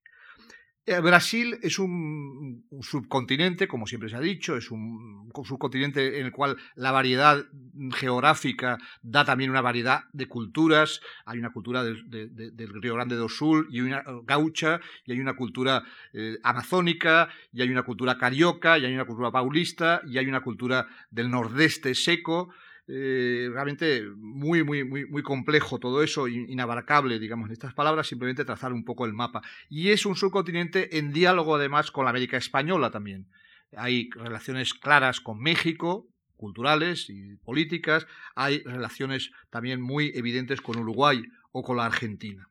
Eh, 0.89 1.01
Brasil 1.01 1.59
es 1.61 1.79
un, 1.79 2.65
subcontinente, 2.81 3.69
como 3.69 3.87
siempre 3.87 4.09
se 4.09 4.17
ha 4.17 4.21
dicho, 4.21 4.57
es 4.57 4.71
un, 4.71 5.31
subcontinente 5.45 6.19
en 6.19 6.25
el 6.25 6.33
cual 6.33 6.57
la 6.77 6.93
variedad 6.93 7.45
geográfica 7.93 8.79
da 9.03 9.23
también 9.27 9.51
una 9.51 9.61
variedad 9.61 10.05
de 10.15 10.29
culturas. 10.29 11.03
Hay 11.27 11.39
una 11.39 11.53
cultura 11.53 11.85
del, 11.85 12.81
Río 12.81 12.95
Grande 12.95 13.17
do 13.17 13.29
Sul 13.29 13.69
y 13.71 13.83
una 13.83 14.03
gaucha, 14.25 14.81
y 15.05 15.13
hay 15.13 15.21
una 15.21 15.37
cultura 15.37 15.85
eh, 16.15 16.39
amazónica, 16.43 17.29
y 17.53 17.61
hay 17.61 17.69
una 17.69 17.83
cultura 17.83 18.17
carioca, 18.17 18.79
y 18.79 18.87
hay 18.87 18.95
una 18.95 19.05
cultura 19.05 19.31
paulista, 19.31 20.01
y 20.07 20.17
hay 20.17 20.27
una 20.27 20.41
cultura 20.41 20.87
del 21.11 21.31
nordeste 21.31 21.95
seco. 21.95 22.49
Eh, 22.91 23.51
realmente 23.53 24.03
muy, 24.17 24.65
muy, 24.65 24.83
muy, 24.83 25.05
muy 25.05 25.23
complejo 25.23 25.79
todo 25.79 26.03
eso, 26.03 26.27
inabarcable, 26.27 27.19
digamos, 27.19 27.49
en 27.49 27.53
estas 27.53 27.75
palabras, 27.75 28.07
simplemente 28.07 28.47
trazar 28.47 28.73
un 28.73 28.83
poco 28.83 29.05
el 29.05 29.13
mapa. 29.13 29.43
Y 29.69 29.91
es 29.91 30.07
un 30.07 30.17
subcontinente 30.17 30.97
en 30.97 31.13
diálogo 31.13 31.57
además 31.57 31.91
con 31.91 32.05
la 32.05 32.11
América 32.11 32.39
Española 32.39 32.91
también. 32.91 33.29
Hay 33.77 34.09
relaciones 34.15 34.73
claras 34.73 35.21
con 35.21 35.39
México, 35.39 36.09
culturales 36.39 37.11
y 37.11 37.37
políticas, 37.37 38.07
hay 38.35 38.63
relaciones 38.63 39.33
también 39.51 39.83
muy 39.83 40.13
evidentes 40.15 40.63
con 40.63 40.79
Uruguay 40.79 41.23
o 41.53 41.63
con 41.63 41.77
la 41.77 41.85
Argentina. 41.85 42.49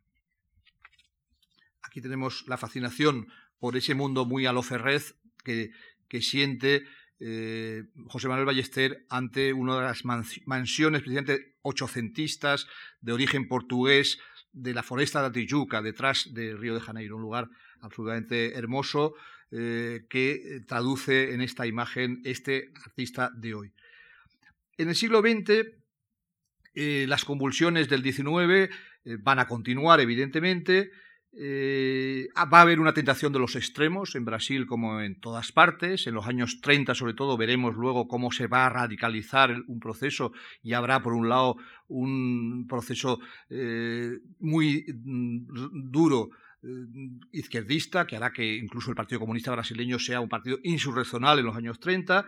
Aquí 1.81 1.99
tenemos 1.99 2.45
la 2.47 2.57
fascinación 2.57 3.27
por 3.57 3.75
ese 3.75 3.95
mundo 3.95 4.25
muy 4.25 4.45
a 4.45 4.53
lo 4.53 4.61
Ferrez 4.61 5.15
que, 5.43 5.71
que 6.07 6.21
siente 6.21 6.83
eh, 7.19 7.83
José 8.07 8.27
Manuel 8.27 8.45
Ballester 8.45 9.05
ante 9.09 9.53
una 9.53 9.75
de 9.77 9.81
las 9.83 10.03
mansiones 10.05 11.01
precisamente 11.01 11.55
ochocentistas 11.61 12.67
de 13.01 13.13
origen 13.13 13.47
portugués 13.47 14.19
de 14.53 14.73
la 14.73 14.83
Foresta 14.83 15.27
de 15.27 15.45
Tijuca, 15.45 15.81
detrás 15.81 16.33
de 16.33 16.55
Río 16.55 16.75
de 16.75 16.81
Janeiro, 16.81 17.15
un 17.15 17.23
lugar 17.23 17.49
absolutamente 17.81 18.55
hermoso 18.55 19.15
eh, 19.51 20.05
que 20.09 20.61
traduce 20.67 21.33
en 21.33 21.41
esta 21.41 21.65
imagen 21.65 22.21
este 22.23 22.71
artista 22.85 23.31
de 23.35 23.53
hoy. 23.53 23.73
En 24.77 24.89
el 24.89 24.95
siglo 24.95 25.21
XX, 25.21 25.65
eh, 26.75 27.05
las 27.07 27.25
convulsiones 27.25 27.89
del 27.89 28.03
XIX 28.03 28.69
van 29.19 29.39
a 29.39 29.47
continuar, 29.47 30.01
evidentemente, 30.01 30.91
eh, 31.33 32.29
va 32.35 32.59
a 32.59 32.61
haber 32.61 32.79
una 32.79 32.93
tentación 32.93 33.31
de 33.31 33.39
los 33.39 33.55
extremos 33.55 34.15
en 34.15 34.25
Brasil 34.25 34.65
como 34.65 35.01
en 35.01 35.19
todas 35.19 35.51
partes. 35.51 36.07
En 36.07 36.15
los 36.15 36.25
años 36.25 36.61
30 36.61 36.95
sobre 36.95 37.13
todo 37.13 37.37
veremos 37.37 37.75
luego 37.75 38.07
cómo 38.07 38.31
se 38.31 38.47
va 38.47 38.65
a 38.65 38.69
radicalizar 38.69 39.55
un 39.67 39.79
proceso 39.79 40.31
y 40.63 40.73
habrá 40.73 41.01
por 41.03 41.13
un 41.13 41.29
lado 41.29 41.57
un 41.87 42.65
proceso 42.67 43.19
eh, 43.49 44.17
muy 44.39 44.85
mm, 44.87 45.91
duro 45.91 46.29
eh, 46.63 46.67
izquierdista, 47.31 48.07
que 48.07 48.15
hará 48.15 48.31
que 48.31 48.55
incluso 48.55 48.89
el 48.89 48.95
Partido 48.95 49.19
Comunista 49.19 49.51
Brasileño 49.51 49.99
sea 49.99 50.21
un 50.21 50.29
partido 50.29 50.57
insurreccional 50.63 51.39
en 51.39 51.45
los 51.45 51.55
años 51.55 51.79
30, 51.79 52.25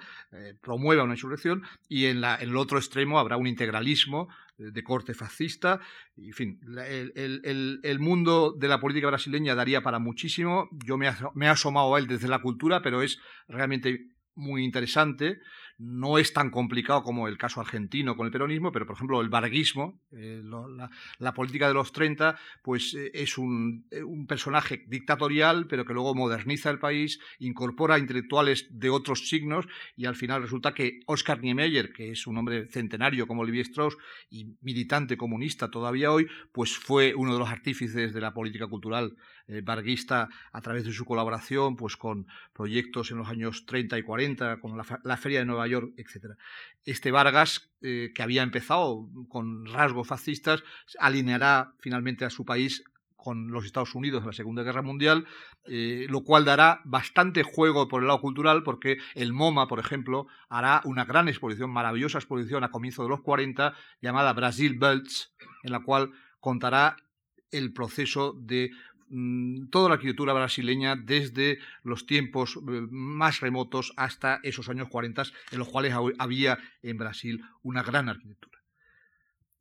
promueva 0.61 1.03
una 1.03 1.15
insurrección, 1.15 1.63
y 1.87 2.05
en, 2.05 2.21
la, 2.21 2.35
en, 2.35 2.49
el 2.49 2.57
otro 2.57 2.77
extremo 2.77 3.17
habrá 3.17 3.37
un 3.37 3.47
integralismo 3.47 4.29
de 4.59 4.83
corte 4.83 5.13
fascista. 5.13 5.79
En 6.17 6.33
fin, 6.33 6.59
el, 6.85 7.79
el, 7.81 7.99
mundo 7.99 8.53
de 8.57 8.67
la 8.67 8.79
política 8.79 9.07
brasileña 9.07 9.55
daría 9.55 9.81
para 9.81 9.99
muchísimo. 9.99 10.69
Yo 10.85 10.97
me, 10.97 11.09
me 11.33 11.45
he 11.45 11.49
asomado 11.49 11.95
a 11.95 11.99
él 11.99 12.07
desde 12.07 12.27
la 12.27 12.41
cultura, 12.41 12.81
pero 12.81 13.01
es 13.01 13.19
realmente 13.47 14.09
muy 14.35 14.63
interesante. 14.63 15.39
No 15.79 16.17
es 16.17 16.33
tan 16.33 16.51
complicado 16.51 17.03
como 17.03 17.27
el 17.27 17.37
caso 17.37 17.61
argentino 17.61 18.15
con 18.17 18.25
el 18.25 18.31
peronismo, 18.31 18.71
pero 18.71 18.85
por 18.85 18.95
ejemplo 18.95 19.21
el 19.21 19.29
varguismo, 19.29 20.01
eh, 20.11 20.43
la, 21.19 21.33
política 21.33 21.69
de 21.69 21.73
los 21.73 21.93
30, 21.93 22.37
pues 22.61 22.93
eh, 22.93 23.11
es 23.13 23.37
un, 23.37 23.87
eh, 23.89 24.03
un, 24.03 24.27
personaje 24.27 24.83
dictatorial, 24.87 25.67
pero 25.67 25.85
que 25.85 25.93
luego 25.93 26.13
moderniza 26.13 26.69
el 26.69 26.79
país, 26.79 27.19
incorpora 27.39 27.97
intelectuales 27.97 28.67
de 28.69 28.89
otros 28.89 29.29
signos 29.29 29.67
y 29.95 30.05
al 30.05 30.15
final 30.15 30.41
resulta 30.41 30.73
que 30.73 30.99
Oscar 31.07 31.41
Niemeyer, 31.41 31.93
que 31.93 32.11
es 32.11 32.27
un 32.27 32.37
hombre 32.37 32.67
centenario 32.67 33.25
como 33.25 33.41
Olivier 33.41 33.65
Strauss 33.65 33.97
y 34.29 34.57
militante 34.61 35.17
comunista 35.17 35.71
todavía 35.71 36.11
hoy, 36.11 36.27
pues 36.51 36.77
fue 36.77 37.15
uno 37.15 37.33
de 37.33 37.39
los 37.39 37.49
artífices 37.49 38.13
de 38.13 38.21
la 38.21 38.33
política 38.33 38.67
cultural 38.67 39.15
varguista 39.63 40.29
a 40.51 40.61
través 40.61 40.85
de 40.85 40.91
su 40.91 41.05
colaboración 41.05 41.75
pues 41.75 41.97
con 41.97 42.27
proyectos 42.53 43.11
en 43.11 43.17
los 43.17 43.27
años 43.27 43.65
30 43.65 43.97
y 43.97 44.03
40, 44.03 44.59
como 44.59 44.77
la, 44.77 45.17
Feria 45.17 45.39
de 45.39 45.45
Nueva 45.45 45.67
York, 45.67 45.93
etc. 45.97 46.35
Este 46.85 47.11
Vargas, 47.11 47.71
eh, 47.81 48.11
que 48.13 48.23
había 48.23 48.43
empezado 48.43 49.09
con 49.27 49.65
rasgos 49.65 50.07
fascistas, 50.07 50.63
alineará 50.99 51.73
finalmente 51.79 52.25
a 52.25 52.29
su 52.29 52.45
país 52.45 52.83
con 53.19 53.51
los 53.51 53.65
Estados 53.65 53.95
Unidos 53.95 54.21
en 54.21 54.27
la 54.27 54.33
Segunda 54.33 54.63
Guerra 54.63 54.81
Mundial, 54.81 55.27
eh, 55.65 56.07
lo 56.09 56.23
cual 56.23 56.45
dará 56.45 56.81
bastante 56.85 57.43
juego 57.43 57.89
por 57.89 58.01
el 58.01 58.07
lado 58.07 58.21
cultural, 58.21 58.63
porque 58.63 58.97
el 59.13 59.33
MoMA, 59.33 59.67
por 59.67 59.79
ejemplo, 59.79 60.27
hará 60.47 60.81
una 60.85 61.03
gran 61.03 61.27
exposición, 61.27 61.69
maravillosa 61.69 62.17
exposición 62.17 62.63
a 62.63 62.71
comienzos 62.71 63.05
de 63.05 63.09
los 63.09 63.21
40, 63.21 63.73
llamada 64.01 64.31
Brasil 64.31 64.79
Belts, 64.79 65.33
en 65.63 65.71
la 65.73 65.81
cual 65.81 66.11
contará 66.39 66.95
el 67.51 67.73
proceso 67.73 68.33
de 68.39 68.71
toda 69.69 69.89
la 69.89 69.95
arquitectura 69.95 70.33
brasileña 70.33 70.95
desde 70.95 71.59
los 71.83 72.05
tiempos 72.05 72.57
eh, 72.57 72.87
más 72.89 73.39
remotos 73.39 73.93
hasta 73.97 74.39
esos 74.43 74.69
años 74.69 74.87
40 74.89 75.23
en 75.51 75.59
los 75.59 75.67
cuales 75.67 75.93
había 76.19 76.59
en 76.83 76.97
Brasil 76.97 77.43
una 77.63 77.83
gran 77.83 78.09
arquitectura. 78.09 78.59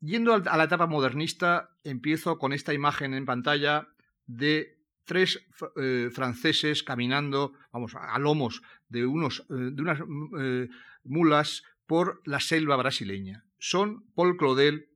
Yendo 0.01 0.35
a 0.35 0.57
la 0.57 0.65
etapa 0.65 0.87
modernista, 0.87 1.71
empiezo 1.83 2.39
con 2.39 2.53
esta 2.53 2.73
imagen 2.73 3.15
en 3.15 3.27
pantalla 3.27 3.89
de 4.27 4.79
tres 5.09 5.43
eh, 5.77 6.11
franceses 6.13 6.85
caminando, 6.85 7.55
vamos, 7.73 7.97
a 7.97 8.17
lomos 8.19 8.63
de, 8.89 9.07
unos, 9.07 9.41
eh, 9.51 9.71
de 9.73 9.83
unas 9.83 10.01
eh, 10.39 10.69
mulas 11.03 11.65
por 11.87 12.21
la 12.27 12.39
selva 12.39 12.77
brasileña. 12.77 13.45
Son 13.59 14.05
Paul 14.15 14.37
Claudel, 14.37 14.91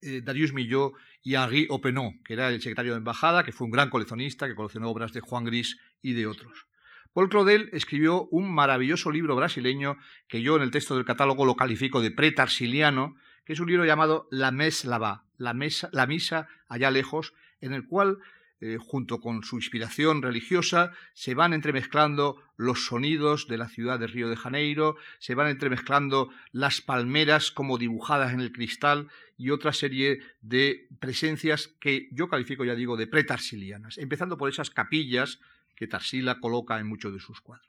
Darius 0.00 0.52
Millot 0.52 0.92
y 1.22 1.34
Henri 1.34 1.66
Openot, 1.68 2.14
que 2.24 2.34
era 2.34 2.48
el 2.48 2.60
secretario 2.60 2.92
de 2.92 2.98
embajada, 2.98 3.44
que 3.44 3.52
fue 3.52 3.66
un 3.66 3.70
gran 3.70 3.90
coleccionista, 3.90 4.46
que 4.46 4.54
coleccionó 4.54 4.90
obras 4.90 5.12
de 5.12 5.20
Juan 5.20 5.44
Gris 5.44 5.78
y 6.02 6.12
de 6.12 6.26
otros. 6.26 6.66
Paul 7.12 7.28
Claudel 7.28 7.70
escribió 7.72 8.28
un 8.30 8.52
maravilloso 8.52 9.10
libro 9.10 9.34
brasileño 9.34 9.96
que 10.28 10.42
yo 10.42 10.56
en 10.56 10.62
el 10.62 10.70
texto 10.70 10.94
del 10.94 11.04
catálogo 11.04 11.44
lo 11.44 11.56
califico 11.56 12.00
de 12.00 12.10
pretarsiliano, 12.10 13.16
que 13.44 13.54
es 13.54 13.60
un 13.60 13.68
libro 13.68 13.84
llamado 13.84 14.28
La 14.30 14.50
là 14.52 15.24
la, 15.38 15.54
la 15.92 16.06
misa 16.06 16.48
allá 16.68 16.90
lejos, 16.90 17.34
en 17.60 17.72
el 17.72 17.86
cual, 17.86 18.18
eh, 18.60 18.76
junto 18.80 19.20
con 19.20 19.44
su 19.44 19.56
inspiración 19.56 20.20
religiosa, 20.20 20.92
se 21.14 21.34
van 21.34 21.52
entremezclando 21.52 22.42
los 22.56 22.86
sonidos 22.86 23.46
de 23.46 23.56
la 23.56 23.68
ciudad 23.68 24.00
de 24.00 24.08
Río 24.08 24.28
de 24.28 24.36
Janeiro, 24.36 24.96
se 25.20 25.36
van 25.36 25.46
entremezclando 25.46 26.30
las 26.50 26.80
palmeras 26.80 27.52
como 27.52 27.78
dibujadas 27.78 28.32
en 28.32 28.40
el 28.40 28.50
cristal 28.50 29.08
y 29.36 29.50
otra 29.50 29.72
serie 29.72 30.20
de 30.40 30.88
presencias 30.98 31.68
que 31.80 32.08
yo 32.10 32.28
califico, 32.28 32.64
ya 32.64 32.74
digo, 32.74 32.96
de 32.96 33.06
pretarsilianas, 33.06 33.96
empezando 33.98 34.36
por 34.36 34.48
esas 34.48 34.70
capillas 34.70 35.38
que 35.76 35.86
Tarsila 35.86 36.40
coloca 36.40 36.80
en 36.80 36.88
muchos 36.88 37.12
de 37.12 37.20
sus 37.20 37.40
cuadros. 37.40 37.68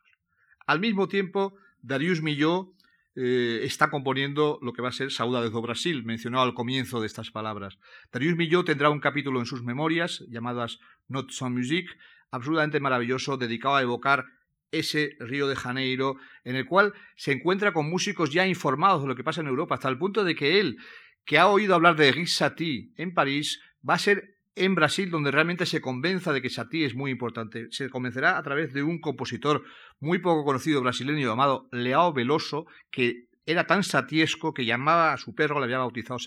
Al 0.65 0.79
mismo 0.79 1.07
tiempo, 1.07 1.55
Darius 1.83 2.23
Millot 2.23 2.73
eh, 3.21 3.65
está 3.65 3.89
componiendo 3.89 4.59
lo 4.61 4.71
que 4.71 4.81
va 4.81 4.87
a 4.87 4.93
ser 4.93 5.11
Saudades 5.11 5.51
do 5.51 5.61
Brasil, 5.61 6.05
mencionado 6.05 6.45
al 6.45 6.53
comienzo 6.53 7.01
de 7.01 7.07
estas 7.07 7.31
palabras. 7.31 7.77
Darius 8.13 8.37
Millot 8.37 8.65
tendrá 8.65 8.89
un 8.89 9.01
capítulo 9.01 9.41
en 9.41 9.45
sus 9.45 9.61
memorias, 9.61 10.23
llamadas 10.29 10.79
Notes 11.09 11.35
sans 11.35 11.51
musique, 11.51 11.91
absolutamente 12.31 12.79
maravilloso, 12.79 13.35
dedicado 13.35 13.75
a 13.75 13.81
evocar 13.81 14.23
ese 14.71 15.17
Río 15.19 15.49
de 15.49 15.57
Janeiro, 15.57 16.15
en 16.45 16.55
el 16.55 16.65
cual 16.65 16.93
se 17.17 17.33
encuentra 17.33 17.73
con 17.73 17.89
músicos 17.89 18.31
ya 18.31 18.47
informados 18.47 19.01
de 19.01 19.09
lo 19.09 19.15
que 19.15 19.25
pasa 19.25 19.41
en 19.41 19.47
Europa, 19.47 19.75
hasta 19.75 19.89
el 19.89 19.97
punto 19.97 20.23
de 20.23 20.35
que 20.35 20.61
él, 20.61 20.77
que 21.25 21.37
ha 21.37 21.47
oído 21.47 21.75
hablar 21.75 21.97
de 21.97 22.13
Guy 22.13 22.25
Satie 22.25 22.93
en 22.95 23.13
París, 23.13 23.59
va 23.87 23.95
a 23.95 23.99
ser 23.99 24.38
en 24.59 24.75
Brasil 24.75 25.09
donde 25.09 25.31
realmente 25.31 25.65
se 25.65 25.79
convenza 25.79 26.33
de 26.33 26.41
que 26.41 26.49
Satie 26.49 26.85
es 26.85 26.93
muy 26.93 27.11
importante. 27.11 27.67
Se 27.71 27.89
convencerá 27.89 28.37
a 28.37 28.43
través 28.43 28.73
de 28.73 28.83
un 28.83 28.99
compositor 28.99 29.63
muy 29.99 30.19
poco 30.19 30.43
conocido 30.43 30.81
brasileño 30.81 31.29
llamado 31.29 31.69
Leao 31.71 32.13
Veloso, 32.13 32.67
que 32.91 33.29
era 33.45 33.65
tan 33.65 33.83
satiesco 33.83 34.53
que 34.53 34.65
llamaba 34.65 35.13
a 35.13 35.17
su 35.17 35.33
perro, 35.33 35.59
le 35.59 35.65
había 35.65 35.79
bautizado 35.79 36.19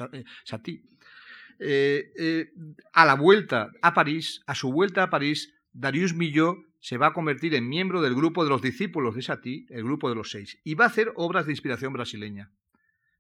Satie. 0.45 0.83
Eh, 1.59 2.11
eh, 2.19 2.47
a 2.95 3.05
la 3.05 3.15
vuelta 3.15 3.71
a 3.83 3.93
París, 3.93 4.43
a 4.47 4.55
su 4.55 4.73
vuelta 4.73 5.05
a 5.05 5.11
París, 5.11 5.55
Darius 5.73 6.15
Millot 6.15 6.57
se 6.81 6.97
va 6.97 7.09
a 7.09 7.13
convertir 7.13 7.55
en 7.55 7.69
miembro 7.69 8.01
del 8.01 8.15
grupo 8.15 8.45
de 8.45 8.51
los 8.51 8.63
discípulos 8.63 9.15
de 9.15 9.23
Satie, 9.23 9.67
el 9.69 9.85
grupo 9.85 10.09
de 10.09 10.15
los 10.15 10.31
seis, 10.31 10.59
y 10.65 10.75
va 10.75 10.87
a 10.87 10.89
hacer 10.89 11.13
obras 11.17 11.45
de 11.45 11.53
inspiración 11.53 11.93
brasileña. 11.93 12.51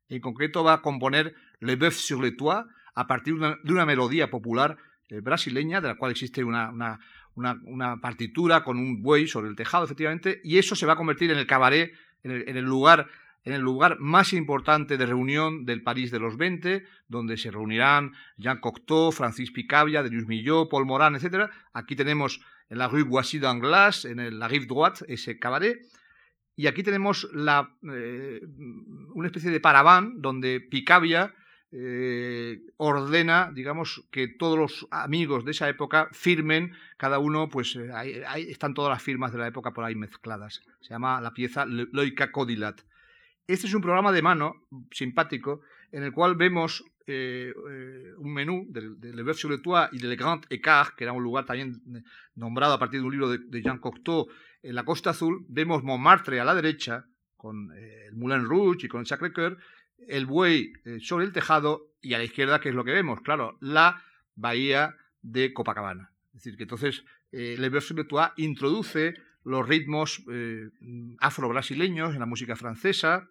En 0.08 0.20
concreto 0.20 0.64
va 0.64 0.72
a 0.72 0.82
componer 0.82 1.34
Le 1.60 1.76
Boeuf 1.76 1.96
sur 1.96 2.24
le 2.24 2.32
Toit 2.32 2.64
a 2.94 3.06
partir 3.06 3.34
de 3.36 3.72
una 3.72 3.86
melodía 3.86 4.30
popular 4.30 4.78
eh, 5.12 5.20
brasileña, 5.20 5.82
de 5.82 5.88
la 5.88 5.96
cual 5.96 6.12
existe 6.12 6.42
una, 6.42 6.70
una, 7.34 8.00
partitura 8.00 8.64
con 8.64 8.78
un 8.78 9.02
buey 9.02 9.28
sobre 9.28 9.50
el 9.50 9.56
tejado, 9.56 9.84
efectivamente, 9.84 10.40
y 10.42 10.56
eso 10.56 10.74
se 10.74 10.86
va 10.86 10.94
a 10.94 10.96
convertir 10.96 11.30
en 11.30 11.36
el 11.36 11.46
cabaret, 11.46 11.92
en 12.22 12.56
el, 12.56 12.64
lugar 12.64 13.08
en 13.44 13.52
el 13.52 13.60
lugar 13.60 13.98
más 13.98 14.32
importante 14.32 14.96
de 14.96 15.04
reunión 15.04 15.66
del 15.66 15.82
París 15.82 16.10
de 16.12 16.18
los 16.18 16.38
20, 16.38 16.86
donde 17.08 17.36
se 17.36 17.50
reunirán 17.50 18.12
Jean 18.38 18.58
Cocteau, 18.60 19.12
Francis 19.12 19.50
Picabia, 19.50 20.02
Denis 20.02 20.26
Millot, 20.26 20.70
Paul 20.70 20.86
Moran, 20.86 21.14
etc. 21.14 21.50
Aquí 21.74 21.94
tenemos 21.94 22.40
en 22.70 22.78
la 22.78 22.88
rue 22.88 23.02
Boissy 23.02 23.38
d'Anglas, 23.38 24.06
en 24.06 24.38
la 24.38 24.48
rive 24.48 24.64
droite, 24.64 25.04
ese 25.08 25.38
cabaret. 25.38 25.78
Y 26.56 26.68
aquí 26.68 26.82
tenemos 26.82 27.28
la, 27.34 27.76
eh, 27.82 28.40
una 29.14 29.26
especie 29.26 29.50
de 29.50 29.60
paraván 29.60 30.22
donde 30.22 30.60
Picabia 30.60 31.34
eh, 31.74 32.60
ordena, 32.76 33.50
digamos, 33.50 34.04
que 34.10 34.28
todos 34.28 34.58
los 34.58 34.86
amigos 34.90 35.46
de 35.46 35.52
esa 35.52 35.70
época 35.70 36.08
firmen, 36.12 36.72
cada 36.98 37.18
uno, 37.18 37.48
pues 37.48 37.76
eh, 37.76 37.90
ahí, 37.94 38.50
están 38.50 38.74
todas 38.74 38.90
las 38.90 39.02
firmas 39.02 39.32
de 39.32 39.38
la 39.38 39.46
época 39.46 39.72
por 39.72 39.84
ahí 39.84 39.94
mezcladas. 39.94 40.62
Se 40.82 40.90
llama 40.90 41.18
la 41.22 41.32
pieza 41.32 41.64
Loica 41.64 42.30
Codilat. 42.30 42.82
Este 43.46 43.66
es 43.66 43.74
un 43.74 43.80
programa 43.80 44.12
de 44.12 44.20
mano 44.20 44.66
simpático 44.90 45.62
en 45.92 46.02
el 46.02 46.12
cual 46.12 46.36
vemos 46.36 46.84
eh, 47.06 47.52
un 48.18 48.32
menú 48.32 48.66
del, 48.68 48.98
Le 49.00 49.22
Boeuf 49.22 49.38
sur 49.38 49.50
le 49.50 49.58
Toit 49.58 49.92
y 49.92 49.98
del 49.98 50.14
Grand 50.16 50.44
Écart, 50.50 50.94
que 50.94 51.04
era 51.04 51.12
un 51.14 51.22
lugar 51.22 51.46
también 51.46 51.80
nombrado 52.34 52.74
a 52.74 52.78
partir 52.78 53.00
de 53.00 53.06
un 53.06 53.12
libro 53.12 53.30
de, 53.30 53.62
Jean 53.62 53.78
Cocteau 53.78 54.28
en 54.62 54.74
la 54.74 54.84
Costa 54.84 55.10
Azul. 55.10 55.46
Vemos 55.48 55.82
Montmartre 55.82 56.38
a 56.38 56.44
la 56.44 56.54
derecha, 56.54 57.06
con 57.34 57.72
el 57.72 58.14
Moulin 58.14 58.44
Rouge 58.44 58.86
y 58.86 58.88
con 58.88 59.00
el 59.00 59.06
Sacré-Cœur, 59.06 59.56
el 60.08 60.26
buey 60.26 60.72
eh, 60.84 60.98
sobre 61.00 61.24
el 61.24 61.32
tejado 61.32 61.92
y 62.00 62.14
a 62.14 62.18
la 62.18 62.24
izquierda, 62.24 62.60
¿qué 62.60 62.70
es 62.70 62.74
lo 62.74 62.84
que 62.84 62.92
vemos? 62.92 63.20
Claro, 63.20 63.56
la 63.60 64.02
bahía 64.34 64.96
de 65.22 65.52
Copacabana. 65.52 66.10
Es 66.28 66.42
decir, 66.42 66.56
que 66.56 66.64
entonces 66.64 67.04
eh, 67.30 67.56
Le 67.58 67.68
Boeuf 67.68 67.92
introduce 68.36 69.14
los 69.44 69.66
ritmos 69.66 70.22
eh, 70.30 70.68
afro-brasileños 71.18 72.14
en 72.14 72.20
la 72.20 72.26
música 72.26 72.56
francesa 72.56 73.28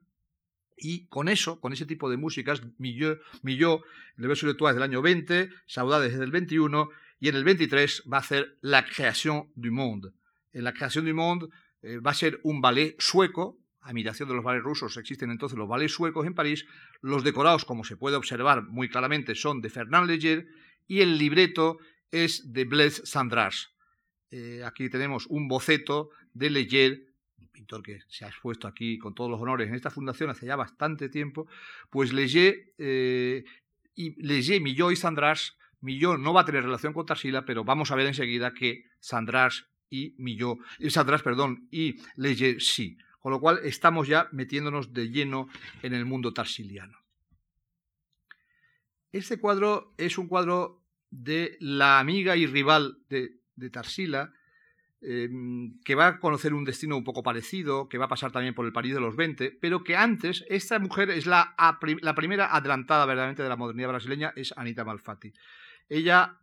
y 0.78 1.06
con 1.08 1.30
eso, 1.30 1.60
con 1.60 1.74
ese 1.74 1.86
tipo 1.86 2.10
de 2.10 2.18
músicas, 2.18 2.62
Millot, 2.78 3.22
Millot 3.44 3.84
Le 4.18 4.28
Boeuf 4.28 4.44
es 4.44 4.74
del 4.74 4.84
año 4.84 5.02
20, 5.02 5.50
Saudades 5.68 6.14
es 6.14 6.20
del 6.20 6.32
21 6.32 6.90
y 7.20 7.30
en 7.30 7.36
el 7.36 7.44
23 7.44 8.04
va 8.12 8.18
a 8.18 8.22
hacer 8.22 8.58
La 8.62 8.84
Création 8.84 9.52
du 9.56 9.72
Monde. 9.72 10.12
En 10.54 10.64
La 10.64 10.74
Création 10.74 11.06
du 11.06 11.14
Monde 11.14 11.50
eh, 11.84 12.00
va 12.00 12.12
a 12.12 12.16
ser 12.16 12.40
un 12.44 12.62
ballet 12.62 12.96
sueco, 13.00 13.58
a 13.82 13.92
imitación 13.92 14.30
de 14.30 14.36
los 14.36 14.44
ballets 14.44 14.64
rusos, 14.64 14.98
existen 14.98 15.32
entonces 15.32 15.58
los 15.58 15.68
ballets 15.68 15.94
suecos 15.94 16.26
en 16.26 16.36
París. 16.36 16.66
Los 17.02 17.24
decorados, 17.24 17.66
como 17.66 17.84
se 17.84 17.98
puede 17.98 18.16
observar 18.16 18.64
muy 18.64 18.90
claramente, 18.90 19.36
son 19.36 19.62
de 19.62 19.70
Fernand 19.70 20.08
Léger 20.08 20.48
y 20.88 21.02
el 21.02 21.18
libreto 21.18 21.80
es 22.12 22.54
de 22.54 22.66
Blaise 22.66 23.02
Sandras. 23.06 23.72
Eh, 24.30 24.62
aquí 24.66 24.90
tenemos 24.90 25.26
un 25.28 25.48
boceto 25.48 26.10
de 26.34 27.02
un 27.38 27.48
pintor 27.50 27.82
que 27.82 28.00
se 28.08 28.24
ha 28.24 28.30
expuesto 28.30 28.68
aquí 28.68 28.98
con 28.98 29.14
todos 29.14 29.30
los 29.30 29.42
honores 29.42 29.68
en 29.68 29.76
esta 29.76 29.90
fundación 29.90 30.30
hace 30.30 30.46
ya 30.46 30.56
bastante 30.56 31.10
tiempo. 31.10 31.48
Pues 31.90 32.14
Léger, 32.14 32.74
eh, 32.78 33.44
y 33.96 34.22
Léger, 34.22 34.62
Millot 34.62 34.94
y 34.94 34.96
Sandras, 34.96 35.58
Millot 35.82 36.20
no 36.20 36.34
va 36.34 36.42
a 36.42 36.46
tener 36.46 36.64
relación 36.64 36.94
con 36.94 37.06
Tarsila, 37.06 37.44
pero 37.46 37.64
vamos 37.64 37.92
a 37.92 37.96
ver 37.96 38.08
enseguida 38.08 38.54
que 38.54 38.86
Sandras 39.00 39.66
y 39.90 40.16
Millot, 40.18 40.60
Sandras, 40.90 41.24
perdón, 41.24 41.68
y 41.72 41.96
Léger 42.16 42.62
sí. 42.62 42.98
Con 43.22 43.32
lo 43.32 43.40
cual 43.40 43.60
estamos 43.64 44.08
ya 44.08 44.28
metiéndonos 44.32 44.94
de 44.94 45.10
lleno 45.10 45.48
en 45.84 45.94
el 45.94 46.06
mundo 46.06 46.34
tarsiliano. 46.34 46.98
Este 49.12 49.38
cuadro 49.38 49.94
es 49.98 50.18
un 50.18 50.28
cuadro 50.28 50.82
de 51.10 51.58
la 51.60 52.00
amiga 52.00 52.36
y 52.38 52.48
rival 52.48 52.98
de, 53.10 53.42
Tarsila, 53.70 54.34
em, 55.02 55.80
que 55.84 55.94
va 55.94 56.08
a 56.08 56.20
conocer 56.20 56.54
un 56.54 56.64
destino 56.64 56.98
un 56.98 57.04
poco 57.04 57.22
parecido, 57.22 57.90
que 57.90 57.98
va 57.98 58.06
a 58.06 58.10
pasar 58.10 58.32
también 58.32 58.56
por 58.56 58.66
el 58.66 58.72
París 58.72 58.94
de 58.96 59.02
los 59.02 59.16
20, 59.16 59.52
pero 59.62 59.84
que 59.84 59.96
antes, 59.96 60.46
esta 60.50 60.80
mujer 60.80 61.10
es 61.10 61.26
la, 61.26 61.56
la 62.02 62.16
primera 62.16 62.56
adelantada 62.56 63.06
verdaderamente 63.06 63.44
de 63.44 63.50
la 63.50 63.58
modernidad 63.58 63.90
brasileña, 63.90 64.34
es 64.36 64.54
Anita 64.56 64.86
Malfatti. 64.86 65.34
Ella 65.90 66.40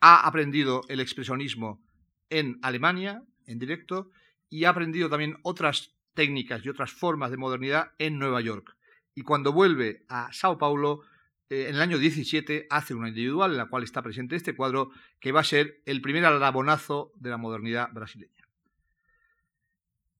ha 0.00 0.26
aprendido 0.26 0.82
el 0.88 1.00
expresionismo 1.00 1.82
en 2.28 2.58
Alemania, 2.62 3.22
en 3.46 3.58
directo, 3.58 4.10
y 4.50 4.64
ha 4.64 4.70
aprendido 4.70 5.08
también 5.08 5.38
otras 5.42 5.95
técnicas 6.16 6.64
y 6.64 6.68
otras 6.68 6.90
formas 6.90 7.30
de 7.30 7.36
modernidad 7.36 7.92
en 7.98 8.18
Nueva 8.18 8.40
York. 8.40 8.76
Y 9.14 9.22
cuando 9.22 9.52
vuelve 9.52 10.04
a 10.08 10.32
Sao 10.32 10.58
Paulo, 10.58 11.02
eh, 11.48 11.66
en 11.68 11.76
el 11.76 11.80
año 11.80 11.98
17 11.98 12.66
hace 12.68 12.94
una 12.94 13.08
individual 13.08 13.52
en 13.52 13.58
la 13.58 13.66
cual 13.66 13.84
está 13.84 14.02
presente 14.02 14.34
este 14.34 14.56
cuadro 14.56 14.90
que 15.20 15.30
va 15.30 15.40
a 15.40 15.44
ser 15.44 15.80
el 15.86 16.02
primer 16.02 16.24
alabonazo 16.24 17.12
de 17.14 17.30
la 17.30 17.36
modernidad 17.36 17.90
brasileña. 17.92 18.32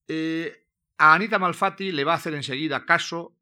Eh, 0.07 0.65
a 0.99 1.15
Anita 1.15 1.41
Malfatti 1.41 1.91
le 1.91 2.05
va 2.05 2.13
a 2.13 2.17
hacer 2.17 2.35
enseguida 2.35 2.87
caso 2.87 3.35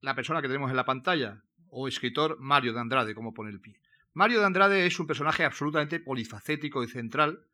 la 0.00 0.14
persona 0.14 0.40
que 0.40 0.48
tenemos 0.48 0.70
en 0.70 0.76
la 0.76 0.86
pantalla, 0.86 1.42
o 1.68 1.88
escritor 1.88 2.38
Mario 2.40 2.72
de 2.72 2.80
Andrade, 2.80 3.14
como 3.14 3.34
pone 3.34 3.50
el 3.50 3.60
pie. 3.60 3.78
Mario 4.14 4.40
de 4.40 4.46
Andrade 4.46 4.86
es 4.86 4.98
un 4.98 5.06
personaje 5.06 5.44
absolutamente 5.44 6.00
polifacético 6.00 6.82
y 6.82 6.88
central. 6.88 7.44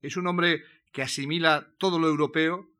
Es 0.00 0.16
un 0.16 0.26
hombre 0.26 0.64
que 0.90 1.02
asimila 1.02 1.68
todo 1.78 2.00
lo 2.00 2.08
europeo 2.08 2.71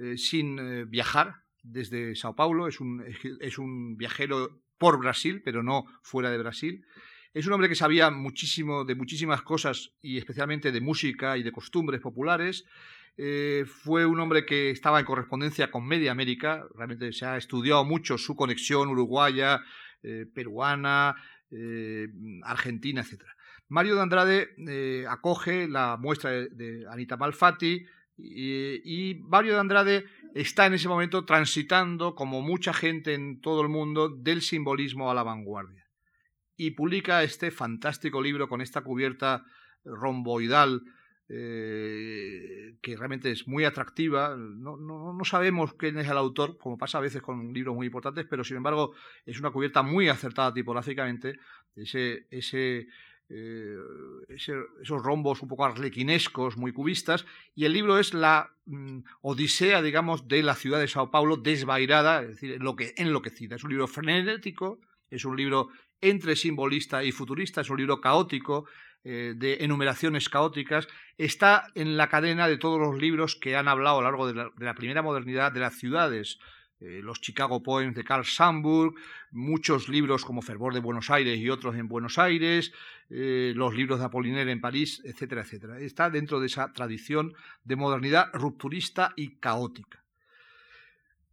eh, 0.00 0.16
sin 0.16 0.58
eh, 0.58 0.84
viajar 0.86 1.42
desde 1.62 2.16
Sao 2.16 2.34
Paulo. 2.34 2.66
Es 2.66 2.80
un, 2.80 3.04
es 3.40 3.58
un 3.58 3.98
viajero 3.98 4.62
por 4.78 4.98
Brasil, 4.98 5.42
pero 5.44 5.62
no 5.62 5.84
fuera 6.02 6.30
de 6.30 6.38
Brasil. 6.38 6.86
Es 7.34 7.46
un 7.46 7.52
hombre 7.52 7.68
que 7.68 7.74
sabía 7.74 8.10
muchísimo 8.10 8.86
de 8.86 8.94
muchísimas 8.94 9.42
cosas 9.42 9.92
y 10.00 10.16
especialmente 10.16 10.72
de 10.72 10.80
música 10.80 11.36
y 11.36 11.42
de 11.42 11.52
costumbres 11.52 12.00
populares. 12.00 12.64
Eh, 13.18 13.66
fue 13.66 14.06
un 14.06 14.18
hombre 14.20 14.46
que 14.46 14.70
estaba 14.70 14.98
en 15.00 15.04
correspondencia 15.04 15.70
con 15.70 15.86
Media 15.86 16.12
América. 16.12 16.66
Realmente 16.74 17.12
se 17.12 17.26
ha 17.26 17.36
estudiado 17.36 17.84
mucho 17.84 18.16
su 18.16 18.34
conexión 18.34 18.88
uruguaya, 18.88 19.62
peruana, 20.34 21.14
argentina, 22.42 23.02
etc. 23.02 23.22
Mario 23.68 23.96
de 23.96 24.00
Andrade 24.00 25.06
acoge 25.06 25.68
la 25.68 25.98
muestra 25.98 26.30
de, 26.30 26.86
Anita 26.90 27.18
Malfatti 27.18 27.84
y, 28.22 29.20
Mario 29.22 29.54
de 29.54 29.60
Andrade 29.60 30.04
está 30.34 30.66
en 30.66 30.74
ese 30.74 30.88
momento 30.88 31.24
transitando, 31.24 32.14
como 32.14 32.42
mucha 32.42 32.72
gente 32.72 33.14
en 33.14 33.40
todo 33.40 33.62
el 33.62 33.68
mundo, 33.68 34.08
del 34.08 34.42
simbolismo 34.42 35.10
a 35.10 35.14
la 35.14 35.22
vanguardia. 35.22 35.86
Y 36.56 36.72
publica 36.72 37.22
este 37.22 37.50
fantástico 37.50 38.20
libro 38.20 38.48
con 38.48 38.60
esta 38.60 38.82
cubierta 38.82 39.44
romboidal 39.84 40.82
eh, 41.32 42.76
que 42.82 42.96
realmente 42.96 43.30
es 43.30 43.46
muy 43.46 43.64
atractiva. 43.64 44.36
No, 44.36 44.76
no, 44.76 45.24
sabemos 45.24 45.74
quién 45.74 45.96
es 45.98 46.08
el 46.08 46.16
autor, 46.16 46.58
como 46.58 46.76
pasa 46.76 46.98
a 46.98 47.02
veces 47.02 47.22
con 47.22 47.52
libros 47.52 47.74
muy 47.74 47.86
importantes, 47.86 48.26
pero 48.28 48.42
sin 48.42 48.56
embargo 48.56 48.94
es 49.24 49.38
una 49.38 49.52
cubierta 49.52 49.82
muy 49.82 50.08
acertada 50.08 50.52
tipográficamente. 50.52 51.38
Ese, 51.76 52.26
ese 52.30 52.88
eh, 53.32 53.76
esos 54.28 55.02
rombos 55.02 55.40
un 55.40 55.48
poco 55.48 55.64
arlequinescos, 55.64 56.56
muy 56.56 56.72
cubistas, 56.72 57.24
y 57.54 57.64
el 57.64 57.72
libro 57.72 57.98
es 57.98 58.12
la 58.12 58.50
mm, 58.66 58.98
odisea, 59.22 59.82
digamos, 59.82 60.26
de 60.26 60.42
la 60.42 60.56
ciudad 60.56 60.80
de 60.80 60.88
Sao 60.88 61.10
Paulo 61.10 61.36
desvairada, 61.36 62.22
es 62.22 62.28
decir, 62.30 62.58
enloquecida. 62.96 63.54
Es 63.54 63.62
un 63.62 63.70
libro 63.70 63.86
frenético, 63.86 64.80
es 65.10 65.24
un 65.24 65.36
libro 65.36 65.68
entre 66.00 66.34
simbolista 66.34 67.04
y 67.04 67.12
futurista, 67.12 67.60
es 67.60 67.70
un 67.70 67.78
libro 67.78 68.00
caótico, 68.00 68.66
eh, 69.04 69.34
de 69.36 69.58
enumeraciones 69.60 70.28
caóticas, 70.28 70.88
está 71.16 71.68
en 71.74 71.96
la 71.96 72.08
cadena 72.08 72.48
de 72.48 72.58
todos 72.58 72.78
los 72.78 73.00
libros 73.00 73.36
que 73.36 73.56
han 73.56 73.68
hablado 73.68 73.98
a 73.98 74.02
lo 74.02 74.10
largo 74.10 74.26
de 74.30 74.50
la 74.58 74.74
primera 74.74 75.02
modernidad 75.02 75.52
de 75.52 75.60
las 75.60 75.78
ciudades 75.78 76.38
eh, 76.80 77.00
los 77.02 77.20
Chicago 77.20 77.62
Poems 77.62 77.94
de 77.94 78.04
Carl 78.04 78.24
Sandburg, 78.24 78.94
muchos 79.30 79.88
libros 79.88 80.24
como 80.24 80.40
Fervor 80.40 80.72
de 80.72 80.80
Buenos 80.80 81.10
Aires 81.10 81.38
y 81.38 81.50
otros 81.50 81.76
en 81.76 81.88
Buenos 81.88 82.18
Aires, 82.18 82.72
eh, 83.10 83.52
los 83.54 83.74
libros 83.74 83.98
de 83.98 84.06
Apollinaire 84.06 84.50
en 84.50 84.60
París, 84.60 85.02
etcétera, 85.04 85.42
etcétera. 85.42 85.78
Está 85.78 86.08
dentro 86.08 86.40
de 86.40 86.46
esa 86.46 86.72
tradición 86.72 87.34
de 87.64 87.76
modernidad 87.76 88.30
rupturista 88.32 89.12
y 89.14 89.36
caótica. 89.36 90.02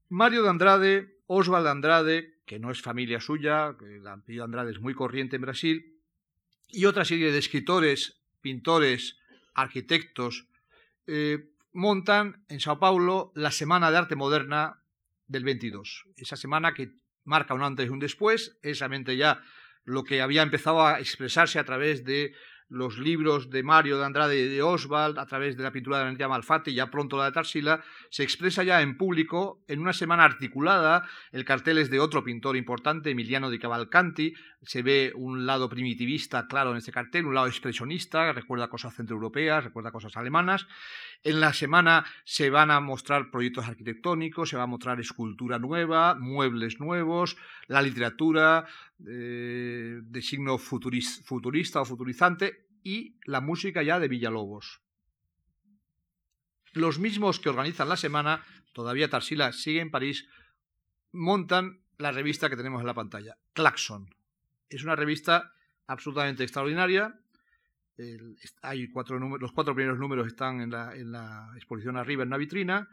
Mario 0.10 0.44
de 0.44 0.50
Andrade, 0.50 1.18
Oswald 1.28 1.66
de 1.66 1.72
Andrade, 1.72 2.34
que 2.46 2.60
no 2.60 2.72
es 2.72 2.82
familia 2.82 3.20
suya, 3.20 3.76
el 3.82 4.08
apellido 4.08 4.44
Andrade 4.44 4.72
es 4.72 4.80
muy 4.80 4.94
corriente 4.94 5.38
en 5.38 5.44
Brasil, 5.44 5.98
y 6.70 6.86
otra 6.86 7.06
serie 7.06 7.32
de 7.32 7.38
escritores, 7.38 8.20
pintores, 8.42 9.18
arquitectos, 9.54 10.48
eh, 11.08 11.52
montan 11.72 12.44
en 12.50 12.60
Sao 12.60 12.80
Paulo 12.80 13.32
la 13.36 13.52
Semana 13.52 13.92
de 13.92 13.98
Arte 13.98 14.16
Moderna 14.16 14.82
del 15.28 15.44
22. 15.44 16.06
Esa 16.16 16.36
semana 16.36 16.74
que 16.74 16.92
marca 17.24 17.54
un 17.54 17.64
antes 17.64 17.88
y 17.88 17.90
un 17.90 18.00
después, 18.00 18.58
es 18.62 18.80
realmente 18.80 19.16
ya 19.18 19.42
lo 19.84 20.04
que 20.04 20.22
había 20.22 20.42
empezado 20.42 20.86
a 20.86 21.00
expresarse 21.00 21.60
a 21.60 21.66
través 21.66 22.04
de 22.04 22.34
los 22.70 22.98
libros 22.98 23.50
de 23.50 23.64
Mario 23.64 23.98
de 23.98 24.06
Andrade 24.06 24.38
y 24.38 24.50
de 24.50 24.62
Oswald, 24.62 25.18
a 25.20 25.26
través 25.26 25.56
de 25.56 25.64
la 25.64 25.72
pintura 25.72 26.00
de 26.00 26.06
Anita 26.06 26.28
Malfatti 26.28 26.72
y 26.72 26.76
ya 26.76 26.92
pronto 26.92 27.18
la 27.18 27.26
de 27.26 27.32
Tarsila, 27.32 27.82
se 28.10 28.24
expresa 28.24 28.64
ya 28.64 28.82
en 28.82 28.98
público 28.98 29.64
en 29.68 29.80
una 29.80 29.94
semana 29.94 30.26
articulada. 30.26 31.08
El 31.32 31.46
cartel 31.46 31.78
es 31.78 31.90
de 31.90 32.00
otro 32.00 32.24
pintor 32.24 32.58
importante, 32.58 33.12
Emiliano 33.12 33.50
di 33.50 33.60
Cavalcanti. 33.60 34.34
Se 34.62 34.82
ve 34.82 35.14
un 35.16 35.46
lado 35.46 35.70
primitivista 35.70 36.48
claro 36.48 36.72
en 36.72 36.78
ese 36.78 36.92
cartel, 36.92 37.26
un 37.26 37.36
lado 37.36 37.48
expresionista, 37.48 38.34
recuerda 38.34 38.68
cosas 38.68 38.94
centroeuropeas, 38.96 39.64
recuerda 39.64 39.92
cosas 39.92 40.18
alemanas. 40.18 40.68
En 41.24 41.40
la 41.40 41.54
semana 41.54 42.06
se 42.24 42.50
van 42.50 42.72
a 42.72 42.80
mostrar 42.80 43.32
proyectos 43.32 43.68
arquitectónicos, 43.68 44.50
se 44.50 44.58
va 44.58 44.64
a 44.64 44.68
mostrar 44.68 45.00
escultura 45.00 45.60
nueva, 45.60 46.16
muebles 46.16 46.80
nuevos, 46.80 47.38
la 47.68 47.82
literatura 47.82 48.66
eh, 49.06 50.00
de 50.02 50.22
signo 50.22 50.58
futurista 50.58 51.82
o 51.82 51.86
futurizante 51.86 52.68
y 52.84 53.18
la 53.26 53.42
música 53.42 53.84
ya 53.84 54.00
de 54.00 54.08
Villalobos. 54.08 54.82
Los 56.74 57.00
mismos 57.00 57.40
que 57.40 57.50
organizan 57.50 57.90
la 57.90 57.98
semana, 57.98 58.44
todavía 58.72 59.10
Tarsila 59.10 59.52
sigue 59.52 59.82
en 59.82 59.92
París, 59.92 60.28
montan 61.12 61.82
la 61.98 62.12
revista 62.12 62.50
que 62.50 62.56
tenemos 62.56 62.82
en 62.82 62.88
la 62.88 62.94
pantalla, 62.94 63.38
Claxon. 63.54 64.16
Es 64.70 64.84
una 64.84 64.96
revista 64.96 65.54
absolutamente 65.88 66.44
extraordinaria, 66.44 67.20
hay 68.62 68.90
cuatro 68.90 69.20
los 69.20 69.52
cuatro 69.52 69.74
primeros 69.74 70.00
números 70.00 70.28
están 70.28 70.62
en 70.62 70.72
la, 70.72 71.52
exposición 71.56 71.98
arriba 71.98 72.24
en 72.24 72.30
una 72.30 72.38
vitrina. 72.38 72.90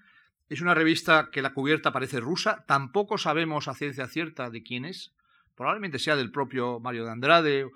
Es 0.48 0.60
una 0.60 0.74
revista 0.74 1.30
que 1.32 1.42
la 1.42 1.54
cubierta 1.54 1.92
parece 1.92 2.20
rusa. 2.20 2.64
Tampoco 2.66 3.18
sabemos 3.18 3.68
a 3.68 3.74
ciencia 3.74 4.06
cierta 4.06 4.50
de 4.50 4.62
quién 4.62 4.84
es. 4.84 5.14
Probablemente 5.56 5.98
sea 5.98 6.16
del 6.16 6.30
propio 6.30 6.80
Mario 6.80 7.04
de 7.04 7.12
Andrade, 7.12 7.70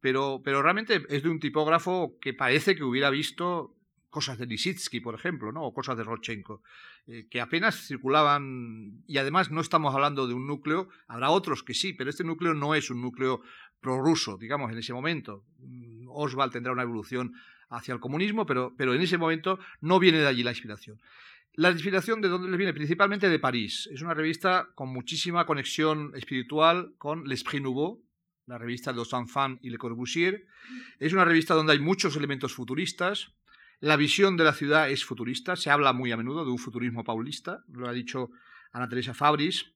pero, 0.00 0.40
pero 0.44 0.62
realmente 0.62 1.02
es 1.08 1.22
de 1.22 1.30
un 1.30 1.40
tipógrafo 1.40 2.18
que 2.20 2.34
parece 2.34 2.76
que 2.76 2.84
hubiera 2.84 3.10
visto 3.10 3.74
cosas 4.12 4.36
de 4.36 4.44
Lisitsky, 4.44 5.00
por 5.00 5.14
ejemplo, 5.14 5.52
¿no? 5.52 5.62
o 5.62 5.72
cosas 5.72 5.96
de 5.96 6.04
Rodchenko, 6.04 6.62
eh, 7.06 7.26
que 7.30 7.40
apenas 7.40 7.86
circulaban, 7.86 9.02
y 9.06 9.16
además 9.16 9.50
no 9.50 9.62
estamos 9.62 9.94
hablando 9.94 10.26
de 10.26 10.34
un 10.34 10.46
núcleo, 10.46 10.90
habrá 11.08 11.30
otros 11.30 11.62
que 11.62 11.72
sí, 11.72 11.94
pero 11.94 12.10
este 12.10 12.22
núcleo 12.22 12.52
no 12.52 12.74
es 12.74 12.90
un 12.90 13.00
núcleo 13.00 13.40
prorruso, 13.80 14.36
digamos, 14.36 14.70
en 14.70 14.78
ese 14.78 14.92
momento. 14.92 15.44
Oswald 16.14 16.52
tendrá 16.52 16.72
una 16.72 16.82
evolución 16.82 17.34
hacia 17.68 17.94
el 17.94 18.00
comunismo, 18.00 18.46
pero, 18.46 18.74
pero 18.76 18.94
en 18.94 19.00
ese 19.00 19.18
momento 19.18 19.58
no 19.80 19.98
viene 19.98 20.18
de 20.18 20.26
allí 20.26 20.42
la 20.42 20.50
inspiración. 20.50 21.00
La 21.54 21.70
inspiración 21.70 22.20
de 22.20 22.28
dónde 22.28 22.48
les 22.48 22.56
viene, 22.56 22.72
principalmente 22.72 23.28
de 23.28 23.38
París. 23.38 23.88
Es 23.92 24.00
una 24.00 24.14
revista 24.14 24.68
con 24.74 24.88
muchísima 24.88 25.44
conexión 25.44 26.12
espiritual 26.14 26.94
con 26.96 27.24
L'Esprit 27.24 27.62
Nouveau, 27.62 28.02
la 28.46 28.58
revista 28.58 28.90
de 28.90 28.96
los 28.96 29.12
Enfants 29.12 29.60
y 29.62 29.70
Le 29.70 29.78
Corbusier. 29.78 30.46
Es 30.98 31.12
una 31.12 31.24
revista 31.24 31.54
donde 31.54 31.72
hay 31.72 31.78
muchos 31.78 32.16
elementos 32.16 32.54
futuristas. 32.54 33.32
La 33.80 33.96
visión 33.96 34.36
de 34.36 34.44
la 34.44 34.54
ciudad 34.54 34.90
es 34.90 35.04
futurista. 35.04 35.56
Se 35.56 35.70
habla 35.70 35.92
muy 35.92 36.10
a 36.12 36.16
menudo 36.16 36.44
de 36.44 36.50
un 36.50 36.58
futurismo 36.58 37.04
paulista, 37.04 37.64
lo 37.68 37.88
ha 37.88 37.92
dicho 37.92 38.30
Ana 38.72 38.88
Teresa 38.88 39.12
Fabris. 39.12 39.72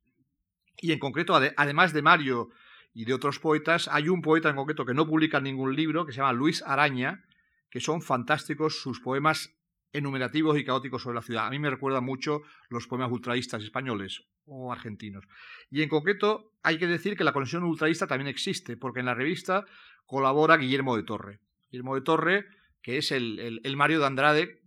Y 0.79 0.93
en 0.93 0.99
concreto, 0.99 1.35
además 1.35 1.93
de 1.93 2.03
Mario 2.03 2.51
y 2.97 3.05
de 3.05 3.13
otros 3.13 3.39
poetas. 3.39 3.89
Hay 3.93 4.09
un 4.09 4.23
poeta 4.23 4.49
en 4.49 4.57
concreto 4.57 4.87
que 4.87 4.95
no 4.95 5.07
publica 5.07 5.39
ningún 5.39 5.77
libro, 5.77 6.07
que 6.07 6.13
se 6.13 6.17
llama 6.17 6.33
Luis 6.33 6.63
Araña, 6.63 7.23
que 7.69 7.79
son 7.79 8.01
fantásticos 8.01 8.81
sus 8.81 9.01
poemas 9.01 9.55
enumerativos 9.93 10.59
y 10.59 10.65
caóticos 10.65 11.03
sobre 11.03 11.17
la 11.17 11.23
ciudad. 11.23 11.47
A 11.47 11.51
mí 11.51 11.59
me 11.59 11.69
recuerda 11.69 12.01
mucho 12.01 12.41
los 12.71 12.87
poemas 12.87 13.13
ultraístas 13.13 13.63
españoles 13.63 14.25
o 14.47 14.73
argentinos. 14.73 15.27
Y 15.71 15.83
en 15.83 15.91
concreto 15.91 16.55
hay 16.63 16.79
que 16.79 16.87
decir 16.87 17.19
que 17.19 17.25
la 17.25 17.35
conexión 17.35 17.65
ultraísta 17.65 18.07
también 18.07 18.29
existe, 18.29 18.79
porque 18.79 19.01
en 19.01 19.07
la 19.07 19.15
revista 19.15 19.67
colabora 20.07 20.57
Guillermo 20.57 20.97
de 20.97 21.03
Torre. 21.03 21.41
Guillermo 21.71 21.97
de 21.97 22.01
Torre, 22.01 22.47
que 22.81 22.97
es 22.97 23.13
el, 23.13 23.61
el 23.63 23.77
Mario 23.77 24.01
de 24.01 24.07
Andrade, 24.07 24.63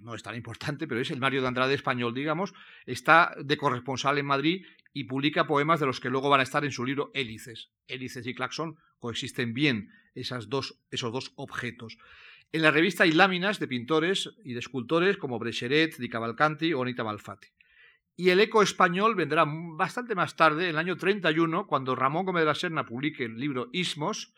no 0.00 0.14
es 0.14 0.22
tan 0.22 0.36
importante, 0.36 0.86
pero 0.86 1.00
es 1.00 1.10
el 1.10 1.18
Mario 1.18 1.42
de 1.42 1.48
Andrade 1.48 1.74
español, 1.74 2.14
digamos, 2.14 2.54
está 2.86 3.34
de 3.42 3.56
corresponsal 3.56 4.18
en 4.18 4.26
Madrid 4.26 4.66
y 4.92 5.04
publica 5.04 5.46
poemas 5.46 5.80
de 5.80 5.86
los 5.86 6.00
que 6.00 6.10
luego 6.10 6.28
van 6.28 6.40
a 6.40 6.44
estar 6.44 6.64
en 6.64 6.72
su 6.72 6.84
libro 6.84 7.10
Hélices. 7.14 7.70
Hélices 7.88 8.26
y 8.26 8.34
Claxon 8.34 8.76
coexisten 8.98 9.54
bien 9.54 9.90
esas 10.14 10.48
dos, 10.48 10.78
esos 10.90 11.12
dos 11.12 11.32
objetos. 11.36 11.98
En 12.52 12.62
la 12.62 12.70
revista 12.70 13.04
hay 13.04 13.12
láminas 13.12 13.58
de 13.58 13.68
pintores 13.68 14.30
y 14.44 14.52
de 14.52 14.58
escultores 14.58 15.16
como 15.16 15.38
Brecheret, 15.38 15.96
Di 15.96 16.08
Cavalcanti 16.08 16.74
o 16.74 16.82
Anita 16.82 17.02
Malfatti. 17.02 17.48
Y 18.14 18.28
el 18.28 18.40
eco 18.40 18.62
español 18.62 19.14
vendrá 19.14 19.46
bastante 19.46 20.14
más 20.14 20.36
tarde, 20.36 20.64
en 20.64 20.70
el 20.70 20.78
año 20.78 20.98
31, 20.98 21.66
cuando 21.66 21.94
Ramón 21.94 22.26
Gómez 22.26 22.42
de 22.42 22.46
la 22.46 22.54
Serna 22.54 22.84
publique 22.84 23.24
el 23.24 23.38
libro 23.38 23.70
Ismos, 23.72 24.34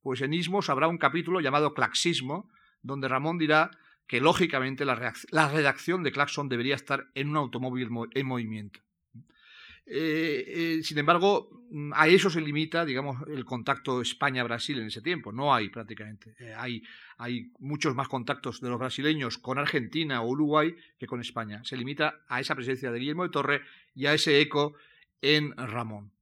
pues 0.00 0.22
en 0.22 0.32
Ismos 0.32 0.70
habrá 0.70 0.88
un 0.88 0.96
capítulo 0.96 1.40
llamado 1.40 1.74
Claxismo, 1.74 2.50
donde 2.80 3.08
Ramón 3.08 3.36
dirá 3.36 3.70
que 4.06 4.22
lógicamente 4.22 4.86
la, 4.86 5.12
la 5.30 5.48
redacción 5.50 6.02
de 6.02 6.12
Claxon 6.12 6.48
debería 6.48 6.74
estar 6.74 7.10
en 7.14 7.28
un 7.28 7.36
automóvil 7.36 7.90
en 8.14 8.26
movimiento. 8.26 8.80
Eh, 9.90 10.44
eh, 10.78 10.82
sin 10.82 10.98
embargo, 10.98 11.48
mm, 11.70 11.92
a 11.94 12.06
eso 12.08 12.28
se 12.28 12.42
limita, 12.42 12.84
digamos, 12.84 13.26
el 13.26 13.44
contacto 13.46 14.02
España-Brasil 14.02 14.78
en 14.78 14.88
ese 14.88 15.00
tiempo. 15.00 15.32
No 15.32 15.54
hay 15.54 15.70
prácticamente. 15.70 16.34
Eh, 16.38 16.54
hay, 16.54 16.82
hay 17.16 17.50
muchos 17.58 17.94
más 17.94 18.06
contactos 18.06 18.60
de 18.60 18.68
los 18.68 18.78
brasileños 18.78 19.38
con 19.38 19.58
Argentina 19.58 20.20
o 20.20 20.28
Uruguay 20.28 20.74
que 20.98 21.06
con 21.06 21.20
España. 21.20 21.62
Se 21.64 21.76
limita 21.76 22.20
a 22.28 22.40
esa 22.40 22.54
presencia 22.54 22.92
de 22.92 22.98
Guillermo 22.98 23.22
de 23.22 23.30
Torre 23.30 23.62
y 23.94 24.04
a 24.06 24.12
ese 24.12 24.40
eco 24.40 24.74
en 25.22 25.56
Ramón. 25.56 26.12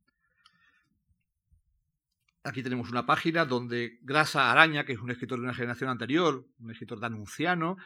aquí 2.44 2.62
tenemos 2.62 2.90
una 2.90 3.05
página 3.05 3.44
donde 3.44 3.98
Grasa 4.02 4.52
Araña, 4.52 4.85
que 4.85 4.92
es 4.92 5.00
un 5.00 5.11
escritor 5.11 5.38
de 5.38 5.44
una 5.44 5.55
generación 5.55 5.90
anterior, 5.90 6.46
un 6.61 6.70
escritor 6.70 7.00
danunciano, 7.00 7.76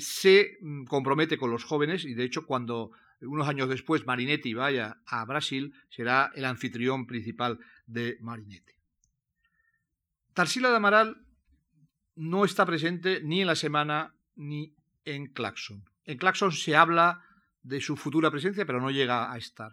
se 0.00 0.56
mm, 0.62 0.84
compromete 0.84 1.36
con 1.36 1.50
los 1.50 1.64
jóvenes 1.64 2.06
y 2.06 2.14
de 2.14 2.24
hecho 2.24 2.46
cuando 2.46 2.92
unos 3.20 3.48
años 3.48 3.68
después 3.68 4.06
Marinetti 4.06 4.54
vaya 4.54 4.98
a 5.06 5.24
Brasil 5.24 5.74
será 5.88 6.30
el 6.34 6.44
anfitrión 6.44 7.06
principal 7.06 7.58
de 7.86 8.16
Marinetti. 8.20 8.74
Tarsila 10.34 10.70
de 10.70 10.76
Amaral 10.76 11.26
no 12.14 12.44
está 12.44 12.64
presente 12.64 13.20
ni 13.22 13.40
en 13.40 13.48
la 13.48 13.56
semana 13.56 14.14
ni 14.36 14.76
en 15.04 15.26
Claxon. 15.26 15.84
En 16.04 16.18
Claxon 16.18 16.52
se 16.52 16.76
habla 16.76 17.24
de 17.62 17.80
su 17.80 17.96
futura 17.96 18.30
presencia, 18.30 18.64
pero 18.64 18.80
no 18.80 18.90
llega 18.90 19.32
a 19.32 19.36
estar. 19.36 19.72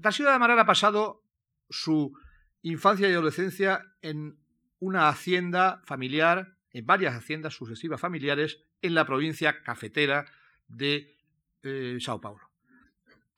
Tarsila 0.00 0.30
de 0.30 0.36
Amaral 0.36 0.58
ha 0.58 0.66
pasado 0.66 1.24
su 1.68 2.16
infancia 2.62 3.08
y 3.08 3.12
adolescencia 3.12 3.82
en 4.02 4.38
una 4.78 5.08
hacienda 5.08 5.82
familiar, 5.84 6.56
en 6.70 6.86
varias 6.86 7.14
haciendas 7.14 7.54
sucesivas 7.54 8.00
familiares, 8.00 8.60
en 8.82 8.94
la 8.94 9.04
provincia 9.04 9.62
cafetera 9.62 10.26
de 10.68 11.16
eh, 11.62 11.98
Sao 12.00 12.20
Paulo. 12.20 12.51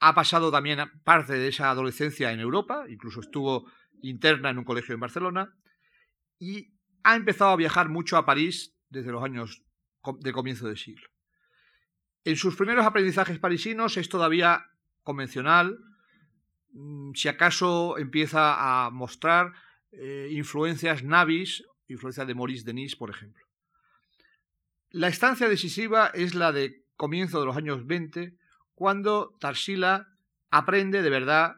Ha 0.06 0.14
pasado 0.14 0.50
también 0.50 0.80
parte 1.02 1.34
de 1.34 1.48
esa 1.48 1.70
adolescencia 1.70 2.32
en 2.32 2.40
Europa, 2.40 2.84
incluso 2.88 3.20
estuvo 3.20 3.70
interna 4.02 4.50
en 4.50 4.58
un 4.58 4.64
colegio 4.64 4.94
en 4.94 5.00
Barcelona, 5.00 5.54
y 6.38 6.74
ha 7.02 7.16
empezado 7.16 7.50
a 7.50 7.56
viajar 7.56 7.88
mucho 7.88 8.16
a 8.16 8.26
París 8.26 8.74
desde 8.90 9.12
los 9.12 9.22
años 9.22 9.62
de 10.20 10.32
comienzo 10.32 10.68
de 10.68 10.76
siglo. 10.76 11.08
En 12.24 12.36
sus 12.36 12.56
primeros 12.56 12.84
aprendizajes 12.84 13.38
parisinos 13.38 13.96
es 13.96 14.08
todavía 14.08 14.66
convencional, 15.02 15.78
Mm, 16.74 17.12
si 17.14 17.28
acaso 17.28 17.98
empieza 17.98 18.86
a 18.86 18.90
mostrar 18.90 19.52
eh, 19.92 20.28
influencias 20.32 21.04
navis, 21.04 21.64
influencia 21.86 22.24
de 22.24 22.34
Maurice 22.34 22.64
Denis, 22.64 22.96
por 22.96 23.10
ejemplo. 23.10 23.46
La 24.90 25.06
estancia 25.06 25.48
decisiva 25.48 26.08
es 26.08 26.34
la 26.34 26.50
de 26.50 26.84
comienzo 26.96 27.38
de 27.38 27.46
los 27.46 27.56
años 27.56 27.86
20, 27.86 28.36
cuando 28.74 29.36
Tarsila 29.40 30.08
aprende 30.50 31.02
de 31.02 31.10
verdad 31.10 31.56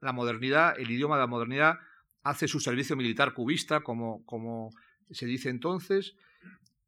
la 0.00 0.12
modernidad, 0.12 0.78
el 0.78 0.90
idioma 0.90 1.16
de 1.16 1.22
la 1.22 1.26
modernidad, 1.26 1.78
hace 2.22 2.48
su 2.48 2.60
servicio 2.60 2.96
militar 2.96 3.34
cubista, 3.34 3.80
como, 3.80 4.70
se 5.10 5.26
dice 5.26 5.48
entonces, 5.48 6.14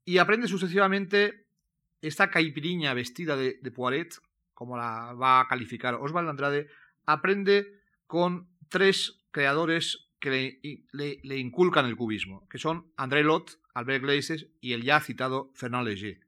y 0.05 0.19
aprende 0.19 0.49
sucesivamente 0.49 1.47
esta 2.01 2.31
caipiriña 2.31 2.95
vestida 2.95 3.37
de, 3.37 3.59
de 3.61 3.71
Poiret, 3.71 4.15
como 4.55 4.77
la 4.77 5.13
va 5.13 5.41
a 5.41 5.49
calificar 5.49 5.95
Osvaldo 5.95 6.31
Andrade, 6.31 6.69
aprende 7.07 7.79
con 8.07 8.49
tres 8.69 9.21
creadores 9.31 10.09
que 10.19 10.81
le, 10.93 11.39
inculcan 11.39 11.87
el 11.87 11.97
cubismo, 11.97 12.49
que 12.49 12.59
son 12.59 12.91
André 12.97 13.23
Lot, 13.23 13.61
Albert 13.75 14.03
Gleises 14.03 14.49
y 14.61 14.73
el 14.73 14.83
ya 14.83 15.01
citado 15.01 15.53
Fernand 15.55 15.87
Léger. 15.87 16.21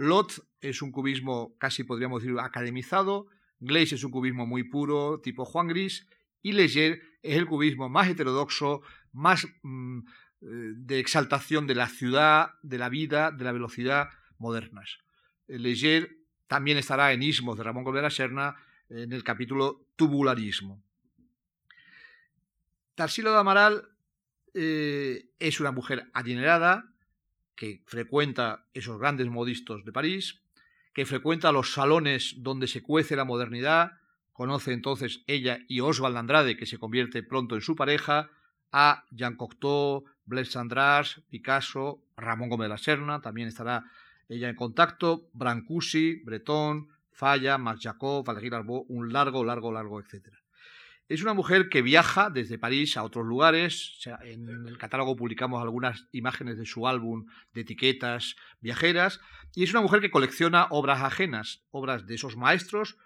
Lot 0.00 0.46
es 0.62 0.80
un 0.80 0.92
cubismo 0.92 1.58
casi 1.58 1.84
podríamos 1.84 2.22
decir 2.22 2.38
academizado, 2.40 3.26
Gleises 3.58 3.98
es 3.98 4.04
un 4.04 4.10
cubismo 4.10 4.46
muy 4.46 4.64
puro, 4.64 5.20
tipo 5.20 5.44
Juan 5.44 5.68
Gris, 5.68 6.08
y 6.40 6.52
Léger 6.52 7.02
es 7.22 7.36
el 7.36 7.44
cubismo 7.44 7.90
más 7.90 8.08
heterodoxo, 8.08 8.80
más 9.12 9.46
mm, 9.62 9.98
eh, 9.98 10.04
de 10.40 10.98
exaltación 10.98 11.66
de 11.66 11.74
la 11.74 11.86
ciudad, 11.86 12.54
de 12.62 12.78
la 12.78 12.88
vida, 12.88 13.30
de 13.30 13.44
la 13.44 13.52
velocidad 13.52 14.08
modernas. 14.38 15.00
Léger 15.48 16.16
también 16.46 16.78
estará 16.78 17.12
en 17.12 17.22
Ismos 17.22 17.58
de 17.58 17.64
Ramón 17.64 17.84
la 17.94 18.08
Serna, 18.08 18.56
en 18.88 19.12
el 19.12 19.22
capítulo 19.22 19.84
Tubularismo. 19.96 20.82
Tarsila 22.94 23.32
de 23.32 23.36
Amaral 23.36 23.88
eh, 24.54 25.28
es 25.38 25.60
una 25.60 25.72
mujer 25.72 26.10
adinerada 26.14 26.90
que 27.60 27.82
frecuenta 27.84 28.64
esos 28.72 28.98
grandes 28.98 29.28
modistos 29.28 29.84
de 29.84 29.92
París, 29.92 30.40
que 30.94 31.04
frecuenta 31.04 31.52
los 31.52 31.74
salones 31.74 32.36
donde 32.38 32.66
se 32.66 32.80
cuece 32.80 33.16
la 33.16 33.26
modernidad, 33.26 33.98
conoce 34.32 34.72
entonces 34.72 35.22
ella 35.26 35.58
y 35.68 35.80
Oswald 35.80 36.16
Andrade, 36.16 36.56
que 36.56 36.64
se 36.64 36.78
convierte 36.78 37.22
pronto 37.22 37.56
en 37.56 37.60
su 37.60 37.76
pareja, 37.76 38.30
a 38.72 39.04
Jean 39.10 39.36
Cocteau, 39.36 40.06
Blaise 40.24 40.52
Sandras, 40.52 41.20
Picasso, 41.28 42.02
Ramón 42.16 42.48
Gómez 42.48 42.64
de 42.64 42.68
la 42.70 42.78
Serna, 42.78 43.20
también 43.20 43.48
estará 43.48 43.84
ella 44.30 44.48
en 44.48 44.56
contacto, 44.56 45.28
Brancusi, 45.34 46.22
Breton, 46.24 46.88
Falla, 47.12 47.58
Marc 47.58 47.80
Jacob, 47.82 48.24
Valéry 48.24 48.50
un 48.88 49.12
largo, 49.12 49.44
largo, 49.44 49.70
largo, 49.70 50.00
etc. 50.00 50.39
Es 51.10 51.22
una 51.22 51.34
mujer 51.34 51.68
que 51.68 51.82
viaja 51.82 52.30
desde 52.30 52.56
París 52.56 52.96
a 52.96 53.02
otros 53.02 53.26
lugares. 53.26 53.98
en 54.22 54.48
el 54.68 54.78
catálogo 54.78 55.16
publicamos 55.16 55.60
algunas 55.60 56.06
imágenes 56.12 56.56
de 56.56 56.64
su 56.64 56.86
álbum 56.86 57.26
de 57.52 57.62
etiquetas 57.62 58.36
viajeras. 58.60 59.20
Y 59.56 59.64
es 59.64 59.72
una 59.72 59.80
mujer 59.80 60.00
que 60.00 60.12
colecciona 60.12 60.68
obras 60.70 61.02
ajenas, 61.02 61.64
obras 61.72 62.06
de 62.06 62.14
esos 62.14 62.36
maestros, 62.36 62.96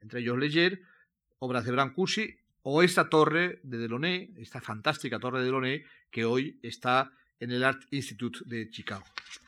entre 0.00 0.22
ellos 0.22 0.36
Leger, 0.38 0.82
obras 1.38 1.64
de 1.64 1.70
Brancusi 1.70 2.36
o 2.62 2.82
esta 2.82 3.08
torre 3.08 3.60
de 3.62 3.78
Delaunay, 3.78 4.34
esta 4.38 4.60
fantástica 4.60 5.20
torre 5.20 5.38
de 5.38 5.44
Delaunay 5.44 5.84
que 6.10 6.24
hoy 6.24 6.58
está 6.64 7.12
en 7.38 7.52
el 7.52 7.62
Art 7.62 7.82
Institute 7.92 8.40
de 8.44 8.70
Chicago 8.70 9.04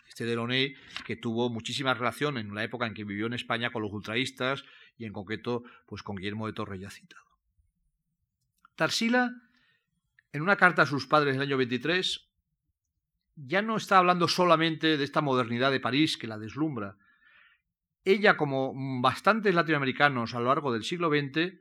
este 0.06 0.24
Delaunay, 0.24 0.76
que 1.04 1.16
tuvo 1.16 1.50
muchísima 1.50 1.92
relación 1.92 2.38
en 2.38 2.54
la 2.54 2.62
época 2.62 2.86
en 2.86 2.94
que 2.94 3.02
vivió 3.02 3.26
en 3.26 3.32
España 3.32 3.70
con 3.70 3.82
los 3.82 3.92
ultraístas 3.92 4.64
y 4.96 5.04
en 5.04 5.12
concreto 5.12 5.64
pues 5.86 6.04
con 6.04 6.14
Guillermo 6.14 6.46
de 6.46 6.52
Torre 6.52 6.78
ya 6.78 6.90
citado. 6.90 7.33
Tarsila, 8.76 9.32
en 10.32 10.42
una 10.42 10.56
carta 10.56 10.82
a 10.82 10.86
sus 10.86 11.06
padres 11.06 11.34
del 11.34 11.42
año 11.42 11.56
23, 11.56 12.28
ya 13.36 13.62
no 13.62 13.76
está 13.76 13.98
hablando 13.98 14.28
solamente 14.28 14.96
de 14.96 15.04
esta 15.04 15.20
modernidad 15.20 15.70
de 15.70 15.80
París 15.80 16.16
que 16.16 16.26
la 16.26 16.38
deslumbra. 16.38 16.96
Ella, 18.04 18.36
como 18.36 18.72
bastantes 19.00 19.54
latinoamericanos 19.54 20.34
a 20.34 20.40
lo 20.40 20.46
largo 20.46 20.72
del 20.72 20.84
siglo 20.84 21.08
XX, 21.08 21.54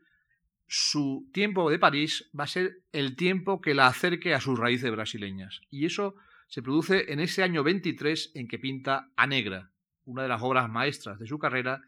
su 0.67 1.29
tiempo 1.33 1.69
de 1.69 1.79
París 1.79 2.29
va 2.37 2.45
a 2.45 2.47
ser 2.47 2.83
el 2.91 3.15
tiempo 3.15 3.61
que 3.61 3.73
la 3.73 3.87
acerque 3.87 4.33
a 4.33 4.41
sus 4.41 4.57
raíces 4.57 4.91
brasileñas. 4.91 5.61
Y 5.69 5.85
eso 5.85 6.15
se 6.47 6.61
produce 6.61 7.11
en 7.11 7.19
ese 7.19 7.43
año 7.43 7.63
23 7.63 8.31
en 8.35 8.47
que 8.47 8.59
pinta 8.59 9.11
A 9.15 9.27
Negra, 9.27 9.71
una 10.05 10.23
de 10.23 10.27
las 10.27 10.41
obras 10.41 10.69
maestras 10.69 11.19
de 11.19 11.27
su 11.27 11.39
carrera. 11.39 11.81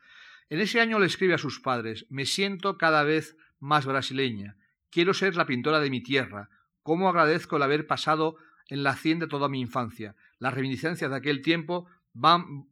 En 0.50 0.60
ese 0.60 0.80
año 0.80 1.00
le 1.00 1.08
escribe 1.08 1.34
a 1.34 1.40
sus 1.40 1.60
padres, 1.60 2.06
me 2.10 2.26
siento 2.26 2.78
cada 2.78 3.04
vez 3.04 3.38
más 3.60 3.86
brasileña, 3.86 4.58
quiero 4.96 5.14
ser 5.14 5.36
la 5.36 5.46
pintora 5.46 5.82
de 5.82 5.90
mi 5.90 6.00
tierra, 6.00 6.50
cómo 6.82 7.10
agradezco 7.10 7.58
el 7.58 7.64
haber 7.64 7.86
pasado 7.86 8.38
en 8.70 8.82
la 8.82 8.92
hacienda 8.92 9.28
toda 9.28 9.50
mi 9.50 9.60
infancia. 9.60 10.16
Las 10.40 10.54
reminiscencias 10.54 11.12
de 11.12 11.18
aquel 11.18 11.42
tiempo 11.42 11.86
van 12.14 12.70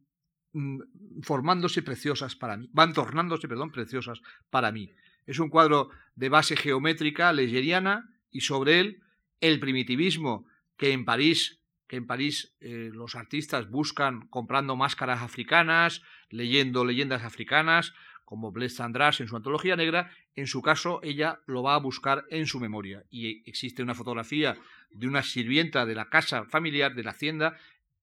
mm, 0.54 0.80
formándose 1.20 1.82
preciosas 1.82 2.34
para 2.34 2.56
mí, 2.56 2.70
van 2.72 2.94
tornándose, 2.94 3.46
perdón, 3.46 3.72
preciosas 3.72 4.22
para 4.48 4.72
mí. 4.72 4.90
Es 5.26 5.38
un 5.38 5.50
cuadro 5.50 5.90
de 6.14 6.30
base 6.30 6.56
geométrica 6.56 7.30
legeriana 7.34 8.08
y 8.30 8.40
sobre 8.40 8.80
él 8.80 9.02
el 9.42 9.60
primitivismo 9.60 10.46
que 10.78 10.92
en 10.92 11.04
París 11.04 11.60
que 11.86 11.96
en 11.96 12.06
París 12.06 12.56
eh, 12.60 12.88
los 12.94 13.14
artistas 13.14 13.68
buscan 13.68 14.26
comprando 14.28 14.74
máscaras 14.74 15.20
africanas, 15.20 16.00
leyendo 16.30 16.86
leyendas 16.86 17.22
africanas, 17.22 17.92
como 18.34 18.50
Blaise 18.50 18.74
Sandras 18.74 19.20
en 19.20 19.28
su 19.28 19.36
antología 19.36 19.76
negra, 19.76 20.10
en 20.34 20.48
su 20.48 20.60
caso 20.60 20.98
ella 21.04 21.38
lo 21.46 21.62
va 21.62 21.76
a 21.76 21.78
buscar 21.78 22.24
en 22.30 22.48
su 22.48 22.58
memoria. 22.58 23.04
Y 23.08 23.48
existe 23.48 23.80
una 23.80 23.94
fotografía 23.94 24.58
de 24.90 25.06
una 25.06 25.22
sirvienta 25.22 25.86
de 25.86 25.94
la 25.94 26.08
casa 26.08 26.44
familiar, 26.44 26.96
de 26.96 27.04
la 27.04 27.12
hacienda, 27.12 27.56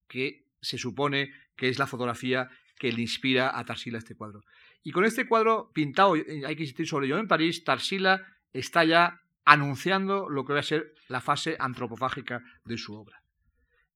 que 0.08 0.46
se 0.62 0.78
supone 0.78 1.34
que 1.54 1.68
es 1.68 1.78
la 1.78 1.86
fotografía 1.86 2.48
que 2.78 2.90
le 2.90 3.02
inspira 3.02 3.58
a 3.58 3.62
Tarsila 3.66 3.98
este 3.98 4.14
cuadro. 4.14 4.40
Y 4.82 4.92
con 4.92 5.04
este 5.04 5.28
cuadro 5.28 5.70
pintado, 5.74 6.16
eh, 6.16 6.44
hay 6.46 6.56
que 6.56 6.62
insistir 6.62 6.88
sobre 6.88 7.08
ello 7.08 7.18
en 7.18 7.28
París, 7.28 7.62
Tarsila 7.62 8.24
está 8.54 8.84
ya 8.84 9.20
anunciando 9.44 10.30
lo 10.30 10.46
que 10.46 10.54
va 10.54 10.60
a 10.60 10.62
ser 10.62 10.94
la 11.08 11.20
fase 11.20 11.58
antropofágica 11.60 12.42
de 12.64 12.78
su 12.78 12.94
obra. 12.94 13.22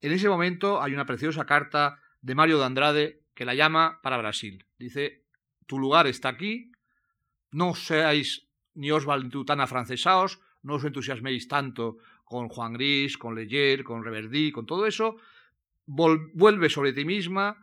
En 0.03 0.13
ese 0.13 0.29
momento 0.29 0.83
hay 0.83 0.93
una 0.93 1.07
preciosa 1.07 1.47
carta 1.47 1.99
de 2.21 2.35
Mario 2.35 2.59
de 2.59 2.67
Andrade 2.67 3.23
que 3.35 3.47
la 3.47 3.55
llama 3.55 4.01
para 4.03 4.19
Brasil. 4.19 4.67
Dice, 4.79 5.26
tu 5.67 5.79
lugar 5.79 6.07
está 6.07 6.31
aquí, 6.31 6.73
no 7.51 7.75
seáis 7.75 8.47
ni 8.75 8.91
os 8.91 9.07
tan 9.47 9.61
afrancesados, 9.61 10.41
no 10.63 10.77
os 10.77 10.85
entusiasméis 10.85 11.49
tanto 11.49 11.99
con 12.25 12.49
Juan 12.49 12.75
Gris, 12.75 13.17
con 13.17 13.35
Leyer, 13.35 13.85
con 13.85 14.05
Reverdí, 14.05 14.53
con 14.53 14.67
todo 14.67 14.87
eso, 14.87 15.17
vuelve 15.87 16.69
sobre 16.69 16.93
ti 16.93 17.05
misma, 17.05 17.57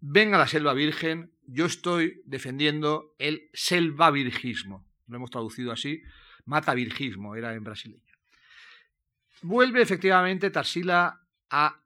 ven 0.00 0.34
a 0.34 0.38
la 0.38 0.46
selva 0.46 0.74
virgen, 0.74 1.32
yo 1.46 1.66
estoy 1.66 2.22
defendiendo 2.26 3.14
el 3.18 3.48
selvavirgismo, 3.54 4.84
lo 5.06 5.16
hemos 5.16 5.30
traducido 5.30 5.72
así, 5.72 6.02
matavirgismo 6.44 7.36
era 7.36 7.54
en 7.54 7.64
brasileño. 7.64 8.02
Vuelve 9.42 9.82
efectivamente 9.82 10.50
Tarsila 10.50 11.22
a 11.50 11.80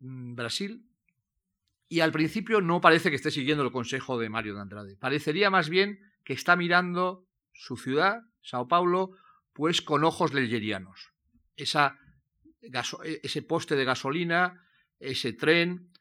mm, 0.00 0.34
Brasil 0.34 0.84
y 1.92 2.00
al 2.00 2.10
principio 2.10 2.62
no 2.62 2.80
parece 2.80 3.10
que 3.10 3.16
esté 3.16 3.30
siguiendo 3.30 3.62
el 3.62 3.70
consejo 3.70 4.18
de 4.18 4.30
Mario 4.30 4.54
de 4.54 4.62
Andrade. 4.62 4.96
Parecería 4.96 5.50
más 5.50 5.68
bien 5.68 6.00
que 6.24 6.32
está 6.32 6.56
mirando 6.56 7.26
su 7.52 7.76
ciudad, 7.76 8.22
Sao 8.40 8.66
Paulo, 8.66 9.10
pues 9.52 9.82
con 9.82 10.02
ojos 10.02 10.32
legerianos. 10.32 11.12
esa, 11.54 11.98
e, 12.62 13.20
ese 13.22 13.42
poste 13.42 13.76
de 13.76 13.84
gasolina, 13.84 14.64
ese 15.00 15.34
tren, 15.34 15.92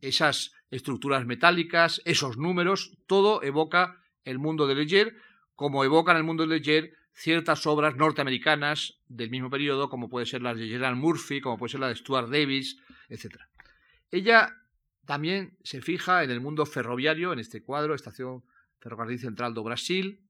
esas 0.00 0.50
estructuras 0.72 1.24
metálicas, 1.26 2.02
esos 2.04 2.38
números, 2.38 2.98
todo 3.06 3.40
evoca 3.44 4.02
el 4.24 4.40
mundo 4.40 4.66
de 4.66 4.74
Leger, 4.74 5.14
como 5.54 5.84
evocan 5.84 6.16
el 6.16 6.24
mundo 6.24 6.44
de 6.44 6.58
Leger 6.58 6.92
ciertas 7.12 7.68
obras 7.68 7.94
norteamericanas 7.94 8.98
del 9.06 9.30
mismo 9.30 9.48
periodo, 9.48 9.90
como 9.90 10.08
puede 10.08 10.26
ser 10.26 10.42
la 10.42 10.54
de 10.56 10.66
Gerald 10.66 10.98
Murphy, 10.98 11.40
como 11.40 11.56
puede 11.56 11.70
ser 11.70 11.78
la 11.78 11.88
de 11.88 11.94
Stuart 11.94 12.30
Davis, 12.30 12.82
etc. 13.08 13.36
Ella 14.10 14.65
también 15.06 15.56
se 15.62 15.80
fija 15.80 16.24
en 16.24 16.30
el 16.30 16.40
mundo 16.40 16.66
ferroviario, 16.66 17.32
en 17.32 17.38
este 17.38 17.62
cuadro, 17.62 17.94
Estación 17.94 18.44
Ferrocarril 18.80 19.18
Central 19.18 19.54
do 19.54 19.62
Brasil, 19.62 20.20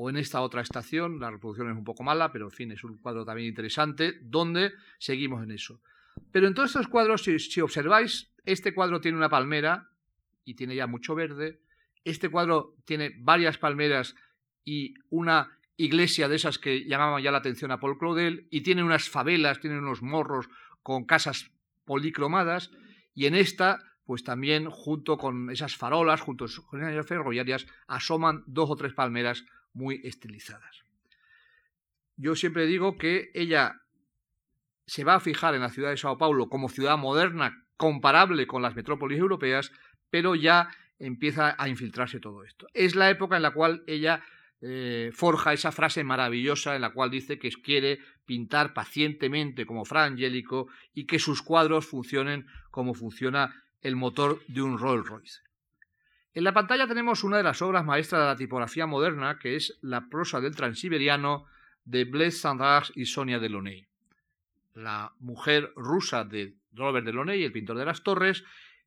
o 0.00 0.10
en 0.10 0.16
esta 0.16 0.42
otra 0.42 0.60
estación, 0.60 1.18
la 1.18 1.30
reproducción 1.30 1.70
es 1.70 1.76
un 1.76 1.82
poco 1.82 2.04
mala, 2.04 2.30
pero 2.30 2.44
en 2.46 2.52
fin, 2.52 2.70
es 2.70 2.84
un 2.84 2.98
cuadro 2.98 3.24
también 3.24 3.48
interesante, 3.48 4.18
donde 4.22 4.72
seguimos 4.98 5.42
en 5.42 5.50
eso. 5.50 5.80
Pero 6.30 6.46
en 6.46 6.54
todos 6.54 6.70
estos 6.70 6.86
cuadros, 6.86 7.24
si, 7.24 7.60
observáis, 7.60 8.30
este 8.44 8.72
cuadro 8.72 9.00
tiene 9.00 9.18
una 9.18 9.28
palmera 9.28 9.90
y 10.44 10.54
tiene 10.54 10.76
ya 10.76 10.86
mucho 10.86 11.16
verde, 11.16 11.60
este 12.04 12.28
cuadro 12.28 12.76
tiene 12.84 13.12
varias 13.18 13.58
palmeras 13.58 14.14
y 14.64 14.94
una 15.10 15.58
iglesia 15.76 16.28
de 16.28 16.36
esas 16.36 16.58
que 16.58 16.84
llamaban 16.84 17.22
ya 17.22 17.32
la 17.32 17.38
atención 17.38 17.72
a 17.72 17.80
Paul 17.80 17.98
Claudel, 17.98 18.46
y 18.50 18.60
tiene 18.60 18.84
unas 18.84 19.08
favelas, 19.08 19.60
tiene 19.60 19.78
unos 19.78 20.02
morros 20.02 20.48
con 20.84 21.06
casas 21.06 21.50
policromadas, 21.84 22.70
y 23.14 23.26
en 23.26 23.34
esta, 23.34 23.80
pues 24.08 24.24
también 24.24 24.70
junto 24.70 25.18
con 25.18 25.50
esas 25.50 25.76
farolas, 25.76 26.22
junto 26.22 26.46
con 26.70 26.82
esas 26.82 27.06
ferroviarias, 27.06 27.66
asoman 27.86 28.42
dos 28.46 28.70
o 28.70 28.74
tres 28.74 28.94
palmeras 28.94 29.44
muy 29.74 30.00
estilizadas. 30.02 30.82
Yo 32.16 32.34
siempre 32.34 32.64
digo 32.64 32.96
que 32.96 33.30
ella 33.34 33.82
se 34.86 35.04
va 35.04 35.16
a 35.16 35.20
fijar 35.20 35.54
en 35.54 35.60
la 35.60 35.68
ciudad 35.68 35.90
de 35.90 35.98
Sao 35.98 36.16
Paulo 36.16 36.48
como 36.48 36.70
ciudad 36.70 36.96
moderna 36.96 37.66
comparable 37.76 38.46
con 38.46 38.62
las 38.62 38.74
metrópolis 38.74 39.18
europeas, 39.18 39.72
pero 40.08 40.34
ya 40.34 40.70
empieza 40.98 41.54
a 41.58 41.68
infiltrarse 41.68 42.18
todo 42.18 42.44
esto. 42.44 42.66
Es 42.72 42.96
la 42.96 43.10
época 43.10 43.36
en 43.36 43.42
la 43.42 43.52
cual 43.52 43.84
ella 43.86 44.24
eh, 44.62 45.10
forja 45.12 45.52
esa 45.52 45.70
frase 45.70 46.02
maravillosa 46.02 46.74
en 46.74 46.80
la 46.80 46.94
cual 46.94 47.10
dice 47.10 47.38
que 47.38 47.50
quiere 47.50 47.98
pintar 48.24 48.72
pacientemente 48.72 49.66
como 49.66 49.84
Fra 49.84 50.04
Angélico 50.04 50.68
y 50.94 51.04
que 51.04 51.18
sus 51.18 51.42
cuadros 51.42 51.86
funcionen 51.86 52.46
como 52.70 52.94
funciona 52.94 53.54
el 53.82 53.96
motor 53.96 54.40
de 54.48 54.62
un 54.62 54.78
Rolls 54.78 55.06
Royce. 55.06 55.40
En 56.34 56.44
la 56.44 56.52
pantalla 56.52 56.86
tenemos 56.86 57.24
una 57.24 57.38
de 57.38 57.42
las 57.42 57.62
obras 57.62 57.84
maestras 57.84 58.20
de 58.22 58.26
la 58.26 58.36
tipografía 58.36 58.86
moderna, 58.86 59.38
que 59.38 59.56
es 59.56 59.78
la 59.82 60.08
prosa 60.08 60.40
del 60.40 60.54
transiberiano 60.54 61.46
de 61.84 62.04
Blaise 62.04 62.40
Sandras 62.40 62.92
y 62.94 63.06
Sonia 63.06 63.38
Delaunay. 63.38 63.86
La 64.74 65.12
mujer 65.18 65.72
rusa 65.74 66.24
de 66.24 66.54
Robert 66.72 67.06
Delaunay, 67.06 67.42
el 67.42 67.52
pintor 67.52 67.78
de 67.78 67.86
las 67.86 68.02
torres, 68.02 68.44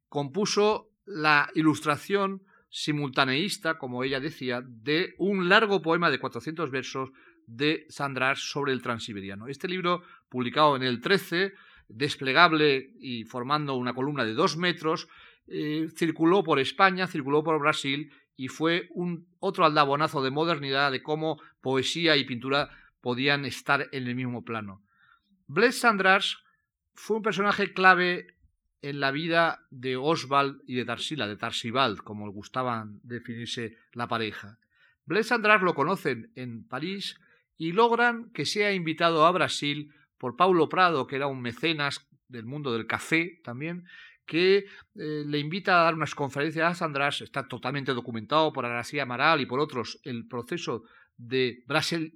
compuso 0.07 0.91
la 1.05 1.49
ilustración 1.55 2.43
simultaneísta, 2.69 3.77
como 3.77 4.03
ella 4.03 4.19
decía, 4.19 4.61
de 4.65 5.13
un 5.17 5.49
largo 5.49 5.81
poema 5.81 6.09
de 6.09 6.19
400 6.19 6.71
versos 6.71 7.09
de 7.47 7.85
Sandras 7.89 8.39
sobre 8.39 8.71
el 8.71 8.81
transiberiano. 8.81 9.47
Este 9.47 9.67
libro, 9.67 10.03
publicado 10.29 10.75
en 10.77 10.83
el 10.83 11.01
13, 11.01 11.53
desplegable 11.93 12.91
y 12.99 13.23
formando 13.23 13.75
una 13.75 13.93
columna 13.93 14.25
de 14.25 14.33
dos 14.33 14.57
metros, 14.57 15.07
eh, 15.47 15.87
circuló 15.95 16.43
por 16.43 16.59
España, 16.59 17.07
circuló 17.07 17.43
por 17.43 17.59
Brasil 17.59 18.11
y 18.35 18.47
fue 18.47 18.87
un 18.91 19.27
otro 19.39 19.65
aldabonazo 19.65 20.23
de 20.23 20.31
modernidad 20.31 20.91
de 20.91 21.03
cómo 21.03 21.41
poesía 21.61 22.17
y 22.17 22.23
pintura 22.23 22.69
podían 23.01 23.45
estar 23.45 23.89
en 23.91 24.07
el 24.07 24.15
mismo 24.15 24.43
plano. 24.43 24.83
Blaise 25.47 25.79
Sandras 25.79 26.37
fue 26.93 27.17
un 27.17 27.23
personaje 27.23 27.73
clave 27.73 28.35
en 28.81 28.99
la 28.99 29.11
vida 29.11 29.65
de 29.69 29.97
Oswald 29.97 30.61
y 30.65 30.75
de 30.75 30.85
Tarsila, 30.85 31.27
de 31.27 31.37
Tarsibald, 31.37 31.99
como 31.99 32.31
gustaban 32.31 32.99
definirse 33.03 33.77
la 33.93 34.07
pareja. 34.07 34.57
Blaise 35.05 35.27
Sandras 35.27 35.61
lo 35.61 35.75
conocen 35.75 36.31
en 36.35 36.67
París 36.67 37.19
y 37.57 37.73
logran 37.73 38.31
que 38.31 38.45
sea 38.45 38.73
invitado 38.73 39.25
a 39.25 39.31
Brasil 39.31 39.93
por 40.21 40.35
Paulo 40.35 40.69
Prado, 40.69 41.07
que 41.07 41.15
era 41.15 41.25
un 41.25 41.41
mecenas 41.41 42.07
del 42.27 42.45
mundo 42.45 42.71
del 42.71 42.85
café 42.85 43.41
también, 43.43 43.85
que 44.27 44.67
eh, 44.93 45.23
le 45.25 45.39
invita 45.39 45.81
a 45.81 45.83
dar 45.85 45.95
unas 45.95 46.13
conferencias 46.13 46.71
a 46.71 46.75
Sandras, 46.75 47.21
está 47.21 47.47
totalmente 47.47 47.91
documentado 47.95 48.53
por 48.53 48.67
García 48.67 49.01
Amaral 49.01 49.41
y 49.41 49.47
por 49.47 49.59
otros 49.59 49.99
el 50.03 50.27
proceso 50.27 50.83
de 51.17 51.63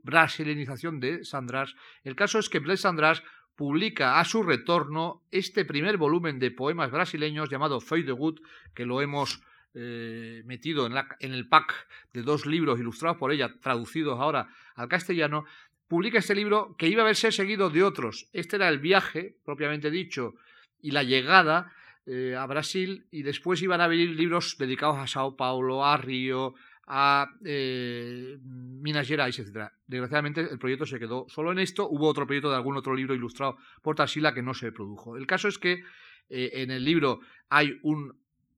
brasilenización 0.03 0.99
de 0.99 1.25
Sandras. 1.25 1.73
El 2.03 2.15
caso 2.15 2.37
es 2.37 2.47
que 2.47 2.59
Blaise 2.59 2.81
Sandras 2.81 3.23
publica 3.55 4.19
a 4.19 4.25
su 4.25 4.43
retorno 4.43 5.23
este 5.31 5.65
primer 5.65 5.97
volumen 5.97 6.37
de 6.37 6.51
poemas 6.51 6.91
brasileños 6.91 7.49
llamado 7.49 7.81
Feuille 7.81 8.05
de 8.05 8.13
Wood, 8.13 8.39
que 8.75 8.85
lo 8.85 9.01
hemos 9.01 9.41
eh, 9.73 10.43
metido 10.45 10.85
en, 10.85 10.93
en, 11.19 11.33
el 11.33 11.49
pack 11.49 11.87
de 12.13 12.21
dos 12.21 12.45
libros 12.45 12.79
ilustrados 12.79 13.17
por 13.17 13.33
ella, 13.33 13.59
traducidos 13.59 14.19
ahora 14.21 14.47
al 14.75 14.87
castellano, 14.87 15.43
publica 15.87 16.19
este 16.19 16.35
libro 16.35 16.75
que 16.77 16.87
iba 16.87 17.03
a 17.03 17.05
verse 17.05 17.31
seguido 17.31 17.69
de 17.69 17.83
otros. 17.83 18.27
Este 18.33 18.55
era 18.55 18.69
el 18.69 18.79
viaje, 18.79 19.37
propiamente 19.45 19.91
dicho, 19.91 20.35
y 20.81 20.91
la 20.91 21.03
llegada 21.03 21.71
eh, 22.05 22.35
a 22.37 22.45
Brasil 22.45 23.07
y 23.11 23.23
después 23.23 23.61
iban 23.61 23.81
a 23.81 23.87
venir 23.87 24.09
libros 24.11 24.57
dedicados 24.59 24.97
a 24.97 25.07
Sao 25.07 25.35
Paulo, 25.35 25.85
a 25.85 25.97
Río, 25.97 26.53
a 26.87 27.27
eh, 27.43 28.37
Minas 28.43 29.07
Gerais, 29.07 29.39
etc. 29.39 29.71
Desgraciadamente 29.87 30.41
el 30.41 30.59
proyecto 30.59 30.85
se 30.85 30.99
quedó 30.99 31.25
solo 31.29 31.51
en 31.51 31.59
esto. 31.59 31.89
Hubo 31.89 32.07
otro 32.07 32.27
proyecto 32.27 32.49
de 32.49 32.57
algún 32.57 32.77
otro 32.77 32.95
libro 32.95 33.15
ilustrado 33.15 33.57
por 33.81 33.95
Tarsila 33.95 34.33
que 34.33 34.43
no 34.43 34.53
se 34.53 34.71
produjo. 34.71 35.17
El 35.17 35.25
caso 35.25 35.47
es 35.47 35.57
que 35.57 35.83
eh, 36.29 36.51
en 36.53 36.71
el 36.71 36.85
libro 36.85 37.21
hay 37.49 37.79
un 37.81 38.15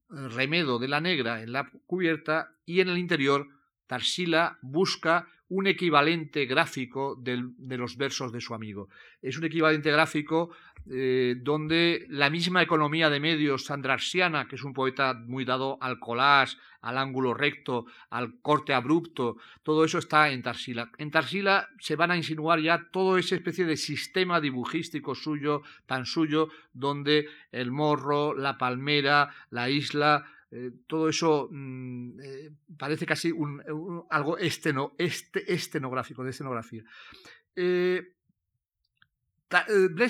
remedo 0.09 0.80
de 0.80 0.88
la 0.88 1.01
negra 1.01 1.41
en 1.41 1.51
la 1.51 1.69
cubierta 1.86 2.53
y 2.65 2.80
en 2.80 2.89
el 2.89 2.97
interior 2.97 3.47
Tarsila 3.88 4.57
busca 4.61 5.27
un 5.49 5.65
equivalente 5.67 6.45
gráfico 6.45 7.15
de 7.17 7.77
los 7.77 7.95
versos 7.95 8.31
de 8.33 8.41
su 8.41 8.53
amigo. 8.53 8.89
Es 9.21 9.38
un 9.38 9.45
equivalente 9.45 9.91
gráfico 9.91 10.51
eh, 10.89 11.35
donde 11.41 12.05
la 12.09 12.29
misma 12.29 12.61
economía 12.61 13.09
de 13.09 13.19
medios 13.19 13.65
sandrarsiana, 13.65 14.47
que 14.47 14.55
es 14.55 14.63
un 14.63 14.73
poeta 14.73 15.13
muy 15.13 15.45
dado 15.45 15.77
al 15.81 15.99
collage, 15.99 16.57
al 16.81 16.97
ángulo 16.97 17.33
recto, 17.33 17.85
al 18.09 18.39
corte 18.41 18.73
abrupto, 18.73 19.38
todo 19.63 19.85
eso 19.85 19.99
está 19.99 20.29
en 20.29 20.41
Tarsila. 20.41 20.91
En 20.97 21.11
Tarsila 21.11 21.69
se 21.79 21.95
van 21.95 22.11
a 22.11 22.17
insinuar 22.17 22.59
ya 22.59 22.88
toda 22.91 23.19
esa 23.19 23.35
especie 23.35 23.65
de 23.65 23.77
sistema 23.77 24.39
dibujístico 24.39 25.15
suyo, 25.15 25.61
tan 25.85 26.05
suyo, 26.05 26.49
donde 26.73 27.27
el 27.51 27.71
morro, 27.71 28.33
la 28.33 28.57
palmera, 28.57 29.33
la 29.49 29.69
isla, 29.69 30.25
eh, 30.50 30.72
todo 30.88 31.10
eso 31.10 31.50
mm, 31.52 32.20
eh, 32.22 32.52
parece 32.78 33.06
casi 33.06 33.32
un, 33.32 33.62
algo 34.10 34.38
esteno, 34.38 34.93
este, 34.98 35.54
estenográfico, 35.54 36.24
de 36.24 36.30
escenografía. 36.30 36.84
Eh, 37.56 38.14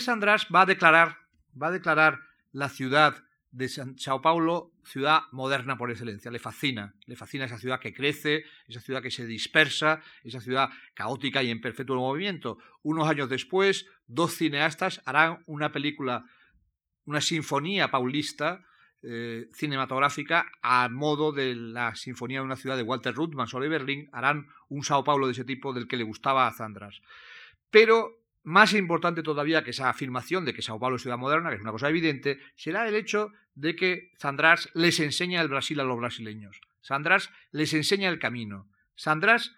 András 0.08 0.48
va 0.54 0.62
a 0.62 0.66
declarar, 0.66 1.18
va 1.60 1.68
a 1.68 1.72
declarar 1.72 2.20
la 2.52 2.70
ciudad 2.70 3.24
de 3.52 3.70
Sao 3.70 4.22
Paulo 4.22 4.74
ciudad 4.84 5.22
moderna 5.32 5.78
por 5.78 5.90
excelencia. 5.90 6.32
Le 6.32 6.40
fascina, 6.40 6.94
le 7.06 7.16
fascina 7.16 7.46
esa 7.46 7.58
ciudad 7.58 7.80
que 7.80 7.94
crece, 7.94 8.44
esa 8.68 8.80
ciudad 8.80 9.02
que 9.02 9.12
se 9.12 9.26
dispersa, 9.26 10.02
esa 10.24 10.40
ciudad 10.40 10.70
caótica 10.94 11.42
y 11.42 11.50
en 11.50 11.62
perfecto 11.62 11.96
movimiento. 11.96 12.58
Unos 12.84 13.08
años 13.08 13.30
después, 13.30 13.86
dos 14.06 14.36
cineastas 14.36 15.02
harán 15.06 15.44
una 15.46 15.72
película, 15.72 16.26
una 17.06 17.22
sinfonía 17.22 17.90
paulista 17.90 18.67
eh, 19.04 19.48
cinematográfica 19.54 20.48
a 20.62 20.90
modo 20.90 21.32
de 21.32 21.56
la 21.56 21.96
Sinfonía 21.96 22.40
de 22.40 22.46
una 22.46 22.56
ciudad 22.56 22.76
de 22.78 22.84
Walter 22.84 23.14
Ruttmann 23.14 23.48
sobre 23.48 23.70
Berlín, 23.70 24.10
harán 24.12 24.48
un 24.70 24.84
Sao 24.84 25.04
Paulo 25.04 25.28
de 25.28 25.34
ese 25.34 25.46
tipo 25.46 25.74
del 25.74 25.88
que 25.88 25.98
le 25.98 26.04
gustaba 26.04 26.48
a 26.48 26.54
Zandras. 26.54 27.02
Pero 27.70 28.20
más 28.44 28.74
importante 28.74 29.24
todavía 29.24 29.64
que 29.64 29.72
esa 29.72 29.90
afirmación 29.90 30.46
de 30.46 30.54
que 30.54 30.62
Sao 30.62 30.80
Paulo 30.80 30.96
es 30.96 31.04
ciudad 31.04 31.18
moderna, 31.18 31.50
que 31.50 31.58
es 31.58 31.62
una 31.62 31.72
cosa 31.72 31.90
evidente, 31.90 32.40
será 32.56 32.88
el 32.88 32.96
hecho 32.96 33.32
de 33.56 33.76
que 33.76 34.12
Sandras 34.18 34.70
les 34.74 35.00
enseña 35.00 35.42
el 35.42 35.48
Brasil 35.48 35.80
a 35.80 35.84
los 35.84 35.98
brasileños. 35.98 36.60
Sandras 36.82 37.30
les 37.52 37.74
enseña 37.74 38.10
el 38.10 38.20
camino. 38.20 38.68
Sandras 38.96 39.54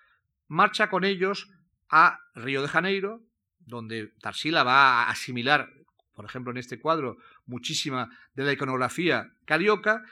marcha 0.48 0.90
con 0.90 1.06
ellos 1.06 1.50
a 1.90 2.20
Río 2.36 2.62
de 2.62 2.68
Janeiro, 2.68 3.22
donde 3.60 4.08
Tarsila 4.20 4.64
va 4.64 5.04
a 5.04 5.10
asimilar 5.12 5.70
por 6.20 6.26
ejemplo 6.26 6.52
en 6.52 6.58
este 6.58 6.82
cuadro, 6.82 7.16
muchísima 7.50 8.10
de 8.36 8.44
la 8.44 8.54
iconografía 8.54 9.34
carioca, 9.46 10.04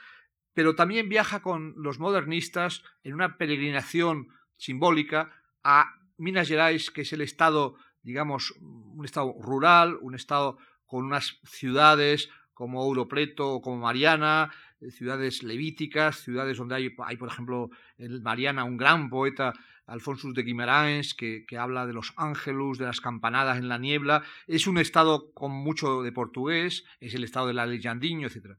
pero 0.52 0.74
también 0.74 1.08
viaja 1.08 1.40
con 1.40 1.74
los 1.76 1.98
modernistas 1.98 2.82
en 3.04 3.14
una 3.14 3.38
peregrinación 3.38 4.28
simbólica 4.56 5.30
a 5.62 5.94
Minas 6.16 6.48
Gerais, 6.48 6.90
que 6.90 7.02
es 7.02 7.12
el 7.12 7.20
estado, 7.20 7.76
digamos, 8.02 8.52
un 8.60 9.04
estado 9.04 9.34
rural, 9.40 9.96
un 10.00 10.14
estado 10.14 10.58
con 10.84 11.04
unas 11.04 11.38
ciudades 11.44 12.28
como 12.54 12.82
Europreto 12.82 13.54
o 13.54 13.62
como 13.62 13.78
Mariana, 13.78 14.50
ciudades 14.90 15.44
levíticas, 15.44 16.16
ciudades 16.24 16.58
donde 16.58 16.74
hay, 16.74 16.94
hay, 17.04 17.16
por 17.16 17.28
ejemplo, 17.28 17.70
en 17.98 18.20
Mariana 18.22 18.64
un 18.64 18.76
gran 18.76 19.10
poeta 19.10 19.52
Alfonso 19.88 20.32
de 20.32 20.42
Guimarães, 20.42 21.14
que, 21.14 21.44
habla 21.58 21.86
de 21.86 21.94
los 21.94 22.12
ángelus, 22.16 22.78
de 22.78 22.84
las 22.84 23.00
campanadas 23.00 23.58
en 23.58 23.68
la 23.68 23.78
niebla. 23.78 24.22
Es 24.46 24.66
un 24.66 24.78
estado 24.78 25.32
con 25.32 25.50
mucho 25.50 26.02
de 26.02 26.12
portugués, 26.12 26.84
es 27.00 27.14
el 27.14 27.24
estado 27.24 27.48
de 27.48 27.54
la 27.54 27.66
Leyandiño, 27.66 28.28
etc. 28.28 28.58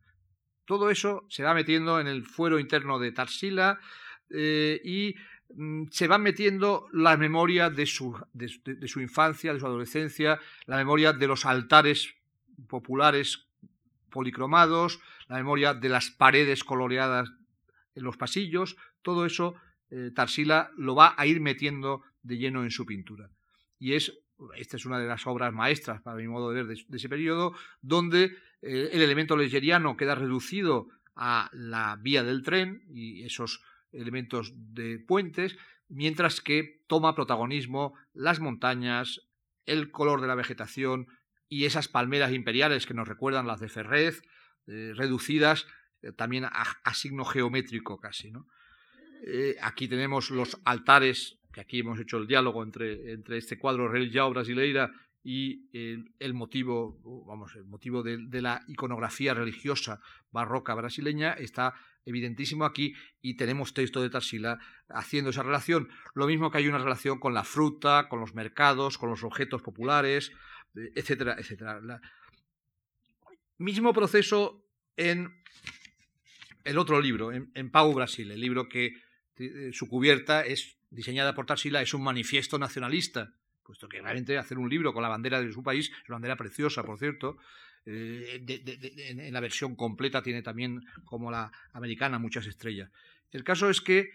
Todo 0.65 0.89
eso 0.89 1.25
se 1.29 1.43
va 1.43 1.53
metiendo 1.53 1.99
en 1.99 2.07
el 2.07 2.25
fuero 2.25 2.59
interno 2.59 2.97
de 2.97 3.11
Tarsila 3.11 3.79
eh, 4.31 4.81
y 4.83 5.15
mm, 5.53 5.89
se 5.91 6.07
van 6.07 6.23
metiendo 6.23 6.87
la 6.93 7.15
memoria 7.15 7.69
de 7.69 7.85
su 7.85 8.15
infancia, 8.97 9.53
de 9.53 9.59
su 9.59 9.67
adolescencia, 9.67 10.39
la 10.65 10.77
memoria 10.77 11.13
de 11.13 11.27
los 11.27 11.45
altares 11.45 12.15
populares 12.67 13.45
policromados, 14.09 14.99
la 15.27 15.37
memoria 15.37 15.75
de 15.75 15.89
las 15.89 16.09
paredes 16.09 16.63
coloreadas 16.63 17.31
en 17.93 18.03
los 18.03 18.17
pasillos, 18.17 18.77
todo 19.03 19.27
eso 19.27 19.55
eh, 19.91 20.11
Tarsila 20.13 20.71
lo 20.77 20.95
va 20.95 21.15
a 21.17 21.25
ir 21.25 21.41
metiendo 21.41 22.03
de 22.21 22.37
lleno 22.37 22.63
en 22.63 22.71
su 22.71 22.85
pintura. 22.85 23.29
Y 23.79 23.93
es, 23.93 24.13
esta 24.55 24.77
es 24.77 24.85
una 24.85 24.99
de 24.99 25.07
las 25.07 25.25
obras 25.25 25.53
maestras, 25.53 26.01
para 26.01 26.17
mi 26.17 26.27
modo 26.27 26.51
de 26.51 26.63
ver, 26.63 26.77
de, 26.87 26.97
ese 26.97 27.09
periodo, 27.09 27.53
donde 27.81 28.37
eh, 28.61 28.89
el 28.91 29.01
elemento 29.01 29.35
legeriano 29.35 29.97
queda 29.97 30.15
reducido 30.15 30.89
a 31.15 31.49
la 31.53 31.97
vía 32.01 32.23
del 32.23 32.43
tren 32.43 32.83
y 32.89 33.23
esos 33.23 33.61
elementos 33.91 34.53
de 34.55 34.99
puentes, 34.99 35.57
mientras 35.87 36.41
que 36.41 36.83
toma 36.87 37.15
protagonismo 37.15 37.95
las 38.13 38.39
montañas, 38.39 39.21
el 39.65 39.91
color 39.91 40.21
de 40.21 40.27
la 40.27 40.35
vegetación 40.35 41.07
y 41.47 41.65
esas 41.65 41.87
palmeras 41.87 42.31
imperiales 42.31 42.85
que 42.85 42.93
nos 42.93 43.07
recuerdan 43.07 43.47
las 43.47 43.59
de 43.59 43.69
Ferrez, 43.69 44.21
eh, 44.67 44.93
reducidas 44.95 45.65
también 46.15 46.45
a, 46.45 46.93
signo 46.93 47.25
geométrico 47.25 47.99
casi. 47.99 48.31
¿no? 48.31 48.47
Eh, 49.25 49.55
aquí 49.61 49.87
tenemos 49.87 50.31
los 50.31 50.59
altares, 50.65 51.37
que 51.51 51.61
aquí 51.61 51.79
hemos 51.79 51.99
hecho 51.99 52.17
el 52.17 52.27
diálogo 52.27 52.63
entre, 52.63 53.11
entre 53.11 53.37
este 53.37 53.57
cuadro 53.57 53.87
religiado 53.87 54.29
brasileira 54.29 54.91
y 55.23 55.69
el, 55.73 56.33
motivo, 56.33 57.25
vamos, 57.27 57.55
el 57.55 57.65
motivo 57.65 58.03
de, 58.03 58.41
la 58.41 58.63
iconografía 58.67 59.33
religiosa 59.33 59.99
barroca 60.31 60.73
brasileña 60.73 61.33
está 61.33 61.73
evidentísimo 62.05 62.65
aquí 62.65 62.93
y 63.21 63.35
tenemos 63.35 63.73
texto 63.73 64.01
de 64.01 64.09
Tarsila 64.09 64.59
haciendo 64.87 65.31
esa 65.31 65.43
relación. 65.43 65.89
Lo 66.15 66.25
mismo 66.25 66.49
que 66.49 66.59
hay 66.59 66.67
una 66.67 66.77
relación 66.77 67.19
con 67.19 67.33
la 67.33 67.43
fruta, 67.43 68.07
con 68.09 68.19
los 68.19 68.33
mercados, 68.33 68.97
con 68.97 69.09
los 69.09 69.23
objetos 69.23 69.61
populares, 69.61 70.31
eh, 70.75 70.91
etcétera, 70.95 71.35
etcétera. 71.37 71.81
mismo 73.57 73.93
proceso 73.93 74.65
en 74.95 75.33
el 76.63 76.77
otro 76.77 77.01
libro, 77.01 77.31
en, 77.31 77.71
Pau 77.71 77.93
Brasil, 77.93 78.31
el 78.31 78.39
libro 78.39 78.69
que 78.69 78.93
su 79.71 79.87
cubierta 79.87 80.45
es 80.45 80.77
diseñada 80.89 81.35
por 81.35 81.45
Tarsila, 81.45 81.81
es 81.81 81.93
un 81.93 82.03
manifiesto 82.03 82.57
nacionalista, 82.57 83.33
puesto 83.63 83.87
que 83.87 84.01
realmente 84.01 84.37
hacer 84.37 84.57
un 84.57 84.69
libro 84.69 84.93
con 84.93 85.03
la 85.03 85.09
bandera 85.09 85.41
de 85.41 85.51
su 85.51 85.63
país 85.63 85.89
es 85.89 86.09
una 86.09 86.15
bandera 86.15 86.35
preciosa, 86.35 86.83
por 86.83 86.97
cierto. 86.97 87.37
Eh, 87.85 88.43
en 88.45 89.33
la 89.33 89.39
versión 89.39 89.75
completa 89.75 90.21
tiene 90.21 90.41
también, 90.41 90.83
como 91.05 91.31
la 91.31 91.51
americana, 91.73 92.19
muchas 92.19 92.45
estrellas. 92.47 92.91
El 93.31 93.43
caso 93.43 93.69
es 93.69 93.81
que 93.81 94.09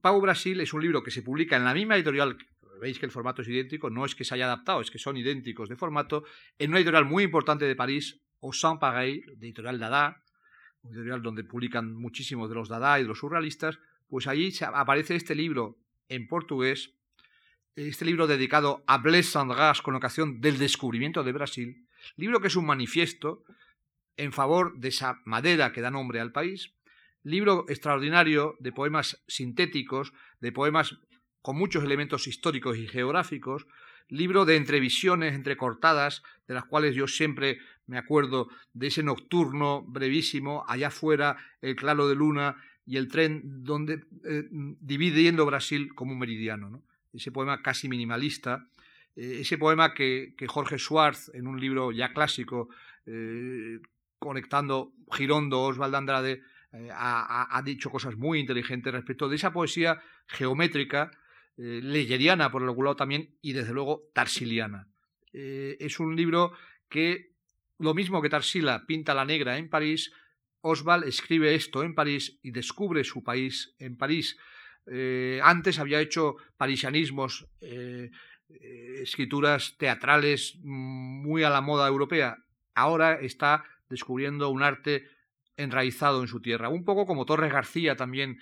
Pau 0.00 0.20
Brasil 0.20 0.60
es 0.60 0.72
un 0.72 0.82
libro 0.82 1.02
que 1.02 1.10
se 1.10 1.22
publica 1.22 1.56
en 1.56 1.64
la 1.64 1.74
misma 1.74 1.96
editorial, 1.96 2.36
veis 2.80 2.98
que 2.98 3.06
el 3.06 3.12
formato 3.12 3.42
es 3.42 3.48
idéntico, 3.48 3.90
no 3.90 4.04
es 4.04 4.14
que 4.14 4.24
se 4.24 4.34
haya 4.34 4.46
adaptado, 4.46 4.80
es 4.80 4.90
que 4.90 4.98
son 4.98 5.16
idénticos 5.16 5.68
de 5.68 5.76
formato, 5.76 6.24
en 6.58 6.70
una 6.70 6.78
editorial 6.78 7.04
muy 7.04 7.24
importante 7.24 7.66
de 7.66 7.76
París, 7.76 8.20
Au 8.42 8.52
Saint 8.52 8.80
Pareil, 8.80 9.22
de 9.36 9.46
editorial 9.46 9.78
Dada, 9.78 10.24
editorial 10.82 11.22
donde 11.22 11.44
publican 11.44 11.92
muchísimos 11.94 12.48
de 12.48 12.54
los 12.54 12.68
Dada 12.68 12.98
y 12.98 13.02
de 13.02 13.08
los 13.08 13.18
surrealistas, 13.18 13.78
pues 14.10 14.26
allí 14.26 14.52
aparece 14.74 15.14
este 15.14 15.34
libro 15.34 15.78
en 16.08 16.26
portugués, 16.26 16.92
este 17.76 18.04
libro 18.04 18.26
dedicado 18.26 18.82
a 18.86 18.98
Blaise 18.98 19.30
Sandras 19.30 19.80
con 19.80 19.94
ocasión 19.94 20.40
del 20.40 20.58
descubrimiento 20.58 21.22
de 21.22 21.32
Brasil, 21.32 21.86
libro 22.16 22.40
que 22.40 22.48
es 22.48 22.56
un 22.56 22.66
manifiesto 22.66 23.44
en 24.16 24.32
favor 24.32 24.76
de 24.78 24.88
esa 24.88 25.20
madera 25.24 25.72
que 25.72 25.80
da 25.80 25.90
nombre 25.90 26.20
al 26.20 26.32
país, 26.32 26.74
libro 27.22 27.64
extraordinario 27.68 28.56
de 28.58 28.72
poemas 28.72 29.22
sintéticos, 29.28 30.12
de 30.40 30.52
poemas 30.52 30.98
con 31.40 31.56
muchos 31.56 31.84
elementos 31.84 32.26
históricos 32.26 32.76
y 32.76 32.88
geográficos, 32.88 33.66
libro 34.08 34.44
de 34.44 34.56
entrevisiones 34.56 35.34
entrecortadas, 35.34 36.22
de 36.48 36.54
las 36.54 36.64
cuales 36.64 36.96
yo 36.96 37.06
siempre 37.06 37.60
me 37.86 37.96
acuerdo 37.96 38.48
de 38.72 38.88
ese 38.88 39.04
nocturno 39.04 39.82
brevísimo, 39.82 40.64
allá 40.66 40.88
afuera, 40.88 41.36
el 41.60 41.76
claro 41.76 42.08
de 42.08 42.16
luna 42.16 42.56
y 42.90 42.96
el 42.96 43.06
tren 43.06 43.62
donde 43.62 44.04
eh, 44.24 44.48
dividiendo 44.50 45.46
Brasil 45.46 45.94
como 45.94 46.12
un 46.12 46.18
meridiano. 46.18 46.82
Ese 47.12 47.30
poema 47.30 47.62
casi 47.62 47.88
minimalista, 47.88 48.66
eh, 49.14 49.38
ese 49.42 49.58
poema 49.58 49.94
que, 49.94 50.34
Jorge 50.48 50.76
Schwartz, 50.76 51.30
en 51.32 51.46
un 51.46 51.60
libro 51.60 51.92
ya 51.92 52.12
clásico, 52.12 52.68
eh, 53.06 53.78
conectando 54.18 54.92
Girondo, 55.12 55.62
Osvaldo 55.62 55.98
Andrade, 55.98 56.42
ha, 56.92 57.62
dicho 57.64 57.90
cosas 57.90 58.16
muy 58.16 58.40
inteligentes 58.40 58.92
respecto 58.92 59.28
de 59.28 59.36
esa 59.36 59.52
poesía 59.52 60.02
geométrica, 60.26 61.12
leyeriana 61.56 62.50
por 62.50 62.62
el 62.62 62.68
lado 62.68 62.96
también, 62.96 63.36
y 63.40 63.52
desde 63.52 63.72
luego 63.72 64.10
tarsiliana. 64.12 64.88
es 65.32 66.00
un 66.00 66.16
libro 66.16 66.52
que, 66.88 67.34
lo 67.78 67.94
mismo 67.94 68.20
que 68.20 68.28
Tarsila 68.28 68.84
pinta 68.84 69.14
la 69.14 69.24
negra 69.24 69.58
en 69.58 69.68
París, 69.68 70.12
Oswald 70.62 71.04
escribe 71.04 71.54
esto 71.54 71.82
en 71.82 71.94
París 71.94 72.38
y 72.42 72.50
descubre 72.50 73.04
su 73.04 73.22
país 73.22 73.74
en 73.78 73.96
París. 73.96 74.36
Eh, 74.86 75.40
antes 75.42 75.78
había 75.78 76.00
hecho 76.00 76.36
parisianismos, 76.56 77.46
eh, 77.60 78.10
eh, 78.48 79.00
escrituras 79.02 79.76
teatrales 79.78 80.58
muy 80.62 81.42
a 81.44 81.50
la 81.50 81.60
moda 81.60 81.86
europea. 81.86 82.38
Ahora 82.74 83.20
está 83.20 83.64
descubriendo 83.88 84.48
un 84.48 84.62
arte 84.62 85.06
enraizado 85.56 86.22
en 86.22 86.28
su 86.28 86.40
tierra. 86.40 86.68
Un 86.68 86.84
poco 86.84 87.06
como 87.06 87.26
Torres 87.26 87.52
García 87.52 87.96
también 87.96 88.38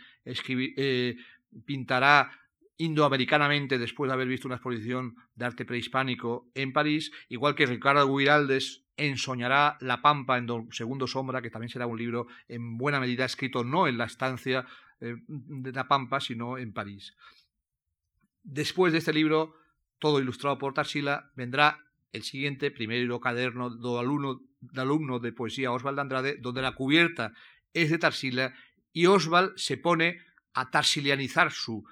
pintará 1.64 2.30
indoamericanamente 2.76 3.76
después 3.78 4.08
de 4.08 4.14
haber 4.14 4.28
visto 4.28 4.46
una 4.46 4.54
exposición 4.56 5.16
de 5.34 5.44
arte 5.46 5.64
prehispánico 5.64 6.48
en 6.54 6.72
París, 6.72 7.10
igual 7.28 7.56
que 7.56 7.66
Ricardo 7.66 8.14
Guiraldes 8.14 8.84
ensoñará 8.98 9.78
La 9.80 10.02
Pampa 10.02 10.36
en 10.36 10.46
Segundo 10.72 11.06
Sombra, 11.06 11.40
que 11.40 11.50
también 11.50 11.70
será 11.70 11.86
un 11.86 11.98
libro 11.98 12.26
en 12.48 12.76
buena 12.76 13.00
medida 13.00 13.24
escrito 13.24 13.64
no 13.64 13.88
en 13.88 13.96
la 13.96 14.04
estancia 14.04 14.66
eh, 15.00 15.16
de 15.26 15.72
La 15.72 15.88
Pampa, 15.88 16.20
sino 16.20 16.58
en 16.58 16.72
París. 16.72 17.14
Después 18.42 18.92
de 18.92 18.98
este 18.98 19.12
libro, 19.12 19.54
todo 19.98 20.20
ilustrado 20.20 20.58
por 20.58 20.74
Tarsila, 20.74 21.30
vendrá 21.34 21.84
el 22.12 22.22
siguiente, 22.22 22.70
primero 22.70 23.20
caderno 23.20 23.70
de 23.70 24.80
alumno 24.80 25.18
de 25.18 25.32
poesía 25.32 25.72
Oswald 25.72 26.00
Andrade, 26.00 26.36
donde 26.36 26.62
la 26.62 26.74
cubierta 26.74 27.32
es 27.72 27.90
de 27.90 27.98
Tarsila 27.98 28.54
y 28.92 29.06
Oswald 29.06 29.52
se 29.56 29.76
pone 29.76 30.18
a 30.54 30.70
tarsilianizar 30.70 31.52
su 31.52 31.84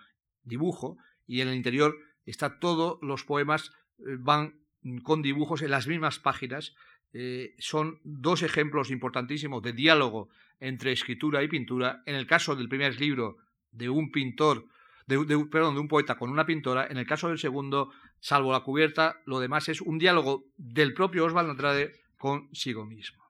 dibujo 0.42 0.98
y 1.26 1.40
en 1.40 1.48
el 1.48 1.54
interior 1.54 1.96
está 2.24 2.58
todos 2.58 2.98
los 3.02 3.24
poemas 3.24 3.72
eh, 3.98 4.16
van 4.18 4.54
con 5.02 5.22
dibujos 5.22 5.62
en 5.62 5.70
las 5.70 5.86
mismas 5.86 6.18
páginas 6.18 6.74
eh, 7.12 7.54
son 7.58 8.00
dos 8.04 8.42
ejemplos 8.42 8.90
importantísimos 8.90 9.62
de 9.62 9.72
diálogo 9.72 10.28
entre 10.60 10.92
escritura 10.92 11.42
y 11.42 11.48
pintura. 11.48 12.02
En 12.06 12.14
el 12.14 12.26
caso 12.26 12.56
del 12.56 12.68
primer 12.68 13.00
libro 13.00 13.38
de 13.70 13.88
un 13.88 14.10
pintor, 14.10 14.66
de, 15.06 15.46
perdón, 15.50 15.74
de 15.74 15.80
un 15.80 15.88
poeta 15.88 16.16
con 16.16 16.30
una 16.30 16.46
pintora, 16.46 16.86
en 16.88 16.98
el 16.98 17.06
caso 17.06 17.28
del 17.28 17.38
segundo, 17.38 17.92
salvo 18.20 18.52
la 18.52 18.60
cubierta, 18.60 19.20
lo 19.24 19.40
demás 19.40 19.68
es 19.68 19.80
un 19.80 19.98
diálogo 19.98 20.44
del 20.56 20.94
propio 20.94 21.24
Osvaldo 21.24 21.52
Andrade 21.52 21.92
consigo 22.16 22.84
mismo. 22.84 23.24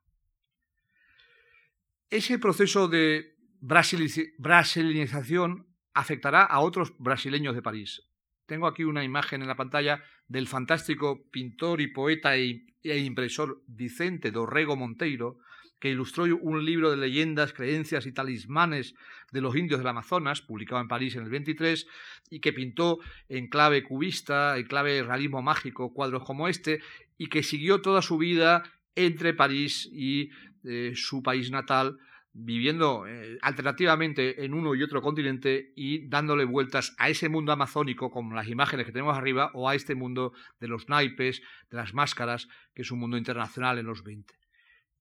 Ese 2.08 2.38
proceso 2.38 2.88
de 2.88 3.36
brasilinización 3.60 5.66
afectará 5.92 6.44
a 6.44 6.60
otros 6.60 6.94
brasileños 6.98 7.54
de 7.54 7.62
París. 7.62 8.02
Tengo 8.46 8.66
aquí 8.68 8.84
una 8.84 9.04
imagen 9.04 9.42
en 9.42 9.48
la 9.48 9.56
pantalla 9.56 10.02
del 10.28 10.46
fantástico 10.46 11.24
pintor 11.30 11.80
y 11.80 11.88
poeta 11.88 12.36
e, 12.36 12.64
e 12.82 12.98
impresor 12.98 13.62
Vicente 13.66 14.30
Dorrego 14.30 14.76
Monteiro, 14.76 15.38
que 15.80 15.90
ilustró 15.90 16.24
un 16.24 16.64
libro 16.64 16.90
de 16.90 16.96
leyendas, 16.96 17.52
creencias 17.52 18.06
y 18.06 18.12
talismanes 18.12 18.94
de 19.32 19.40
los 19.40 19.54
indios 19.56 19.78
del 19.78 19.88
Amazonas, 19.88 20.40
publicado 20.40 20.80
en 20.80 20.88
París 20.88 21.16
en 21.16 21.24
el 21.24 21.28
23, 21.28 21.86
y 22.30 22.40
que 22.40 22.52
pintó 22.52 22.98
en 23.28 23.48
clave 23.48 23.82
cubista, 23.82 24.56
en 24.56 24.66
clave 24.66 25.02
realismo 25.02 25.42
mágico, 25.42 25.92
cuadros 25.92 26.24
como 26.24 26.48
este, 26.48 26.80
y 27.18 27.26
que 27.26 27.42
siguió 27.42 27.82
toda 27.82 28.00
su 28.00 28.16
vida 28.16 28.62
entre 28.94 29.34
París 29.34 29.88
y 29.92 30.30
eh, 30.64 30.92
su 30.94 31.22
país 31.22 31.50
natal, 31.50 31.98
viviendo 32.38 33.06
eh, 33.06 33.38
alternativamente 33.40 34.44
en 34.44 34.52
uno 34.52 34.74
y 34.74 34.82
otro 34.82 35.00
continente 35.00 35.72
y 35.74 36.06
dándole 36.06 36.44
vueltas 36.44 36.94
a 36.98 37.08
ese 37.08 37.28
mundo 37.30 37.52
amazónico, 37.52 38.10
como 38.10 38.34
las 38.34 38.48
imágenes 38.48 38.84
que 38.84 38.92
tenemos 38.92 39.16
arriba, 39.16 39.50
o 39.54 39.68
a 39.68 39.74
este 39.74 39.94
mundo 39.94 40.34
de 40.60 40.68
los 40.68 40.88
naipes, 40.88 41.40
de 41.70 41.76
las 41.76 41.94
máscaras, 41.94 42.48
que 42.74 42.82
es 42.82 42.90
un 42.90 42.98
mundo 42.98 43.16
internacional 43.16 43.78
en 43.78 43.86
los 43.86 44.02
20. 44.02 44.34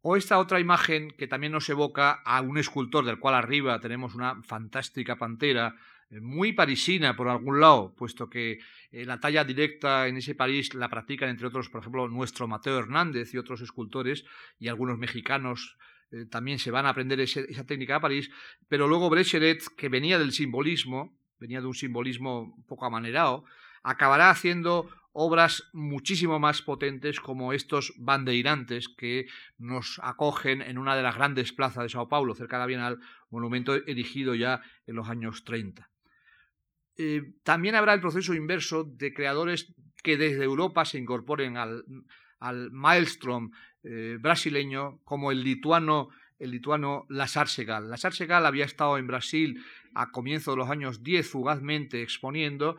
O 0.01 0.15
esta 0.15 0.39
otra 0.39 0.59
imagen 0.59 1.11
que 1.11 1.27
también 1.27 1.51
nos 1.51 1.67
evoca 1.67 2.21
a 2.23 2.39
un 2.41 2.57
escultor 2.57 3.05
del 3.05 3.19
cual 3.19 3.35
arriba 3.35 3.79
tenemos 3.79 4.15
una 4.15 4.41
fantástica 4.43 5.17
pantera 5.17 5.75
eh, 6.09 6.21
muy 6.21 6.53
parisina 6.53 7.17
por 7.17 7.27
algún 7.27 7.59
lado, 7.59 7.93
puesto 7.95 8.29
que 8.29 8.59
eh, 8.91 9.05
la 9.05 9.19
talla 9.19 9.43
directa 9.43 10.07
en 10.07 10.17
ese 10.17 10.35
París 10.35 10.73
la 10.73 10.89
practican 10.89 11.29
entre 11.29 11.47
otros, 11.47 11.69
por 11.69 11.81
ejemplo, 11.81 12.07
nuestro 12.07 12.47
Mateo 12.47 12.79
Hernández 12.79 13.33
y 13.33 13.37
otros 13.39 13.61
escultores 13.61 14.23
y 14.57 14.69
algunos 14.69 14.97
mexicanos 14.97 15.75
eh, 16.11 16.25
también 16.25 16.59
se 16.59 16.71
van 16.71 16.85
a 16.85 16.89
aprender 16.89 17.19
esa 17.19 17.65
técnica 17.65 17.97
a 17.97 18.01
París, 18.01 18.29
pero 18.67 18.87
luego 18.87 19.09
Brecheret, 19.09 19.63
que 19.77 19.89
venía 19.89 20.19
del 20.19 20.31
simbolismo, 20.31 21.17
venía 21.39 21.61
de 21.61 21.67
un 21.67 21.73
simbolismo 21.73 22.53
un 22.55 22.65
poco 22.65 22.85
amanerado, 22.85 23.45
acabará 23.83 24.29
haciendo 24.29 24.89
obras 25.17 25.69
muchísimo 25.71 26.39
más 26.39 26.61
potentes 26.61 27.21
como 27.21 27.53
estos 27.53 27.93
bandeirantes 27.97 28.89
que 28.89 29.27
nos 29.57 29.99
acogen 30.03 30.61
en 30.61 30.77
una 30.77 30.95
de 30.95 31.03
las 31.03 31.15
grandes 31.15 31.53
plazas 31.53 31.83
de 31.83 31.89
Sao 31.89 32.09
Paulo, 32.09 32.35
cerca 32.35 32.57
de 32.57 32.59
la 32.59 32.67
Bienal, 32.67 32.99
monumento 33.29 33.75
erigido 33.75 34.35
ya 34.35 34.61
en 34.85 34.95
los 34.95 35.07
años 35.07 35.45
30. 35.45 35.89
Eh, 36.97 37.33
también 37.43 37.75
habrá 37.75 37.93
el 37.93 38.01
proceso 38.01 38.33
inverso 38.33 38.83
de 38.83 39.13
creadores 39.13 39.73
que 40.03 40.17
desde 40.17 40.43
Europa 40.43 40.83
se 40.83 40.97
incorporen 40.97 41.57
al, 41.57 41.85
al 42.45 42.71
maelstrom 42.71 43.51
eh, 43.83 44.17
brasileño, 44.19 44.99
como 45.03 45.31
el 45.31 45.43
lituano, 45.43 46.09
el 46.37 46.51
lituano 46.51 47.05
Lazar 47.09 47.47
Segal. 47.47 47.89
Lazar 47.89 48.13
Segal 48.13 48.45
había 48.45 48.65
estado 48.65 48.97
en 48.97 49.07
Brasil 49.07 49.63
a 49.93 50.11
comienzos 50.11 50.53
de 50.53 50.59
los 50.59 50.69
años 50.69 51.03
10 51.03 51.27
fugazmente 51.27 52.01
exponiendo, 52.01 52.77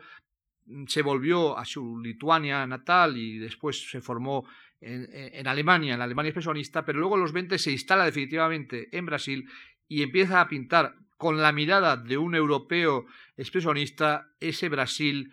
se 0.87 1.01
volvió 1.01 1.57
a 1.57 1.65
su 1.65 1.99
Lituania 1.99 2.65
natal 2.67 3.17
y 3.17 3.37
después 3.37 3.89
se 3.89 4.01
formó 4.01 4.45
en, 4.81 5.07
en, 5.11 5.47
Alemania, 5.47 5.93
en 5.93 5.99
la 5.99 6.05
Alemania 6.05 6.29
expresionista, 6.29 6.83
pero 6.83 6.99
luego 6.99 7.15
en 7.15 7.21
los 7.21 7.31
20 7.31 7.57
se 7.57 7.71
instala 7.71 8.05
definitivamente 8.05 8.89
en 8.95 9.05
Brasil 9.05 9.49
y 9.87 10.03
empieza 10.03 10.41
a 10.41 10.47
pintar 10.47 10.95
con 11.17 11.41
la 11.41 11.51
mirada 11.51 11.97
de 11.97 12.17
un 12.17 12.35
europeo 12.35 13.05
expresionista 13.37 14.29
ese 14.39 14.69
Brasil 14.69 15.31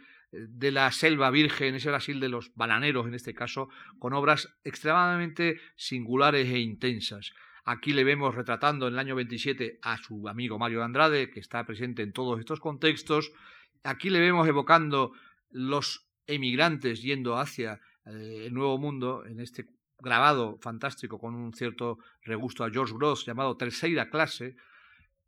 de 0.48 0.70
la 0.70 0.90
selva 0.92 1.30
virgen, 1.30 1.74
ese 1.74 1.90
Brasil 1.90 2.20
de 2.20 2.28
los 2.28 2.54
bananeros 2.54 3.06
en 3.06 3.14
este 3.14 3.34
caso, 3.34 3.68
con 3.98 4.12
obras 4.12 4.54
extremadamente 4.64 5.60
singulares 5.76 6.48
e 6.48 6.58
intensas. 6.58 7.32
Aquí 7.64 7.92
le 7.92 8.04
vemos 8.04 8.34
retratando 8.34 8.86
en 8.86 8.94
el 8.94 8.98
año 8.98 9.14
27 9.14 9.78
a 9.82 9.96
su 9.96 10.28
amigo 10.28 10.58
Mario 10.58 10.80
de 10.80 10.84
Andrade, 10.84 11.30
que 11.30 11.40
está 11.40 11.64
presente 11.64 12.02
en 12.02 12.12
todos 12.12 12.38
estos 12.38 12.60
contextos. 12.60 13.32
Aquí 13.82 14.10
le 14.10 14.20
vemos 14.20 14.46
evocando 14.46 15.12
los 15.50 16.06
emigrantes 16.26 17.02
yendo 17.02 17.38
hacia 17.38 17.80
eh, 18.04 18.44
el 18.46 18.54
Nuevo 18.54 18.76
Mundo, 18.78 19.24
en 19.24 19.40
este 19.40 19.66
grabado 19.98 20.58
fantástico 20.60 21.18
con 21.18 21.34
un 21.34 21.54
cierto 21.54 21.98
regusto 22.22 22.64
a 22.64 22.70
George 22.70 22.94
Gross 22.94 23.24
llamado 23.24 23.56
Tercera 23.56 24.10
Clase, 24.10 24.56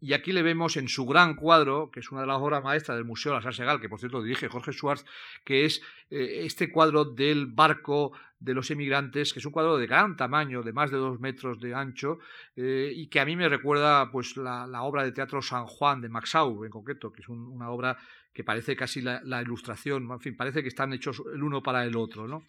y 0.01 0.13
aquí 0.13 0.33
le 0.33 0.43
vemos 0.43 0.77
en 0.77 0.89
su 0.89 1.07
gran 1.07 1.35
cuadro, 1.35 1.91
que 1.91 2.01
es 2.01 2.11
una 2.11 2.21
de 2.21 2.27
las 2.27 2.39
obras 2.39 2.63
maestras 2.63 2.97
del 2.97 3.07
Museo 3.07 3.35
de 3.35 3.41
la 3.41 3.53
Segal, 3.53 3.81
que 3.81 3.89
por 3.89 3.99
cierto 3.99 4.23
dirige 4.23 4.49
Jorge 4.49 4.73
Schwartz, 4.73 5.05
que 5.45 5.65
es 5.65 5.81
eh, 6.11 6.43
este 6.45 6.71
cuadro 6.71 7.05
del 7.05 7.47
barco 7.47 8.13
de 8.39 8.53
los 8.53 8.71
emigrantes, 8.71 9.33
que 9.33 9.39
es 9.39 9.47
un 9.47 9.53
cuadro 9.53 9.79
de 9.79 9.87
gran 9.87 10.17
tamaño, 10.17 10.63
de 10.63 10.73
más 10.73 10.91
de 10.91 10.99
dos 10.99 11.19
metros 11.19 11.59
de 11.61 11.75
ancho, 11.75 12.19
eh, 12.55 12.93
y 12.95 13.07
que 13.07 13.21
a 13.21 13.25
mí 13.25 13.35
me 13.37 13.49
recuerda 13.49 14.11
pues, 14.11 14.37
la, 14.37 14.83
obra 14.83 15.03
de 15.03 15.13
teatro 15.13 15.41
San 15.41 15.67
Juan 15.67 16.03
de 16.03 16.11
Maxau, 16.11 16.65
en 16.65 16.71
concreto, 16.71 17.11
que 17.11 17.23
es 17.23 17.29
una 17.29 17.71
obra 17.71 17.97
que 18.35 18.45
parece 18.45 18.77
casi 18.77 19.01
la, 19.01 19.23
la, 19.25 19.41
ilustración, 19.41 20.11
en 20.11 20.21
fin, 20.21 20.37
parece 20.37 20.63
que 20.63 20.69
están 20.69 20.93
hechos 20.93 21.23
el 21.33 21.43
uno 21.43 21.63
para 21.63 21.85
el 21.85 21.97
otro, 21.97 22.29
¿no? 22.29 22.45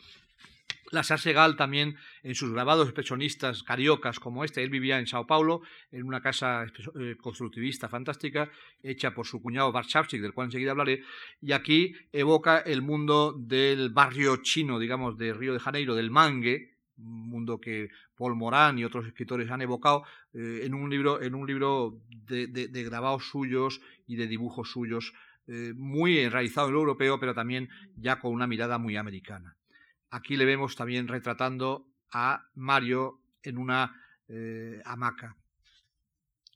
La 0.91 1.03
Sarsegal 1.03 1.57
también 1.57 1.97
en 2.23 2.33
sus 2.33 2.51
grabados 2.53 2.87
expresionistas 2.87 3.63
cariocas 3.63 4.19
como 4.19 4.45
este, 4.45 4.63
él 4.63 4.69
vivía 4.69 4.99
en 4.99 5.07
Sao 5.07 5.27
Paulo, 5.27 5.61
en 5.91 6.03
una 6.03 6.21
casa 6.21 6.65
eh, 6.99 7.15
constructivista 7.21 7.89
fantástica, 7.89 8.49
hecha 8.81 9.13
por 9.13 9.25
su 9.25 9.41
cuñado 9.41 9.71
Warszawski, 9.71 10.19
del 10.19 10.33
cual 10.33 10.47
enseguida 10.47 10.71
hablaré, 10.71 11.03
y 11.41 11.51
aquí 11.51 11.93
evoca 12.13 12.59
el 12.59 12.81
mundo 12.81 13.33
del 13.37 13.89
barrio 13.89 14.37
chino, 14.37 14.79
digamos, 14.79 15.17
de 15.17 15.33
Río 15.33 15.53
de 15.53 15.59
Janeiro, 15.59 15.93
del 15.93 16.09
Mangue, 16.09 16.77
un 16.97 17.29
mundo 17.29 17.59
que 17.59 17.89
Paul 18.15 18.35
Morán 18.35 18.79
y 18.79 18.85
otros 18.85 19.05
escritores 19.05 19.51
han 19.51 19.61
evocado 19.61 20.03
eh, 20.33 20.61
en 20.63 20.73
un 20.73 20.89
libro, 20.89 21.21
en 21.21 21.35
un 21.35 21.45
libro 21.45 21.99
de, 22.09 22.67
grabados 22.83 23.29
suyos 23.29 23.81
y 24.07 24.15
de 24.15 24.27
dibujos 24.27 24.71
suyos, 24.71 25.13
eh, 25.47 25.73
muy 25.75 26.19
enraizado 26.19 26.67
en 26.67 26.73
lo 26.73 26.79
europeo, 26.79 27.19
pero 27.19 27.33
también 27.33 27.69
ya 27.95 28.19
con 28.19 28.33
una 28.33 28.47
mirada 28.47 28.77
muy 28.77 28.95
americana. 28.95 29.55
Aquí 30.09 30.37
le 30.37 30.45
vemos 30.45 30.75
también 30.75 31.07
retratando 31.07 31.87
a 32.11 32.47
Mario 32.55 33.21
en 33.43 33.57
una 33.57 34.01
eh, 34.27 34.81
hamaca. 34.85 35.35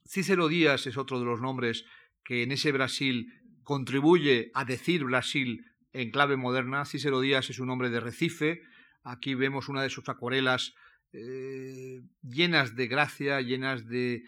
Cícero 0.06 0.48
Díaz 0.48 0.86
es 0.86 0.96
otro 0.96 1.18
de 1.18 1.24
los 1.24 1.40
nombres 1.40 1.84
que 2.24 2.42
en 2.42 2.52
ese 2.52 2.72
Brasil 2.72 3.32
contribuye 3.62 4.50
a 4.54 4.64
decir 4.64 5.04
Brasil 5.04 5.66
en 5.92 6.10
clave 6.10 6.36
moderna. 6.36 6.84
Cícero 6.84 7.20
Díaz 7.20 7.50
es 7.50 7.58
un 7.58 7.70
hombre 7.70 7.90
de 7.90 8.00
Recife. 8.00 8.62
Aquí 9.04 9.34
vemos 9.34 9.68
una 9.68 9.82
de 9.82 9.90
sus 9.90 10.08
acuarelas 10.08 10.74
eh, 11.12 12.02
llenas 12.22 12.74
de 12.74 12.86
gracia, 12.86 13.40
llenas 13.40 13.86
de, 13.86 14.24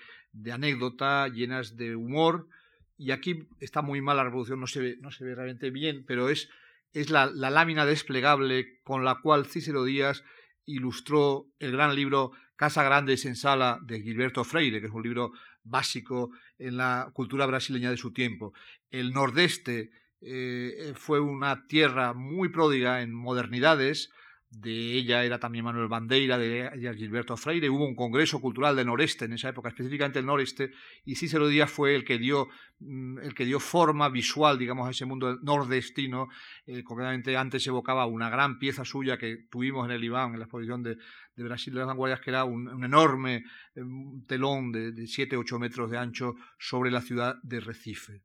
anécdota, 0.53 1.29
llenas 1.29 1.77
de 1.77 1.97
humor. 1.97 2.49
Y 2.97 3.11
aquí 3.11 3.49
está 3.61 3.83
muy 3.83 4.01
mal 4.01 4.17
la 4.17 4.25
ve, 4.25 4.57
no 4.57 4.67
se 5.11 5.25
ve 5.25 5.35
realmente 5.35 5.71
bien, 5.71 6.05
pero 6.07 6.29
es 6.29 6.49
es 6.95 7.11
la, 7.11 7.27
lámina 7.27 7.85
desplegable 7.85 8.81
con 8.85 9.05
la 9.05 9.17
cual 9.17 9.47
Cícero 9.47 9.85
Díaz 9.85 10.25
ilustró 10.65 11.47
el 11.59 11.73
gran 11.73 11.95
libro 11.95 12.31
Casa 12.57 12.85
Grande 12.85 13.19
en 13.25 13.37
Sala 13.37 13.81
de 13.83 14.01
Gilberto 14.01 14.45
Freire, 14.45 14.81
que 14.81 14.87
es 14.87 14.93
un 14.93 15.03
libro 15.03 15.33
básico 15.65 16.31
en 16.57 16.77
la 16.77 17.11
cultura 17.13 17.47
brasileña 17.47 17.91
de 17.91 17.97
su 17.97 18.13
tiempo. 18.13 18.55
El 18.91 19.13
Nordeste 19.13 19.91
eh, 20.21 20.95
fue 20.95 21.21
una 21.21 21.67
tierra 21.67 22.15
muy 22.15 22.49
pródiga 22.49 23.03
en 23.03 23.13
modernidades, 23.13 24.11
de 24.61 24.93
ella 24.93 25.25
era 25.25 25.39
también 25.39 25.65
Manuel 25.65 25.89
Bandeira, 25.89 26.39
de 26.39 26.95
Gilberto 26.97 27.37
Freire, 27.37 27.69
hubo 27.69 27.87
un 27.87 27.95
congreso 27.95 28.41
cultural 28.41 28.77
del 28.77 28.87
noreste 28.87 29.25
en 29.25 29.33
esa 29.33 29.49
época, 29.49 29.69
específicamente 29.69 30.19
el 30.19 30.27
noreste, 30.27 30.73
y 31.05 31.17
Cícero 31.17 31.49
Díaz 31.49 31.71
fue 31.71 31.95
el 31.95 32.05
que 32.05 32.19
dio, 32.19 32.49
mm, 32.81 33.19
el 33.19 33.35
que 33.35 33.45
dio 33.45 33.61
forma 33.61 34.09
visual, 34.09 34.59
digamos, 34.59 34.87
a 34.87 34.91
ese 34.91 35.05
mundo 35.05 35.39
nordestino, 35.43 36.29
eh, 36.67 36.83
concretamente 36.83 37.37
antes 37.37 37.67
evocaba 37.67 38.07
una 38.07 38.31
gran 38.31 38.59
pieza 38.59 38.85
suya 38.85 39.19
que 39.19 39.47
tuvimos 39.51 39.87
en 39.87 39.93
el 39.93 40.05
Iván, 40.05 40.33
en 40.33 40.39
la 40.39 40.45
exposición 40.45 40.83
de, 40.83 40.97
Brasil 41.37 41.73
de 41.73 41.81
las 41.81 41.89
Vanguardias, 41.89 42.21
que 42.21 42.31
era 42.31 42.45
un, 42.45 42.85
enorme 42.85 43.45
eh, 43.75 43.83
telón 44.27 44.71
de 44.73 45.07
7 45.07 45.37
8 45.37 45.59
metros 45.59 45.91
de 45.91 45.99
ancho 45.99 46.37
sobre 46.59 46.91
la 46.91 47.01
ciudad 47.01 47.37
de 47.43 47.61
Recife. 47.61 48.23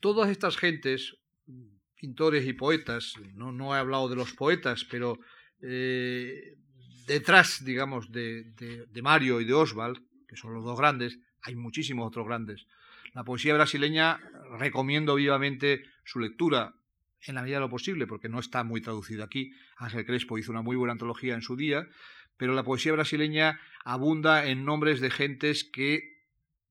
Todas 0.00 0.28
estas 0.28 0.56
gentes 0.56 1.16
pintores 1.96 2.46
y 2.46 2.52
poetas, 2.52 3.14
no, 3.34 3.52
no 3.52 3.74
he 3.74 3.78
hablado 3.78 4.08
de 4.08 4.16
los 4.16 4.32
poetas, 4.32 4.84
pero 4.84 5.18
eh, 5.62 6.56
detrás, 7.06 7.64
digamos, 7.64 8.10
de, 8.12 8.44
de, 8.54 9.02
Mario 9.02 9.40
y 9.40 9.44
de 9.44 9.54
Oswald, 9.54 9.98
que 10.28 10.36
son 10.36 10.54
los 10.54 10.64
dos 10.64 10.78
grandes, 10.78 11.18
hay 11.42 11.54
muchísimos 11.54 12.06
otros 12.06 12.26
grandes. 12.26 12.66
La 13.12 13.24
poesía 13.24 13.54
brasileña 13.54 14.20
recomiendo 14.58 15.14
vivamente 15.14 15.84
su 16.04 16.18
lectura 16.18 16.74
en 17.26 17.34
la 17.34 17.42
medida 17.42 17.56
de 17.56 17.60
lo 17.60 17.70
posible, 17.70 18.06
porque 18.06 18.28
no 18.28 18.38
está 18.38 18.64
muy 18.64 18.80
traducida 18.80 19.24
aquí. 19.24 19.52
Ángel 19.76 20.04
Crespo 20.04 20.36
hizo 20.36 20.50
una 20.50 20.62
muy 20.62 20.76
buena 20.76 20.92
antología 20.92 21.34
en 21.34 21.42
su 21.42 21.56
día, 21.56 21.86
pero 22.36 22.54
la 22.54 22.64
poesía 22.64 22.92
brasileña 22.92 23.60
abunda 23.84 24.46
en 24.46 24.64
nombres 24.64 25.00
de 25.00 25.10
gentes 25.10 25.64
que, 25.64 26.18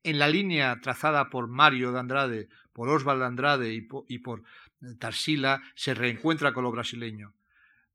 en 0.03 0.19
la 0.19 0.27
línea 0.27 0.79
trazada 0.81 1.29
por 1.29 1.47
Mario 1.47 1.91
de 1.91 1.99
Andrade, 1.99 2.49
por 2.73 2.89
Oswald 2.89 3.21
de 3.21 3.25
Andrade 3.25 3.73
y 3.73 4.19
por 4.19 4.43
Tarsila 4.99 5.61
se 5.75 5.93
reencuentra 5.93 6.53
con 6.53 6.63
lo 6.63 6.71
brasileño. 6.71 7.33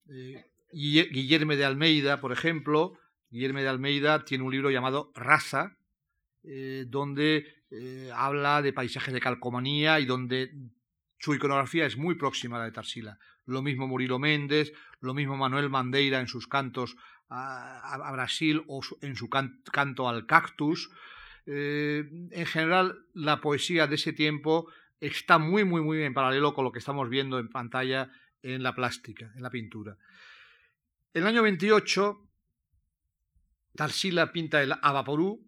Eh, 0.09 0.45
Guillermo 0.72 1.55
de 1.55 1.64
Almeida, 1.64 2.20
por 2.20 2.32
ejemplo, 2.32 2.99
Guillermo 3.30 3.61
de 3.61 3.68
Almeida 3.68 4.24
tiene 4.24 4.45
un 4.45 4.53
libro 4.53 4.70
llamado 4.70 5.12
Raza, 5.14 5.76
eh, 6.45 6.84
donde 6.89 7.47
eh, 7.70 8.11
habla 8.14 8.62
de 8.62 8.72
paisajes 8.72 9.12
de 9.12 9.20
calcomanía 9.20 10.01
y 10.01 10.07
donde 10.07 10.53
su 11.18 11.34
iconografía 11.34 11.86
es 11.86 11.97
muy 11.97 12.14
próxima 12.14 12.57
a 12.57 12.61
la 12.61 12.64
de 12.66 12.72
Tarsila. 12.72 13.18
Lo 13.45 13.62
mismo 13.62 13.86
Murilo 13.86 14.18
Méndez, 14.18 14.72
lo 15.01 15.14
mismo 15.14 15.36
Manuel 15.36 15.70
Mandeira 15.70 16.20
en 16.20 16.28
sus 16.28 16.47
cantos 16.47 16.97
a, 17.30 18.11
Brasil 18.12 18.62
o 18.68 18.80
en 19.03 19.16
su 19.16 19.28
canto 19.28 20.09
al 20.09 20.26
cactus. 20.26 20.91
en 21.47 22.47
general, 22.47 23.07
la 23.14 23.41
poesía 23.41 23.86
de 23.86 23.97
ese 23.97 24.12
tiempo 24.12 24.70
está 25.01 25.38
muy, 25.38 25.64
muy, 25.64 25.80
muy 25.80 26.03
en 26.03 26.14
paralelo 26.14 26.55
con 26.55 26.64
lo 26.64 26.72
que 26.72 26.78
estamos 26.78 27.09
viendo 27.09 27.38
en 27.38 27.49
pantalla 27.49 28.11
en 28.42 28.62
la 28.62 28.74
plástica, 28.74 29.32
en 29.34 29.42
la 29.42 29.51
pintura. 29.51 29.96
En 31.14 31.22
el 31.22 31.28
año 31.28 31.42
28, 31.42 32.28
Tarsila 33.74 34.32
pinta 34.32 34.62
el 34.62 34.72
Avaporú, 34.82 35.46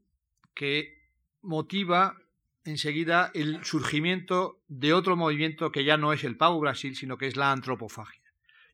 que 0.55 1.01
motiva 1.43 2.17
enseguida 2.65 3.31
el 3.35 3.65
surgimiento 3.65 4.63
de 4.69 4.93
otro 4.93 5.17
movimiento 5.17 5.73
que 5.73 5.85
ya 5.85 5.97
no 5.97 6.13
es 6.13 6.25
el 6.25 6.37
Pau 6.37 6.59
Brasil, 6.61 6.97
sino 6.97 7.17
que 7.17 7.27
es 7.27 7.37
la 7.37 7.53
antropofagia. 7.53 8.21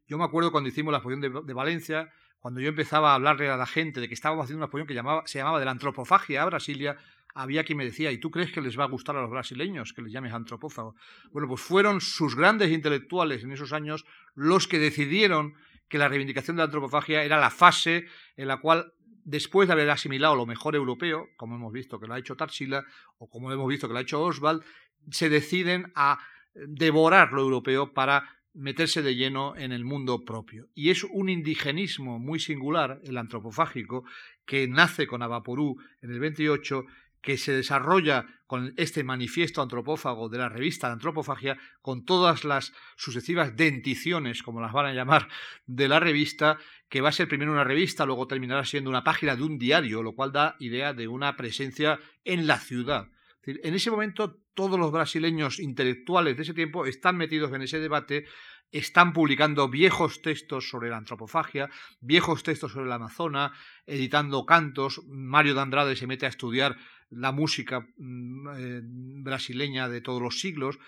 Yo 0.08 0.18
me 0.18 0.24
acuerdo 0.24 0.52
cuando 0.52 0.68
hicimos 0.68 0.92
la 0.92 0.98
exposición 0.98 1.46
de, 1.46 1.52
Valencia, 1.52 2.12
cuando 2.38 2.60
yo 2.60 2.68
empezaba 2.68 3.12
a 3.12 3.14
hablarle 3.14 3.48
a 3.48 3.56
la 3.56 3.66
gente 3.66 4.00
de 4.00 4.08
que 4.08 4.14
estábamos 4.14 4.44
haciendo 4.44 4.58
una 4.58 4.66
exposición 4.66 4.86
que 4.86 5.28
se 5.30 5.38
llamaba 5.38 5.58
de 5.58 5.64
la 5.64 5.70
antropofagia 5.70 6.42
a 6.42 6.46
Brasilia, 6.46 6.96
había 7.36 7.64
quien 7.64 7.78
me 7.78 7.84
decía, 7.84 8.10
¿y 8.10 8.18
tú 8.18 8.30
crees 8.30 8.50
que 8.50 8.62
les 8.62 8.78
va 8.78 8.84
a 8.84 8.88
gustar 8.88 9.14
a 9.16 9.20
los 9.20 9.30
brasileños 9.30 9.92
que 9.92 10.02
les 10.02 10.12
llames 10.12 10.32
antropófago? 10.32 10.96
Bueno, 11.30 11.48
pues 11.48 11.60
fueron 11.60 12.00
sus 12.00 12.34
grandes 12.34 12.70
intelectuales 12.72 13.44
en 13.44 13.52
esos 13.52 13.72
años 13.72 14.06
los 14.34 14.66
que 14.66 14.78
decidieron 14.78 15.54
que 15.88 15.98
la 15.98 16.08
reivindicación 16.08 16.56
de 16.56 16.60
la 16.60 16.64
antropofagia 16.64 17.22
era 17.24 17.38
la 17.38 17.50
fase 17.50 18.06
en 18.36 18.48
la 18.48 18.56
cual 18.56 18.92
después 19.24 19.68
de 19.68 19.74
haber 19.74 19.90
asimilado 19.90 20.34
lo 20.34 20.46
mejor 20.46 20.74
europeo, 20.76 21.28
como 21.36 21.56
hemos 21.56 21.72
visto 21.72 22.00
que 22.00 22.06
lo 22.06 22.14
ha 22.14 22.18
hecho 22.18 22.36
Tarsila 22.36 22.84
o 23.18 23.28
como 23.28 23.52
hemos 23.52 23.68
visto 23.68 23.86
que 23.86 23.92
lo 23.92 23.98
ha 23.98 24.02
hecho 24.02 24.22
Oswald, 24.22 24.62
se 25.10 25.28
deciden 25.28 25.92
a 25.94 26.18
devorar 26.54 27.32
lo 27.32 27.42
europeo 27.42 27.92
para 27.92 28.36
meterse 28.54 29.02
de 29.02 29.14
lleno 29.14 29.54
en 29.56 29.72
el 29.72 29.84
mundo 29.84 30.24
propio. 30.24 30.68
Y 30.74 30.88
es 30.88 31.04
un 31.04 31.28
indigenismo 31.28 32.18
muy 32.18 32.40
singular, 32.40 33.00
el 33.04 33.18
antropofágico, 33.18 34.04
que 34.46 34.66
nace 34.66 35.06
con 35.06 35.22
Avaporú 35.22 35.76
en 36.00 36.10
el 36.10 36.20
28, 36.20 36.86
que 37.26 37.38
se 37.38 37.50
desarrolla 37.50 38.24
con 38.46 38.72
este 38.76 39.02
manifiesto 39.02 39.60
antropófago 39.60 40.28
de 40.28 40.38
la 40.38 40.48
revista 40.48 40.86
de 40.86 40.92
Antropofagia, 40.92 41.58
con 41.82 42.04
todas 42.04 42.44
las 42.44 42.72
sucesivas 42.94 43.56
denticiones, 43.56 44.44
como 44.44 44.60
las 44.60 44.72
van 44.72 44.86
a 44.86 44.92
llamar, 44.92 45.26
de 45.66 45.88
la 45.88 45.98
revista, 45.98 46.56
que 46.88 47.00
va 47.00 47.08
a 47.08 47.12
ser 47.12 47.26
primero 47.26 47.50
una 47.50 47.64
revista, 47.64 48.06
luego 48.06 48.28
terminará 48.28 48.64
siendo 48.64 48.90
una 48.90 49.02
página 49.02 49.34
de 49.34 49.42
un 49.42 49.58
diario, 49.58 50.04
lo 50.04 50.12
cual 50.12 50.30
da 50.30 50.54
idea 50.60 50.92
de 50.92 51.08
una 51.08 51.34
presencia 51.34 51.98
en 52.24 52.46
la 52.46 52.60
ciudad. 52.60 53.08
En 53.42 53.74
ese 53.74 53.90
momento 53.90 54.38
todos 54.54 54.78
los 54.78 54.92
brasileños 54.92 55.58
intelectuales 55.58 56.36
de 56.36 56.44
ese 56.44 56.54
tiempo 56.54 56.86
están 56.86 57.16
metidos 57.16 57.52
en 57.52 57.62
ese 57.62 57.80
debate 57.80 58.26
están 58.72 59.12
publicando 59.12 59.68
viejos 59.68 60.22
textos 60.22 60.68
sobre 60.68 60.90
la 60.90 60.96
antropofagia, 60.96 61.70
viejos 62.00 62.42
textos 62.42 62.72
sobre 62.72 62.88
la 62.88 62.96
Amazona, 62.96 63.52
editando 63.86 64.44
cantos. 64.44 65.02
Mario 65.06 65.54
de 65.54 65.60
Andrade 65.60 65.96
se 65.96 66.06
mete 66.06 66.26
a 66.26 66.30
estudiar 66.30 66.76
la 67.10 67.32
música 67.32 67.86
mm, 67.96 68.48
eh, 68.56 68.80
brasileña 68.84 69.88
de 69.88 70.00
todos 70.00 70.20
los 70.20 70.40
siglos. 70.40 70.78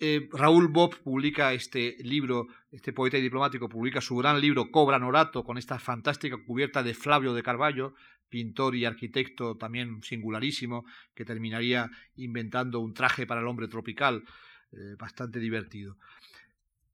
Eh, 0.00 0.28
Raúl 0.32 0.68
Bob 0.68 0.96
publica 1.02 1.52
este 1.52 1.96
libro, 2.00 2.48
este 2.72 2.92
poeta 2.92 3.16
y 3.16 3.22
diplomático 3.22 3.68
publica 3.68 4.00
su 4.00 4.16
gran 4.16 4.40
libro 4.40 4.70
Cobra 4.70 4.98
Norato 4.98 5.44
con 5.44 5.56
esta 5.56 5.78
fantástica 5.78 6.36
cubierta 6.44 6.82
de 6.82 6.94
Flavio 6.94 7.32
de 7.32 7.42
Carballo, 7.42 7.94
pintor 8.28 8.74
y 8.74 8.84
arquitecto 8.84 9.56
también 9.56 10.02
singularísimo, 10.02 10.84
que 11.14 11.24
terminaría 11.24 11.90
inventando 12.16 12.80
un 12.80 12.92
traje 12.92 13.26
para 13.26 13.40
el 13.40 13.46
hombre 13.46 13.68
tropical 13.68 14.24
eh, 14.72 14.96
bastante 14.98 15.38
divertido. 15.38 15.96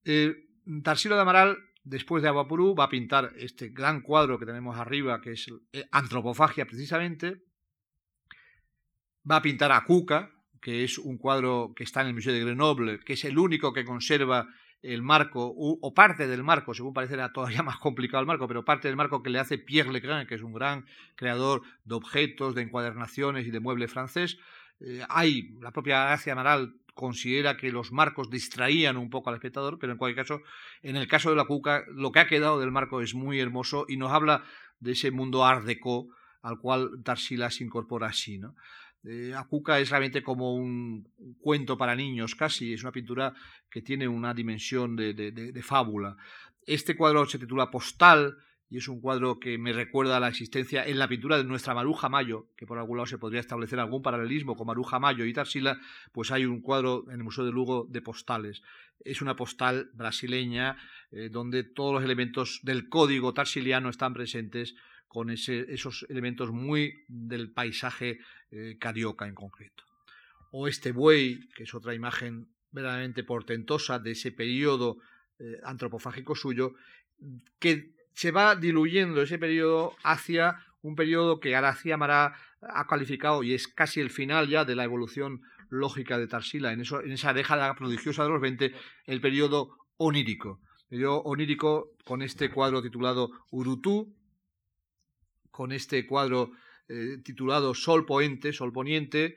Eh, 0.05 0.35
Tarsilo 0.83 1.16
de 1.16 1.23
Amaral, 1.23 1.57
después 1.83 2.23
de 2.23 2.29
Aguapurú, 2.29 2.75
va 2.75 2.85
a 2.85 2.91
pintar 2.91 3.33
este 3.37 3.71
gran 3.71 4.03
cuadro 4.03 4.39
que 4.39 4.47
tenemos 4.47 4.77
arriba, 4.77 5.21
que 5.23 5.33
es 5.33 5.47
Antropofagia 5.91 6.66
precisamente. 6.66 7.43
Va 9.29 9.37
a 9.37 9.43
pintar 9.43 9.73
a 9.73 9.85
Cuca, 9.85 10.31
que 10.61 10.85
es 10.85 10.99
un 10.99 11.18
cuadro 11.18 11.73
que 11.75 11.85
está 11.85 12.03
en 12.03 12.09
el 12.09 12.14
Museo 12.14 12.33
de 12.33 12.41
Grenoble, 12.41 13.01
que 13.01 13.14
es 13.14 13.25
el 13.25 13.39
único 13.39 13.73
que 13.73 13.85
conserva 13.85 14.49
el 14.83 15.03
marco, 15.03 15.53
o 15.55 15.95
parte 15.95 16.27
del 16.27 16.43
marco, 16.43 16.73
según 16.73 16.95
parece 16.95 17.14
era 17.14 17.33
todavía 17.33 17.62
más 17.62 17.79
complicado 17.79 18.21
el 18.21 18.27
marco, 18.27 18.49
pero 18.49 18.64
parte 18.64 18.89
del 18.89 18.97
marco 18.97 19.23
que 19.23 19.31
le 19.31 19.39
hace 19.39 19.59
Pierre 19.59 19.93
Legrand, 19.93 20.27
que 20.27 20.35
es 20.35 20.43
un 20.43 20.53
gran 20.53 20.87
creador 21.16 21.62
de 21.85 21.95
objetos, 21.95 22.55
de 22.55 22.62
encuadernaciones 22.62 23.47
y 23.47 23.51
de 23.51 23.61
mueble 23.61 23.89
francés. 23.89 24.39
Eh, 24.81 25.03
hay, 25.09 25.51
la 25.61 25.73
propia 25.73 26.05
Gracia 26.05 26.33
Amaral 26.33 26.75
considera 26.95 27.57
que 27.57 27.73
los 27.73 27.93
marcos 27.93 28.31
distraían 28.31 28.97
un 28.97 29.11
poco 29.11 29.31
al 29.31 29.37
espectador, 29.37 29.79
pero 29.79 29.93
en 29.93 29.99
cualquier 29.99 30.25
caso, 30.25 30.43
en 30.83 30.97
el 30.97 31.09
caso 31.09 31.31
de 31.31 31.37
la 31.37 31.45
Cuca, 31.45 31.85
lo 31.89 32.12
que 32.12 32.21
ha 32.21 32.27
quedado 32.27 32.59
del 32.61 32.71
marco 32.71 33.01
es 33.01 33.14
muy 33.14 33.39
hermoso 33.39 33.85
y 33.89 33.97
nos 33.97 34.12
habla 34.12 34.45
de 34.81 34.93
ese 34.93 35.11
mundo 35.11 35.45
art 35.45 35.66
al 36.43 36.59
cual 36.59 37.03
Tarsila 37.05 37.51
se 37.51 37.64
incorpora 37.64 38.09
así. 38.09 38.39
¿no? 38.39 38.55
Eh, 39.05 39.32
Cuca 39.48 39.78
es 39.80 39.90
realmente 39.90 40.22
como 40.22 40.55
un 40.55 41.09
cuento 41.40 41.78
para 41.78 41.96
niños 41.96 42.34
casi, 42.34 42.72
es 42.72 42.82
una 42.82 42.92
pintura 42.92 43.34
que 43.70 43.82
tiene 43.82 44.07
una 44.07 44.34
dimensión 44.34 44.96
de 44.96 45.62
fábula. 45.62 46.16
Este 46.66 46.96
cuadro 46.96 47.26
se 47.26 47.38
titula 47.38 47.70
Postal, 47.70 48.36
y 48.70 48.78
es 48.78 48.86
un 48.86 49.01
cuadro 49.01 49.40
que 49.40 49.59
me 49.59 49.72
recuerda 49.72 50.20
la 50.20 50.28
existencia 50.28 50.86
en 50.86 51.01
la 51.01 51.09
pintura 51.09 51.36
de 51.36 51.42
nuestra 51.42 51.74
Maruja 51.74 52.09
Mayo, 52.09 52.46
que 52.57 52.66
por 52.66 52.78
algún 52.78 52.98
lado 52.98 53.07
se 53.07 53.18
podría 53.18 53.40
establecer 53.40 53.80
algún 53.80 54.01
paralelismo 54.01 54.57
con 54.57 54.68
Maruja 54.68 55.01
Mayo 55.01 55.24
y 55.24 55.32
Tarsila, 55.32 55.80
pues 56.12 56.30
hay 56.30 56.44
un 56.44 56.61
cuadro 56.61 57.05
en 57.09 57.16
el 57.16 57.24
Museo 57.24 57.44
de 57.44 57.51
Lugo 57.51 57.88
de 57.90 58.01
postales. 58.01 58.62
Es 59.05 59.22
una 59.22 59.34
postal 59.34 59.90
brasileña 59.92 60.76
eh, 61.11 61.30
donde 61.30 61.64
todos 61.64 61.94
los 61.94 62.05
elementos 62.05 62.61
del 62.62 62.88
código 62.88 63.34
tarsiliano 63.34 63.90
están 63.90 64.14
presentes 64.14 64.76
con 65.11 65.29
esos 65.29 66.07
elementos 66.09 66.53
muy 66.53 67.03
del 67.09 67.51
paisaje 67.51 68.21
eh, 68.53 68.77
carioca 68.79 69.27
en 69.27 69.35
concreto. 69.35 69.83
O 70.53 70.69
este 70.69 70.93
buey, 70.93 71.49
que 71.57 71.65
es 71.65 71.75
otra 71.75 71.95
imagen 71.95 72.47
verdaderamente 72.71 73.25
portentosa 73.25 73.99
de 73.99 74.13
ese 74.13 74.31
periodo 74.31 74.99
eh, 75.41 75.59
antropofágico 75.65 76.37
suyo, 76.37 76.75
que 77.59 77.91
se 78.15 78.31
va 78.31 78.55
diluyendo 78.55 79.21
ese 79.21 79.37
periodo 79.37 79.97
hacia 80.05 80.65
un 80.81 80.95
periodo 80.95 81.41
que 81.41 81.51
García 81.51 81.97
Mará 81.97 82.37
ha 82.61 82.87
calificado 82.87 83.43
y 83.43 83.53
es 83.53 83.67
casi 83.67 83.99
el 83.99 84.11
final 84.11 84.49
ya 84.49 84.65
de 84.65 84.77
la 84.77 84.85
evolución 84.85 85.43
lógica 85.71 86.19
de 86.19 86.29
Tarsila, 86.29 86.73
en, 86.73 86.83
eso, 86.83 87.03
en 87.03 87.11
esa 87.11 87.35
década 87.35 87.75
prodigiosa 87.75 88.23
de 88.23 88.29
los 88.31 88.41
20, 88.41 88.73
el 89.07 89.21
periodo 89.21 89.77
onírico. 89.97 90.61
El 90.83 90.99
periodo 90.99 91.23
onírico 91.23 91.97
con 92.05 92.23
este 92.23 92.49
cuadro 92.49 92.81
titulado 92.81 93.31
Urutú, 93.51 94.15
con 95.51 95.72
este 95.72 96.07
cuadro 96.07 96.53
eh, 96.88 97.18
titulado 97.24 97.74
Sol 97.74 98.07
Poente, 98.07 98.53
Sol 98.53 98.72
Poniente, 98.72 99.36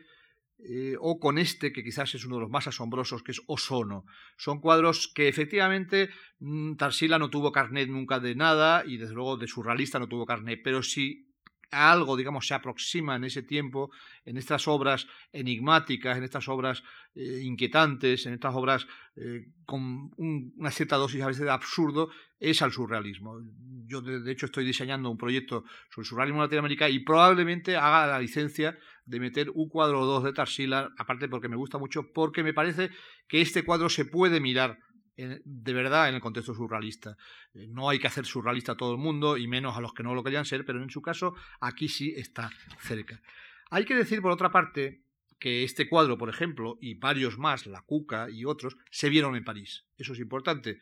eh, 0.59 0.95
o 0.99 1.20
con 1.20 1.38
este, 1.38 1.74
que 1.74 1.84
quizás 1.84 2.16
es 2.16 2.26
uno 2.26 2.36
de 2.36 2.41
los 2.41 2.49
más 2.49 2.68
asombrosos, 2.68 3.22
que 3.22 3.32
es 3.32 3.41
Ozono. 3.47 4.05
Son 4.38 4.61
cuadros 4.61 5.11
que 5.14 5.28
efectivamente 5.28 6.09
mm, 6.39 6.76
Tarsila 6.76 7.20
no 7.20 7.30
tuvo 7.30 7.51
carnet 7.51 7.89
nunca 7.89 8.20
de 8.20 8.36
nada 8.36 8.84
y 8.86 8.97
desde 8.97 9.14
luego 9.14 9.38
de 9.38 9.47
surrealista 9.47 9.99
no 9.99 10.07
tuvo 10.07 10.26
carnet, 10.26 10.61
pero 10.64 10.82
sí 10.82 11.33
algo, 11.74 12.16
digamos, 12.16 12.48
se 12.48 12.54
aproxima 12.54 13.16
en 13.16 13.24
ese 13.24 13.44
tiempo, 13.44 13.92
en 14.26 14.38
estas 14.38 14.68
obras 14.68 15.08
enigmáticas, 15.32 16.18
en 16.18 16.24
estas 16.24 16.48
obras 16.48 16.84
eh, 17.16 17.42
inquietantes, 17.44 18.26
en 18.26 18.34
estas 18.34 18.56
obras 18.56 18.88
eh, 19.16 19.48
con 19.66 20.12
una 20.18 20.72
cierta 20.72 20.96
dosis 20.96 21.22
a 21.22 21.28
veces 21.28 21.44
de 21.44 21.52
absurdo, 21.52 22.10
es 22.40 22.62
al 22.62 22.72
surrealismo. 22.72 23.40
Yo, 23.86 24.02
de, 24.02 24.32
hecho, 24.32 24.46
estoy 24.46 24.66
diseñando 24.66 25.10
un 25.10 25.18
proyecto 25.18 25.66
sobre 25.90 26.08
surrealismo 26.08 26.40
en 26.40 26.46
Latinoamérica 26.46 26.90
y 26.90 27.00
probablemente 27.00 27.76
haga 27.76 28.08
la 28.08 28.20
licencia 28.20 28.78
de 29.06 29.20
meter 29.20 29.50
un 29.50 29.70
cuadro 29.70 30.02
o 30.02 30.06
dos 30.06 30.24
de 30.24 30.34
Tarsila, 30.34 30.92
aparte 30.98 31.28
porque 31.28 31.50
me 31.50 31.56
gusta 31.56 31.78
mucho, 31.78 32.12
porque 32.14 32.44
me 32.44 32.54
parece 32.54 32.90
que 33.28 33.42
este 33.42 33.64
cuadro 33.64 33.90
se 33.90 34.06
puede 34.06 34.40
mirar 34.40 34.80
de 35.16 35.74
verdad 35.74 36.09
en 36.09 36.16
el 36.16 36.22
contexto 36.22 36.53
surrealista. 36.53 37.18
Eh, 37.53 37.68
no 37.68 37.89
hay 37.89 37.99
que 37.99 38.07
hacer 38.07 38.26
surrealista 38.26 38.74
a 38.74 38.78
todo 38.78 38.93
el 38.93 38.97
mundo 38.97 39.38
y 39.38 39.47
menos 39.47 39.78
a 39.78 39.82
los 39.82 39.93
que 39.93 40.03
no 40.03 40.16
lo 40.16 40.24
querían 40.24 40.45
ser, 40.45 40.66
pero 40.66 40.82
en 40.82 40.89
su 40.89 41.01
caso 41.01 41.36
aquí 41.59 41.88
sí 41.88 42.14
está 42.16 42.49
cerca. 42.80 43.22
Hay 43.70 43.86
que 43.86 43.95
decir, 43.95 44.22
por 44.22 44.32
otra 44.32 44.51
parte, 44.51 45.03
que 45.39 45.64
este 45.64 45.89
cuadro, 45.89 46.18
por 46.18 46.30
ejemplo, 46.30 46.78
y 46.80 46.93
varios 46.93 47.38
más, 47.38 47.66
La 47.66 47.82
Cuca 47.82 48.30
y 48.30 48.45
otros, 48.45 48.78
se 48.89 49.09
vieron 49.09 49.36
en 49.36 49.43
París. 49.43 49.86
Eso 49.97 50.14
es 50.14 50.20
importante. 50.20 50.80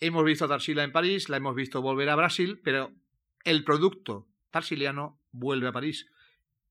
Hemos 0.00 0.24
visto 0.24 0.44
a 0.44 0.48
Tarsila 0.48 0.84
en 0.84 0.92
París, 0.92 1.28
la 1.28 1.38
hemos 1.38 1.56
visto 1.56 1.82
volver 1.82 2.08
a 2.08 2.16
Brasil, 2.16 2.60
pero 2.62 2.92
el 3.44 3.64
producto 3.64 4.28
tarsiliano 4.50 5.20
vuelve 5.32 5.68
a 5.68 5.72
París. 5.72 6.06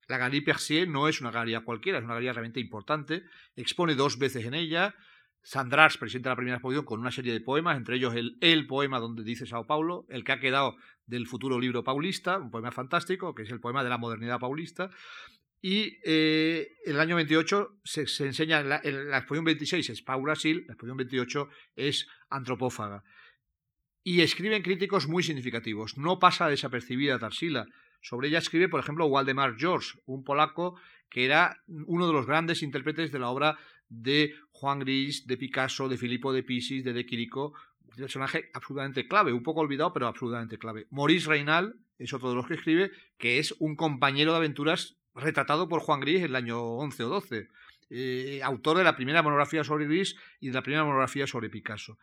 La 0.07 0.17
Galerie 0.17 0.41
Percier 0.41 0.87
no 0.87 1.09
es 1.09 1.19
una 1.19 1.31
galería 1.31 1.61
cualquiera, 1.61 1.97
es 1.97 2.05
una 2.05 2.13
galería 2.13 2.33
realmente 2.33 2.61
importante. 2.61 3.23
Expone 3.55 3.95
dos 3.95 4.17
veces 4.17 4.45
en 4.45 4.53
ella, 4.53 4.95
Sandras 5.47 5.97
presenta 5.97 6.31
la 6.31 6.35
primera 6.35 6.57
exposición 6.57 6.83
con 6.83 6.99
una 6.99 7.09
serie 7.09 7.31
de 7.31 7.39
poemas, 7.39 7.77
entre 7.77 7.95
ellos 7.95 8.13
el, 8.15 8.37
el 8.41 8.67
poema 8.67 8.99
donde 8.99 9.23
dice 9.23 9.45
Sao 9.45 9.65
Paulo, 9.65 10.05
el 10.09 10.25
que 10.25 10.33
ha 10.33 10.41
quedado 10.41 10.75
del 11.05 11.25
futuro 11.25 11.57
libro 11.57 11.85
paulista, 11.85 12.37
un 12.37 12.51
poema 12.51 12.73
fantástico, 12.73 13.33
que 13.33 13.43
es 13.43 13.49
el 13.49 13.61
poema 13.61 13.81
de 13.81 13.89
la 13.89 13.97
modernidad 13.97 14.41
paulista. 14.41 14.89
Y 15.61 15.99
eh, 16.03 16.67
en 16.85 16.95
el 16.95 16.99
año 16.99 17.15
28 17.15 17.79
se, 17.81 18.01
enseña, 18.25 18.61
la, 18.61 18.81
la, 18.83 19.19
exposición 19.19 19.45
26 19.45 19.89
es 19.89 20.01
Pau 20.01 20.21
Brasil, 20.21 20.65
la 20.67 20.73
exposición 20.73 20.97
28 20.97 21.49
es 21.77 22.09
antropófaga. 22.29 23.05
Y 24.03 24.23
escriben 24.23 24.61
críticos 24.61 25.07
muy 25.07 25.23
significativos. 25.23 25.97
No 25.97 26.19
pasa 26.19 26.49
desapercibida 26.49 27.19
Tarsila. 27.19 27.67
Sobre 28.01 28.27
ella 28.27 28.39
escribe, 28.39 28.67
por 28.67 28.81
ejemplo, 28.81 29.05
Waldemar 29.05 29.55
George, 29.57 29.97
un 30.07 30.25
polaco 30.25 30.77
que 31.09 31.23
era 31.23 31.63
uno 31.67 32.05
de 32.05 32.11
los 32.11 32.25
grandes 32.25 32.63
intérpretes 32.63 33.13
de 33.13 33.19
la 33.19 33.29
obra 33.29 33.57
de 33.89 34.35
Juan 34.60 34.80
Gris, 34.80 35.28
de 35.28 35.38
Picasso, 35.38 35.88
de 35.88 35.97
Filippo 35.97 36.34
de 36.34 36.41
Pisis, 36.41 36.84
de 36.84 36.91
De 36.91 37.05
Quirico, 37.05 37.53
un 37.84 37.95
personaje 37.95 38.49
absolutamente 38.55 39.08
clave, 39.08 39.32
un 39.32 39.43
poco 39.43 39.62
olvidado, 39.62 39.93
pero 39.93 40.08
absolutamente 40.08 40.58
clave. 40.58 40.88
Maurice 40.89 41.30
Reynal 41.30 41.76
es 41.99 42.12
otro 42.12 42.30
de 42.30 42.36
los 42.36 42.47
que 42.47 42.55
escribe, 42.55 42.91
que 43.20 43.38
es 43.38 43.53
un 43.60 43.76
compañero 43.76 44.32
de 44.32 44.38
aventuras 44.38 44.97
retratado 45.14 45.68
por 45.68 45.82
Juan 45.82 45.99
Gris 45.99 46.20
en 46.20 46.26
el 46.26 46.36
año 46.36 46.60
11 46.60 47.03
o 47.03 47.10
12. 47.10 47.49
Eh, 47.89 48.41
autor 48.43 48.78
de 48.80 48.84
la 48.84 48.95
primera 48.95 49.22
monografía 49.22 49.64
sobre 49.64 49.86
Gris 49.86 50.16
y 50.39 50.47
de 50.47 50.53
la 50.53 50.64
primera 50.64 50.84
monografía 50.84 51.28
sobre 51.28 51.51
Picasso. 51.51 51.99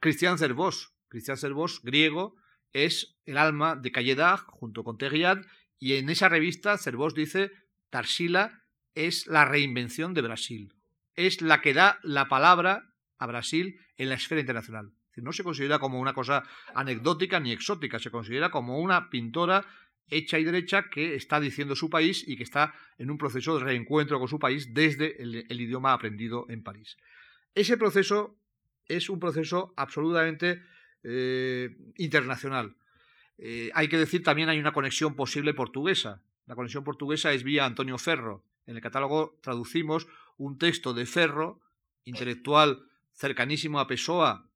Christian 0.00 0.38
Cervos, 0.38 0.94
Christian 1.08 1.36
Cervos, 1.36 1.82
griego, 1.82 2.36
es 2.72 3.18
el 3.26 3.36
alma 3.36 3.76
de 3.76 3.92
Calledag 3.92 4.46
junto 4.46 4.82
con 4.82 4.96
Teguiat 4.96 5.44
y 5.78 5.96
en 5.96 6.08
esa 6.08 6.30
revista 6.30 6.78
Cervos 6.78 7.14
dice 7.14 7.52
Tarsila 7.90 8.64
es 8.94 9.26
la 9.26 9.44
reinvención 9.44 10.14
de 10.14 10.22
Brasil. 10.22 10.77
Es 11.18 11.42
la 11.42 11.60
que 11.60 11.74
da 11.74 11.98
la 12.04 12.28
palabra 12.28 12.94
a 13.18 13.26
Brasil 13.26 13.80
en 13.96 14.08
la 14.08 14.14
esfera 14.14 14.40
internacional. 14.40 14.92
No 15.16 15.32
se 15.32 15.42
considera 15.42 15.80
como 15.80 15.98
una 15.98 16.14
cosa 16.14 16.44
anecdótica 16.76 17.40
ni 17.40 17.50
exótica, 17.50 17.98
se 17.98 18.12
considera 18.12 18.52
como 18.52 18.78
una 18.78 19.10
pintora 19.10 19.66
hecha 20.10 20.38
y 20.38 20.44
derecha 20.44 20.88
que 20.90 21.16
está 21.16 21.40
diciendo 21.40 21.74
su 21.74 21.90
país 21.90 22.22
y 22.24 22.36
que 22.36 22.44
está 22.44 22.72
en 22.98 23.10
un 23.10 23.18
proceso 23.18 23.58
de 23.58 23.64
reencuentro 23.64 24.20
con 24.20 24.28
su 24.28 24.38
país 24.38 24.72
desde 24.72 25.20
el, 25.20 25.60
idioma 25.60 25.92
aprendido 25.92 26.46
en 26.50 26.62
París. 26.62 26.96
Ese 27.52 27.76
proceso 27.76 28.38
es 28.86 29.10
un 29.10 29.18
proceso 29.18 29.74
absolutamente 29.76 30.62
eh, 31.02 31.76
internacional. 31.96 32.76
Eh, 33.38 33.70
hay 33.74 33.88
que 33.88 33.98
decir 33.98 34.22
también 34.22 34.50
hay 34.50 34.60
una 34.60 34.72
conexión 34.72 35.16
posible 35.16 35.52
portuguesa. 35.52 36.22
La 36.46 36.54
conexión 36.54 36.84
portuguesa 36.84 37.32
es 37.32 37.42
vía 37.42 37.66
Antonio 37.66 37.98
Ferro. 37.98 38.44
En 38.66 38.76
el 38.76 38.82
catálogo 38.82 39.36
traducimos 39.42 40.06
un 40.38 40.58
texto 40.58 40.94
de 40.94 41.06
Ferro, 41.06 41.60
intelectual 42.04 42.82
cercanísimo 43.12 43.80
a 43.80 43.86
Pessoa, 43.86 44.48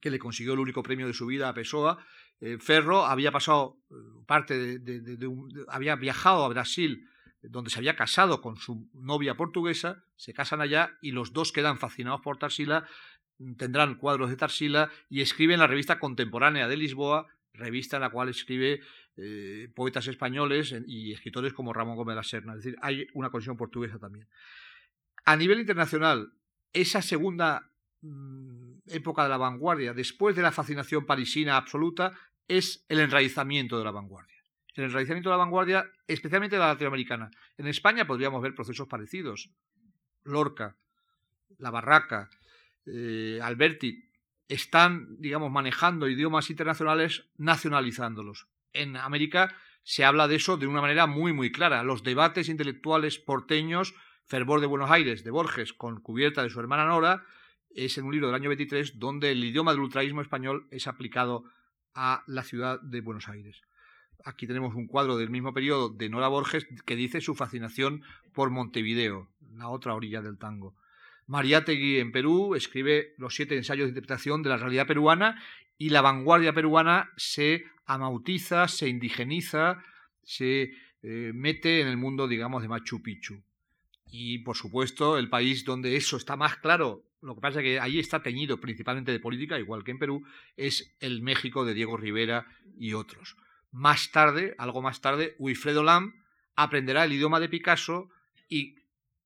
que 0.00 0.10
le 0.10 0.18
consiguió 0.18 0.52
el 0.52 0.60
único 0.60 0.82
premio 0.82 1.06
de 1.06 1.14
su 1.14 1.26
vida 1.26 1.48
a 1.48 1.54
Pessoa. 1.54 1.98
Eh, 2.40 2.58
Ferro 2.58 3.06
había 3.06 3.32
pasado 3.32 3.78
eh, 3.90 3.94
parte 4.26 4.78
de, 4.78 5.30
había 5.68 5.96
viajado 5.96 6.44
a 6.44 6.48
Brasil 6.48 7.08
donde 7.42 7.70
se 7.70 7.78
había 7.78 7.96
casado 7.96 8.40
con 8.40 8.56
su 8.56 8.88
novia 8.92 9.36
portuguesa, 9.36 10.04
se 10.16 10.32
casan 10.32 10.60
allá 10.60 10.98
y 11.00 11.12
los 11.12 11.32
dos 11.32 11.52
quedan 11.52 11.78
fascinados 11.78 12.20
por 12.20 12.38
Tarsila, 12.38 12.86
tendrán 13.56 13.96
cuadros 13.96 14.30
de 14.30 14.36
Tarsila 14.36 14.90
y 15.08 15.20
escriben 15.20 15.60
la 15.60 15.66
revista 15.66 15.98
contemporánea 15.98 16.68
de 16.68 16.76
Lisboa, 16.76 17.28
revista 17.52 17.96
en 17.96 18.02
la 18.02 18.10
cual 18.10 18.28
escribe 18.28 18.80
eh, 19.16 19.68
poetas 19.74 20.06
españoles 20.08 20.74
y 20.86 21.12
escritores 21.12 21.52
como 21.52 21.72
Ramón 21.72 21.96
Gómez 21.96 22.14
de 22.14 22.16
la 22.16 22.22
Serna. 22.22 22.52
Es 22.54 22.64
decir, 22.64 22.78
hay 22.82 23.06
una 23.14 23.30
conexión 23.30 23.56
portuguesa 23.56 23.98
también. 23.98 24.26
A 25.26 25.36
nivel 25.36 25.58
internacional, 25.58 26.32
esa 26.72 27.02
segunda 27.02 27.68
mm, 28.00 28.78
época 28.86 29.24
de 29.24 29.28
la 29.28 29.36
vanguardia, 29.36 29.92
después 29.92 30.36
de 30.36 30.42
la 30.42 30.52
fascinación 30.52 31.04
parisina 31.04 31.56
absoluta, 31.56 32.12
es 32.46 32.84
el 32.88 33.00
enraizamiento 33.00 33.76
de 33.76 33.84
la 33.84 33.90
vanguardia. 33.90 34.36
El 34.74 34.84
enraizamiento 34.84 35.28
de 35.28 35.32
la 35.34 35.38
vanguardia, 35.38 35.90
especialmente 36.06 36.56
la 36.58 36.68
latinoamericana. 36.68 37.30
En 37.58 37.66
España 37.66 38.06
podríamos 38.06 38.40
ver 38.40 38.54
procesos 38.54 38.86
parecidos. 38.86 39.50
Lorca, 40.22 40.76
La 41.58 41.70
Barraca, 41.72 42.30
eh, 42.86 43.40
Alberti, 43.42 44.08
están, 44.46 45.16
digamos, 45.18 45.50
manejando 45.50 46.08
idiomas 46.08 46.50
internacionales, 46.50 47.24
nacionalizándolos. 47.36 48.46
En 48.72 48.96
América 48.96 49.56
se 49.82 50.04
habla 50.04 50.28
de 50.28 50.36
eso 50.36 50.56
de 50.56 50.68
una 50.68 50.80
manera 50.80 51.06
muy, 51.06 51.32
muy 51.32 51.50
clara. 51.50 51.82
Los 51.82 52.04
debates 52.04 52.48
intelectuales 52.48 53.18
porteños 53.18 53.94
Fervor 54.26 54.60
de 54.60 54.66
Buenos 54.66 54.90
Aires, 54.90 55.22
de 55.22 55.30
Borges, 55.30 55.72
con 55.72 56.00
cubierta 56.00 56.42
de 56.42 56.50
su 56.50 56.58
hermana 56.58 56.84
Nora, 56.84 57.24
es 57.70 57.96
en 57.96 58.04
un 58.04 58.12
libro 58.12 58.26
del 58.26 58.34
año 58.34 58.48
23 58.48 58.98
donde 58.98 59.30
el 59.30 59.44
idioma 59.44 59.70
del 59.70 59.82
ultraísmo 59.82 60.20
español 60.20 60.66
es 60.72 60.88
aplicado 60.88 61.44
a 61.94 62.24
la 62.26 62.42
ciudad 62.42 62.80
de 62.80 63.00
Buenos 63.02 63.28
Aires. 63.28 63.62
Aquí 64.24 64.48
tenemos 64.48 64.74
un 64.74 64.88
cuadro 64.88 65.16
del 65.16 65.30
mismo 65.30 65.54
periodo 65.54 65.90
de 65.90 66.08
Nora 66.08 66.26
Borges 66.26 66.66
que 66.84 66.96
dice 66.96 67.20
su 67.20 67.36
fascinación 67.36 68.02
por 68.32 68.50
Montevideo, 68.50 69.28
la 69.54 69.68
otra 69.68 69.94
orilla 69.94 70.22
del 70.22 70.38
tango. 70.38 70.74
Mariátegui 71.28 72.00
en 72.00 72.10
Perú 72.10 72.56
escribe 72.56 73.14
los 73.18 73.36
siete 73.36 73.56
ensayos 73.56 73.86
de 73.86 73.90
interpretación 73.90 74.42
de 74.42 74.48
la 74.48 74.56
realidad 74.56 74.88
peruana 74.88 75.40
y 75.78 75.90
la 75.90 76.02
vanguardia 76.02 76.52
peruana 76.52 77.12
se 77.16 77.64
amautiza, 77.84 78.66
se 78.66 78.88
indigeniza, 78.88 79.84
se 80.24 80.72
eh, 81.02 81.30
mete 81.32 81.80
en 81.80 81.86
el 81.86 81.96
mundo, 81.96 82.26
digamos, 82.26 82.62
de 82.62 82.68
Machu 82.68 83.00
Picchu. 83.02 83.44
Y, 84.08 84.38
por 84.38 84.56
supuesto, 84.56 85.18
el 85.18 85.28
país 85.28 85.64
donde 85.64 85.96
eso 85.96 86.16
está 86.16 86.36
más 86.36 86.56
claro, 86.56 87.04
lo 87.20 87.34
que 87.34 87.40
pasa 87.40 87.60
es 87.60 87.64
que 87.64 87.80
ahí 87.80 87.98
está 87.98 88.22
teñido 88.22 88.60
principalmente 88.60 89.12
de 89.12 89.20
política, 89.20 89.58
igual 89.58 89.82
que 89.82 89.90
en 89.90 89.98
Perú, 89.98 90.24
es 90.56 90.94
el 91.00 91.22
México 91.22 91.64
de 91.64 91.74
Diego 91.74 91.96
Rivera 91.96 92.46
y 92.78 92.92
otros. 92.92 93.36
Más 93.72 94.12
tarde, 94.12 94.54
algo 94.58 94.80
más 94.80 95.00
tarde, 95.00 95.34
Wilfredo 95.38 95.82
Lam 95.82 96.14
aprenderá 96.54 97.04
el 97.04 97.12
idioma 97.12 97.40
de 97.40 97.48
Picasso 97.48 98.08
y 98.48 98.76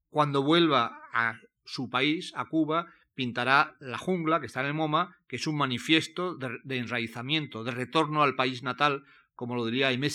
cuando 0.08 0.42
vuelva 0.42 1.02
a 1.12 1.38
su 1.64 1.88
país, 1.88 2.32
a 2.34 2.46
Cuba, 2.46 2.86
pintará 3.14 3.76
La 3.80 3.98
jungla, 3.98 4.40
que 4.40 4.46
está 4.46 4.60
en 4.60 4.66
el 4.66 4.74
MoMA, 4.74 5.16
que 5.28 5.36
es 5.36 5.46
un 5.46 5.56
manifiesto 5.56 6.36
de, 6.36 6.76
enraizamiento, 6.76 7.64
de 7.64 7.70
retorno 7.70 8.22
al 8.22 8.34
país 8.34 8.62
natal, 8.62 9.04
como 9.34 9.54
lo 9.54 9.64
diría 9.66 9.88
Aimé 9.88 10.08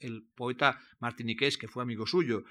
el 0.00 0.24
poeta 0.34 0.78
martiniqués 0.98 1.58
que 1.58 1.68
fue 1.68 1.82
amigo 1.82 2.06
suyo, 2.06 2.44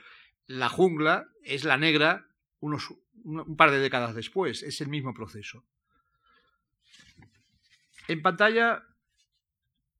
la 0.47 0.69
jungla 0.69 1.27
es 1.43 1.63
la 1.63 1.77
negra 1.77 2.25
unos, 2.59 2.93
un 3.23 3.55
par 3.55 3.71
de 3.71 3.79
décadas 3.79 4.15
después, 4.15 4.63
es 4.63 4.81
el 4.81 4.87
mismo 4.87 5.13
proceso. 5.13 5.63
En 8.07 8.21
pantalla, 8.21 8.83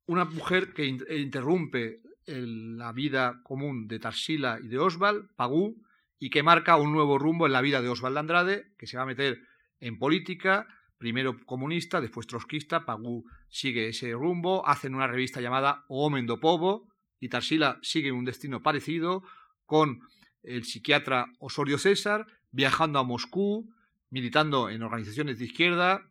una 0.06 0.24
mujer 0.24 0.72
que 0.72 0.86
interrumpe 0.86 2.00
la 2.26 2.92
vida 2.92 3.40
común 3.42 3.86
de 3.86 3.98
Tarsila 3.98 4.58
y 4.62 4.68
de 4.68 4.78
Oswald, 4.78 5.30
Pagú, 5.36 5.82
y 6.18 6.30
que 6.30 6.42
marca 6.42 6.76
un 6.76 6.92
nuevo 6.92 7.18
rumbo 7.18 7.46
en 7.46 7.52
la 7.52 7.60
vida 7.60 7.80
de 7.80 7.88
Oswald 7.88 8.16
Andrade, 8.16 8.74
que 8.78 8.86
se 8.86 8.96
va 8.96 9.04
a 9.04 9.06
meter 9.06 9.40
en 9.80 9.98
política, 9.98 10.66
primero 10.96 11.38
comunista, 11.44 12.00
después 12.00 12.26
trotskista, 12.26 12.84
Pagú 12.84 13.24
sigue 13.48 13.88
ese 13.88 14.12
rumbo, 14.12 14.66
hacen 14.66 14.94
una 14.94 15.06
revista 15.06 15.40
llamada 15.40 15.84
O 15.88 16.10
do 16.10 16.40
Povo, 16.40 16.88
y 17.20 17.28
Tarsila 17.28 17.78
sigue 17.82 18.10
un 18.10 18.24
destino 18.24 18.62
parecido, 18.62 19.22
con 19.64 20.00
el 20.48 20.64
psiquiatra 20.64 21.26
Osorio 21.38 21.78
César, 21.78 22.26
viajando 22.50 22.98
a 22.98 23.04
Moscú, 23.04 23.72
militando 24.10 24.70
en 24.70 24.82
organizaciones 24.82 25.38
de 25.38 25.44
izquierda, 25.44 26.10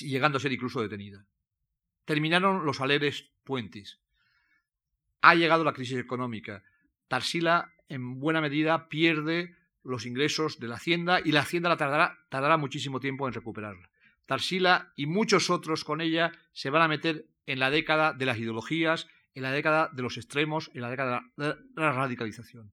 llegando 0.00 0.38
a 0.38 0.40
ser 0.40 0.52
incluso 0.52 0.82
detenida. 0.82 1.24
Terminaron 2.04 2.66
los 2.66 2.80
aleres 2.80 3.30
puentis. 3.44 4.00
Ha 5.22 5.34
llegado 5.34 5.64
la 5.64 5.72
crisis 5.72 5.98
económica. 5.98 6.62
Tarsila, 7.08 7.72
en 7.88 8.18
buena 8.18 8.40
medida, 8.40 8.88
pierde 8.88 9.56
los 9.82 10.06
ingresos 10.06 10.58
de 10.58 10.68
la 10.68 10.76
hacienda 10.76 11.20
y 11.24 11.32
la 11.32 11.40
hacienda 11.40 11.68
la 11.68 11.76
tardará, 11.76 12.18
tardará 12.30 12.56
muchísimo 12.56 13.00
tiempo 13.00 13.28
en 13.28 13.34
recuperarla. 13.34 13.90
Tarsila 14.26 14.92
y 14.96 15.06
muchos 15.06 15.50
otros 15.50 15.84
con 15.84 16.00
ella 16.00 16.32
se 16.52 16.70
van 16.70 16.82
a 16.82 16.88
meter 16.88 17.26
en 17.46 17.58
la 17.58 17.70
década 17.70 18.12
de 18.14 18.26
las 18.26 18.38
ideologías, 18.38 19.06
en 19.34 19.42
la 19.42 19.52
década 19.52 19.90
de 19.92 20.02
los 20.02 20.16
extremos, 20.16 20.70
en 20.74 20.80
la 20.80 20.90
década 20.90 21.22
de 21.36 21.54
la 21.76 21.92
radicalización. 21.92 22.72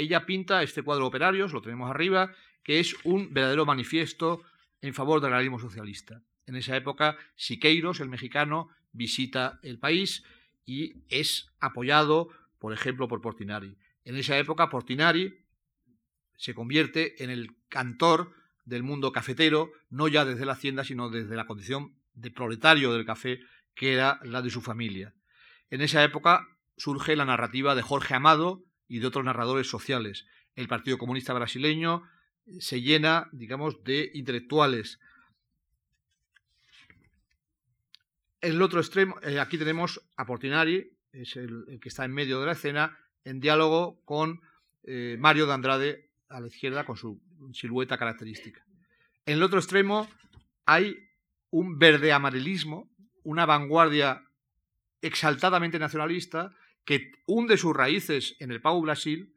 Ella 0.00 0.24
pinta 0.24 0.62
este 0.62 0.82
cuadro 0.82 1.06
operarios, 1.06 1.52
lo 1.52 1.60
tenemos 1.60 1.90
arriba, 1.90 2.34
que 2.62 2.80
es 2.80 2.96
un 3.04 3.34
verdadero 3.34 3.66
manifiesto 3.66 4.42
en 4.80 4.94
favor 4.94 5.20
del 5.20 5.32
realismo 5.32 5.58
socialista. 5.58 6.22
En 6.46 6.56
esa 6.56 6.74
época, 6.74 7.18
Siqueiros, 7.36 8.00
el 8.00 8.08
mexicano, 8.08 8.70
visita 8.92 9.60
el 9.62 9.78
país 9.78 10.24
y 10.64 11.04
es 11.10 11.52
apoyado, 11.60 12.30
por 12.58 12.72
ejemplo, 12.72 13.08
por 13.08 13.20
Portinari. 13.20 13.76
En 14.04 14.16
esa 14.16 14.38
época, 14.38 14.70
Portinari 14.70 15.44
se 16.38 16.54
convierte 16.54 17.22
en 17.22 17.28
el 17.28 17.50
cantor 17.68 18.32
del 18.64 18.82
mundo 18.82 19.12
cafetero, 19.12 19.70
no 19.90 20.08
ya 20.08 20.24
desde 20.24 20.46
la 20.46 20.52
hacienda, 20.52 20.82
sino 20.82 21.10
desde 21.10 21.36
la 21.36 21.46
condición 21.46 21.94
de 22.14 22.30
proletario 22.30 22.94
del 22.94 23.04
café, 23.04 23.40
que 23.74 23.92
era 23.92 24.18
la 24.24 24.40
de 24.40 24.48
su 24.48 24.62
familia. 24.62 25.12
En 25.68 25.82
esa 25.82 26.02
época 26.02 26.48
surge 26.78 27.16
la 27.16 27.26
narrativa 27.26 27.74
de 27.74 27.82
Jorge 27.82 28.14
Amado, 28.14 28.64
y 28.90 28.98
de 28.98 29.06
otros 29.06 29.24
narradores 29.24 29.70
sociales. 29.70 30.26
El 30.56 30.66
Partido 30.66 30.98
Comunista 30.98 31.32
Brasileño 31.32 32.02
se 32.58 32.82
llena, 32.82 33.28
digamos, 33.30 33.84
de 33.84 34.10
intelectuales. 34.14 34.98
En 38.40 38.52
el 38.54 38.62
otro 38.62 38.80
extremo, 38.80 39.14
eh, 39.22 39.38
aquí 39.38 39.58
tenemos 39.58 40.02
a 40.16 40.26
Portinari, 40.26 40.90
es 41.12 41.36
el, 41.36 41.78
que 41.80 41.88
está 41.88 42.04
en 42.04 42.12
medio 42.12 42.40
de 42.40 42.46
la 42.46 42.52
escena, 42.52 42.98
en 43.24 43.38
diálogo 43.38 44.00
con 44.04 44.40
eh, 44.82 45.16
Mario 45.20 45.46
de 45.46 45.52
Andrade 45.52 46.10
a 46.28 46.40
la 46.40 46.48
izquierda, 46.48 46.84
con 46.84 46.96
su 46.96 47.20
silueta 47.52 47.96
característica. 47.96 48.66
En 49.24 49.34
el 49.34 49.42
otro 49.44 49.60
extremo 49.60 50.08
hay 50.66 50.96
un 51.50 51.78
verde 51.78 52.12
amarelismo, 52.12 52.90
una 53.22 53.46
vanguardia 53.46 54.24
exaltadamente 55.00 55.78
nacionalista, 55.78 56.52
que 56.84 57.12
hunde 57.26 57.56
sus 57.56 57.74
raíces 57.74 58.36
en 58.40 58.50
el 58.50 58.60
Pau 58.60 58.80
Brasil, 58.80 59.34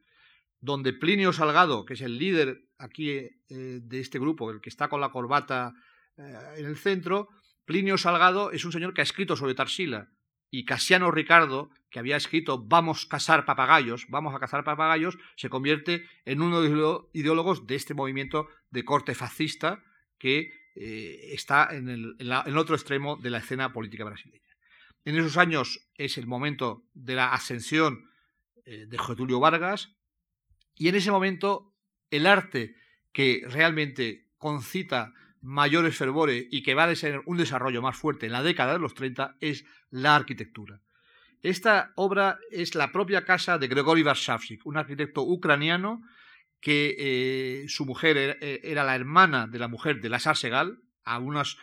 donde 0.60 0.92
Plinio 0.92 1.32
Salgado, 1.32 1.84
que 1.84 1.94
es 1.94 2.00
el 2.00 2.18
líder 2.18 2.64
aquí 2.78 3.10
eh, 3.10 3.30
de 3.48 4.00
este 4.00 4.18
grupo, 4.18 4.50
el 4.50 4.60
que 4.60 4.70
está 4.70 4.88
con 4.88 5.00
la 5.00 5.10
corbata 5.10 5.74
eh, 6.16 6.54
en 6.56 6.66
el 6.66 6.76
centro, 6.76 7.28
Plinio 7.64 7.98
Salgado 7.98 8.50
es 8.50 8.64
un 8.64 8.72
señor 8.72 8.94
que 8.94 9.02
ha 9.02 9.04
escrito 9.04 9.36
sobre 9.36 9.54
Tarsila, 9.54 10.10
y 10.50 10.64
Casiano 10.64 11.10
Ricardo, 11.10 11.70
que 11.90 11.98
había 11.98 12.16
escrito 12.16 12.64
Vamos 12.64 13.06
a 13.06 13.08
cazar 13.08 13.44
papagayos, 13.44 14.06
vamos 14.08 14.34
a 14.34 14.38
cazar 14.38 14.62
papagayos, 14.62 15.18
se 15.36 15.48
convierte 15.48 16.06
en 16.24 16.42
uno 16.42 16.62
de 16.62 16.68
los 16.68 17.06
ideólogos 17.12 17.66
de 17.66 17.74
este 17.74 17.92
movimiento 17.92 18.48
de 18.70 18.84
corte 18.84 19.16
fascista 19.16 19.82
que 20.16 20.52
eh, 20.76 21.30
está 21.32 21.68
en 21.72 21.88
el 21.88 22.56
otro 22.56 22.76
extremo 22.76 23.16
de 23.16 23.30
la 23.30 23.38
escena 23.38 23.72
política 23.72 24.04
brasileña. 24.04 24.43
En 25.04 25.16
esos 25.16 25.36
años 25.36 25.88
es 25.94 26.18
el 26.18 26.26
momento 26.26 26.86
de 26.94 27.14
la 27.14 27.32
ascensión 27.32 28.10
eh, 28.64 28.86
de 28.88 28.98
Getulio 28.98 29.40
Vargas 29.40 29.94
Y 30.74 30.88
en 30.88 30.94
ese 30.94 31.10
momento, 31.10 31.74
el 32.10 32.26
arte 32.26 32.74
que 33.12 33.42
realmente 33.48 34.28
concita 34.38 35.12
mayores 35.40 35.96
fervores 35.96 36.46
y 36.50 36.62
que 36.62 36.74
va 36.74 36.84
a 36.84 36.94
tener 36.94 37.20
un 37.26 37.36
desarrollo 37.36 37.82
más 37.82 37.96
fuerte 37.96 38.26
en 38.26 38.32
la 38.32 38.42
década 38.42 38.72
de 38.72 38.78
los 38.78 38.94
30 38.94 39.36
es 39.40 39.64
la 39.90 40.16
arquitectura. 40.16 40.80
Esta 41.42 41.92
obra 41.96 42.38
es 42.50 42.74
la 42.74 42.90
propia 42.90 43.26
casa 43.26 43.58
de 43.58 43.68
Gregory 43.68 44.02
Varshavsky, 44.02 44.60
un 44.64 44.78
arquitecto 44.78 45.22
ucraniano 45.22 46.00
que 46.60 46.96
eh, 46.98 47.68
su 47.68 47.84
mujer 47.84 48.38
eh, 48.40 48.60
era, 48.64 48.84
la 48.84 48.96
hermana 48.96 49.46
de 49.46 49.58
la 49.58 49.68
mujer 49.68 50.00
de 50.00 50.08
Lazar 50.08 50.38
Segal, 50.38 50.78
a 51.04 51.18
unas 51.18 51.58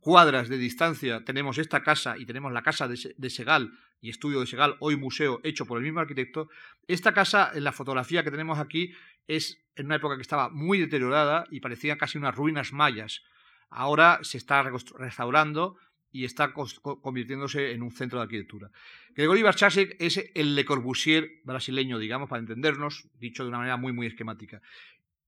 cuadras 0.00 0.48
de 0.48 0.58
distancia 0.58 1.24
tenemos 1.24 1.58
esta 1.58 1.82
casa 1.82 2.16
y 2.18 2.26
tenemos 2.26 2.52
la 2.52 2.62
casa 2.62 2.88
de, 2.88 3.30
Segal 3.30 3.72
y 4.00 4.10
estudio 4.10 4.40
de 4.40 4.46
Segal, 4.46 4.76
hoy 4.80 4.96
museo 4.96 5.40
hecho 5.44 5.66
por 5.66 5.78
el 5.78 5.84
mismo 5.84 6.00
arquitecto. 6.00 6.48
Esta 6.86 7.12
casa, 7.14 7.50
en 7.54 7.64
la 7.64 7.72
fotografía 7.72 8.22
que 8.24 8.30
tenemos 8.30 8.58
aquí, 8.58 8.92
es 9.26 9.58
en 9.76 9.86
una 9.86 9.96
época 9.96 10.16
que 10.16 10.22
estaba 10.22 10.48
muy 10.48 10.78
deteriorada 10.78 11.46
y 11.50 11.60
parecían 11.60 11.98
casi 11.98 12.18
unas 12.18 12.34
ruinas 12.34 12.72
mayas. 12.72 13.22
Ahora 13.70 14.20
se 14.22 14.38
está 14.38 14.62
restaurando 14.62 15.76
y 16.10 16.24
está 16.24 16.52
convirtiéndose 16.52 17.72
en 17.72 17.82
un 17.82 17.90
centro 17.90 18.18
de 18.18 18.24
arquitectura. 18.24 18.70
Gregory 19.14 19.42
Barchasek 19.42 19.96
es 19.98 20.30
el 20.34 20.54
Le 20.54 20.64
Corbusier 20.64 21.40
brasileño, 21.44 21.98
digamos, 21.98 22.28
para 22.28 22.40
entendernos, 22.40 23.08
dicho 23.18 23.44
de 23.44 23.48
una 23.48 23.58
manera 23.58 23.78
muy, 23.78 23.92
muy 23.92 24.06
esquemática. 24.06 24.60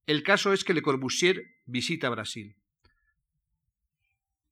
El 0.07 0.23
caso 0.23 0.53
es 0.53 0.63
que 0.63 0.75
Le 0.75 0.83
Corbusier 0.83 1.43
visita 1.65 2.11
Brasil. 2.11 2.57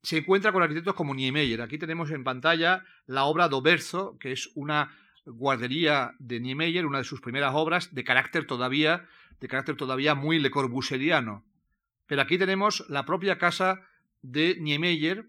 Se 0.02 0.18
encuentra 0.18 0.52
con 0.52 0.62
arquitectos 0.62 0.94
como 0.94 1.14
Niemeyer. 1.14 1.62
Aquí 1.62 1.78
tenemos 1.78 2.10
en 2.10 2.24
pantalla 2.24 2.84
la 3.06 3.24
obra 3.24 3.48
Do 3.48 3.62
que 4.18 4.32
es 4.32 4.50
una 4.54 4.96
guardería 5.24 6.14
de 6.18 6.40
Niemeyer, 6.40 6.86
una 6.86 6.98
de 6.98 7.04
sus 7.04 7.20
primeras 7.20 7.54
obras, 7.54 7.94
de 7.94 8.02
carácter 8.02 8.46
todavía, 8.46 9.06
de 9.40 9.48
carácter 9.48 9.76
todavía 9.76 10.14
muy 10.14 10.38
Le 10.38 10.50
Corbusieriano. 10.50 11.44
Pero 12.06 12.22
aquí 12.22 12.36
tenemos 12.36 12.84
la 12.88 13.04
propia 13.04 13.38
casa 13.38 13.80
de 14.22 14.56
Niemeyer, 14.60 15.26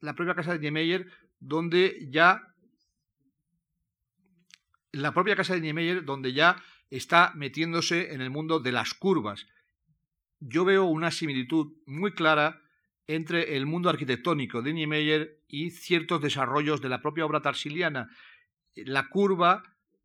la 0.00 0.14
propia 0.14 0.34
casa 0.34 0.52
de 0.52 0.58
Niemeyer, 0.60 1.06
donde 1.38 2.08
ya 2.10 2.42
la 4.92 5.12
propia 5.12 5.36
casa 5.36 5.54
de 5.54 5.60
Niemeyer, 5.60 6.04
donde 6.04 6.32
ya 6.32 6.62
está 6.90 7.32
metiéndose 7.34 8.12
en 8.12 8.20
el 8.20 8.30
mundo 8.30 8.60
de 8.60 8.72
las 8.72 8.94
curvas. 8.94 9.46
Yo 10.40 10.64
veo 10.64 10.84
una 10.84 11.10
similitud 11.10 11.74
muy 11.86 12.12
clara 12.12 12.60
entre 13.06 13.56
el 13.56 13.66
mundo 13.66 13.90
arquitectónico 13.90 14.62
de 14.62 14.72
Niemeyer 14.72 15.40
y 15.48 15.70
ciertos 15.70 16.20
desarrollos 16.20 16.80
de 16.80 16.88
la 16.88 17.02
propia 17.02 17.26
obra 17.26 17.42
tarsiliana. 17.42 18.08
La 18.74 19.08
curva 19.08 19.62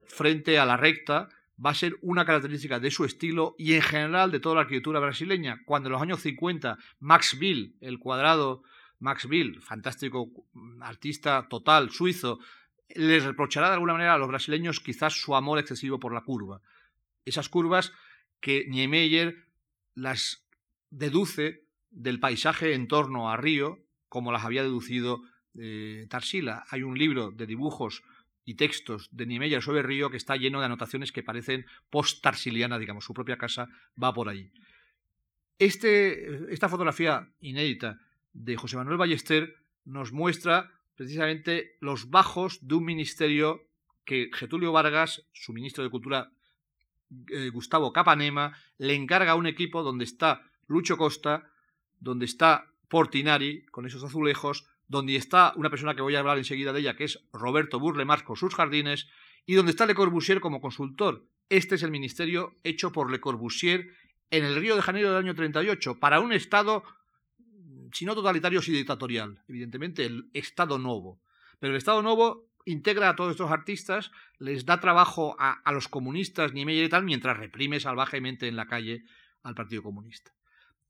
frente 0.08 0.58
a 0.60 0.66
la 0.66 0.78
recta 0.78 1.30
va 1.64 1.70
a 1.70 1.76
ser 1.76 1.96
una 2.02 2.26
característica 2.26 2.80
de 2.80 2.92
su 2.92 3.06
estilo 3.06 3.56
y 3.58 3.74
en 3.74 3.82
general 3.82 4.32
de 4.32 4.40
toda 4.40 4.56
la 4.56 4.62
arquitectura 4.62 5.00
brasileña. 5.00 5.62
Cuando 5.66 5.88
en 5.88 5.94
los 5.94 6.02
años 6.02 6.22
50 6.22 6.78
Max 7.00 7.38
Bill, 7.40 7.78
el 7.82 8.00
cuadrado 8.00 8.64
Max 9.00 9.28
Bill, 9.28 9.62
fantástico 9.62 10.30
artista 10.82 11.48
total 11.50 11.92
suizo, 11.92 12.40
les 12.90 13.24
reprochará 13.24 13.68
de 13.68 13.74
alguna 13.74 13.94
manera 13.94 14.14
a 14.14 14.18
los 14.18 14.28
brasileños 14.28 14.80
quizás 14.80 15.14
su 15.14 15.36
amor 15.36 15.60
excesivo 15.60 16.00
por 16.00 16.14
la 16.14 16.22
curva. 16.22 16.62
Esas 17.24 17.50
curvas 17.50 17.94
que 18.40 18.66
Niemeyer 18.68 19.46
las 19.96 20.46
deduce 20.90 21.65
del 21.96 22.20
paisaje 22.20 22.74
en 22.74 22.88
torno 22.88 23.32
a 23.32 23.38
Río, 23.38 23.80
como 24.10 24.32
las 24.32 24.44
había 24.44 24.62
deducido 24.62 25.24
eh, 25.58 26.06
Tarsila. 26.10 26.66
Hay 26.70 26.84
un 26.84 26.98
libro 26.98 27.32
de 27.32 27.48
dibujos 27.48 28.04
y 28.44 28.56
textos 28.56 29.10
de 29.12 29.26
Niemeyer 29.26 29.62
sobre 29.62 29.82
Río 29.82 30.12
que 30.12 30.18
está 30.18 30.36
lleno 30.36 30.60
de 30.60 30.66
anotaciones 30.66 31.12
que 31.12 31.24
parecen 31.24 31.66
post-tarsilianas, 31.90 32.80
digamos, 32.80 33.06
su 33.06 33.14
propia 33.14 33.38
casa 33.38 33.70
va 34.02 34.14
por 34.14 34.30
ahí. 34.30 34.52
Este, 35.58 36.54
esta 36.54 36.70
fotografía 36.70 37.30
inédita 37.40 38.00
de 38.34 38.58
José 38.58 38.76
Manuel 38.76 38.98
Ballester 38.98 39.56
nos 39.86 40.12
muestra 40.12 40.72
precisamente 40.96 41.78
los 41.80 42.10
bajos 42.10 42.60
de 42.68 42.76
un 42.76 42.86
ministerio 42.86 43.64
que 44.04 44.30
Getulio 44.34 44.72
Vargas, 44.72 45.26
su 45.34 45.54
ministro 45.54 45.84
de 45.84 45.90
Cultura 45.90 46.32
eh, 47.32 47.50
Gustavo 47.50 47.94
Capanema, 47.94 48.56
le 48.78 48.94
encarga 48.94 49.32
a 49.32 49.36
un 49.36 49.48
equipo 49.48 49.82
donde 49.82 50.04
está 50.04 50.44
Lucho 50.68 50.98
Costa, 50.98 51.50
donde 52.06 52.26
está 52.26 52.72
Portinari 52.88 53.66
con 53.66 53.88
esos 53.88 54.04
azulejos, 54.04 54.68
donde 54.88 55.16
está 55.16 55.54
una 55.56 55.72
persona 55.72 55.96
que 55.96 56.04
voy 56.04 56.16
a 56.16 56.20
hablar 56.20 56.38
enseguida 56.38 56.72
de 56.72 56.82
ella, 56.82 56.96
que 56.96 57.06
es 57.06 57.26
Roberto 57.34 57.80
Burlemars 57.80 58.22
con 58.22 58.36
sus 58.36 58.54
jardines, 58.54 59.08
y 59.48 59.56
donde 59.56 59.72
está 59.72 59.88
Le 59.88 59.96
Corbusier 59.96 60.40
como 60.40 60.62
consultor. 60.62 61.26
Este 61.50 61.76
es 61.76 61.84
el 61.84 61.90
ministerio 61.90 62.56
hecho 62.64 62.92
por 62.92 63.12
Le 63.12 63.20
Corbusier 63.20 63.90
en 64.30 64.46
el 64.46 64.56
Río 64.56 64.76
de 64.76 64.84
Janeiro 64.84 65.10
del 65.10 65.18
año 65.18 65.34
38, 65.34 66.00
para 66.00 66.20
un 66.20 66.32
Estado 66.32 66.84
si 67.92 68.06
no 68.06 68.14
totalitario, 68.14 68.62
sí 68.62 68.72
dictatorial, 68.72 69.42
evidentemente 69.48 70.06
el 70.06 70.30
Estado 70.34 70.78
Novo. 70.78 71.22
Pero 71.60 71.72
el 71.72 71.78
Estado 71.78 72.02
Novo 72.04 72.52
integra 72.66 73.10
a 73.10 73.16
todos 73.16 73.32
estos 73.32 73.52
artistas, 73.52 74.12
les 74.38 74.66
da 74.66 74.80
trabajo 74.80 75.36
a, 75.40 75.72
los 75.72 75.88
comunistas, 75.88 76.54
ni 76.54 76.62
y 76.62 76.90
tal, 76.90 77.04
mientras 77.04 77.38
reprime 77.38 77.80
salvajemente 77.80 78.48
en 78.48 78.58
la 78.58 78.68
calle 78.68 79.06
al 79.44 79.56
Partido 79.56 79.82
Comunista. 79.82 80.35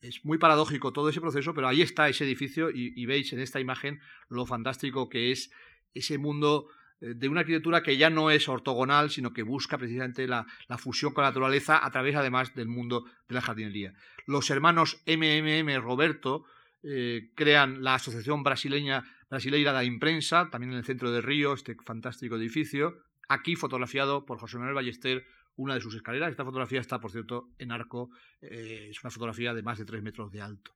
Es 0.07 0.23
muy 0.23 0.37
paradójico 0.37 0.93
todo 0.93 1.09
ese 1.09 1.19
proceso, 1.19 1.53
pero 1.53 1.67
ahí 1.67 1.81
está 1.81 2.07
ese 2.07 2.25
edificio 2.25 2.69
y, 2.69 3.05
veis 3.05 3.33
en 3.33 3.39
esta 3.39 3.59
imagen 3.59 3.99
lo 4.29 4.45
fantástico 4.45 5.09
que 5.09 5.31
es 5.31 5.51
ese 5.93 6.17
mundo 6.17 6.67
eh, 7.01 7.13
de 7.15 7.27
una 7.27 7.39
arquitectura 7.39 7.81
que 7.81 7.97
ya 7.97 8.09
no 8.09 8.29
es 8.29 8.47
ortogonal, 8.47 9.09
sino 9.09 9.33
que 9.33 9.41
busca 9.43 9.77
precisamente 9.77 10.27
la, 10.27 10.45
fusión 10.77 11.13
con 11.13 11.23
la 11.23 11.29
naturaleza 11.29 11.83
a 11.83 11.89
través 11.91 12.15
además 12.15 12.53
del 12.53 12.67
mundo 12.67 13.05
de 13.27 13.35
la 13.35 13.41
jardinería. 13.41 13.93
Los 14.27 14.49
hermanos 14.51 15.01
MMM 15.07 15.81
Roberto 15.81 16.45
eh, 16.83 17.31
crean 17.33 17.83
la 17.83 17.95
Asociación 17.95 18.43
Brasileña 18.43 19.03
Brasileira 19.29 19.71
da 19.71 19.83
Imprensa, 19.83 20.49
también 20.51 20.73
en 20.73 20.77
el 20.77 20.85
centro 20.85 21.11
de 21.11 21.21
Río, 21.21 21.53
este 21.53 21.75
fantástico 21.83 22.35
edificio, 22.35 22.99
aquí 23.27 23.55
fotografiado 23.55 24.25
por 24.25 24.37
José 24.37 24.57
Manuel 24.57 24.75
Ballester, 24.75 25.25
una 25.57 25.75
de 25.75 25.81
sus 25.81 25.95
escaleras. 25.95 26.31
Esta 26.31 26.45
fotografía 26.45 26.79
está, 26.79 26.99
por 26.99 27.11
cierto, 27.11 27.49
en 27.57 27.71
arco, 27.71 28.09
eh, 28.41 28.87
es 28.91 29.03
una 29.03 29.11
fotografía 29.11 29.53
de 29.53 29.63
más 29.63 29.77
de 29.77 29.85
tres 29.85 30.01
metros 30.03 30.31
de 30.31 30.41
alto. 30.41 30.71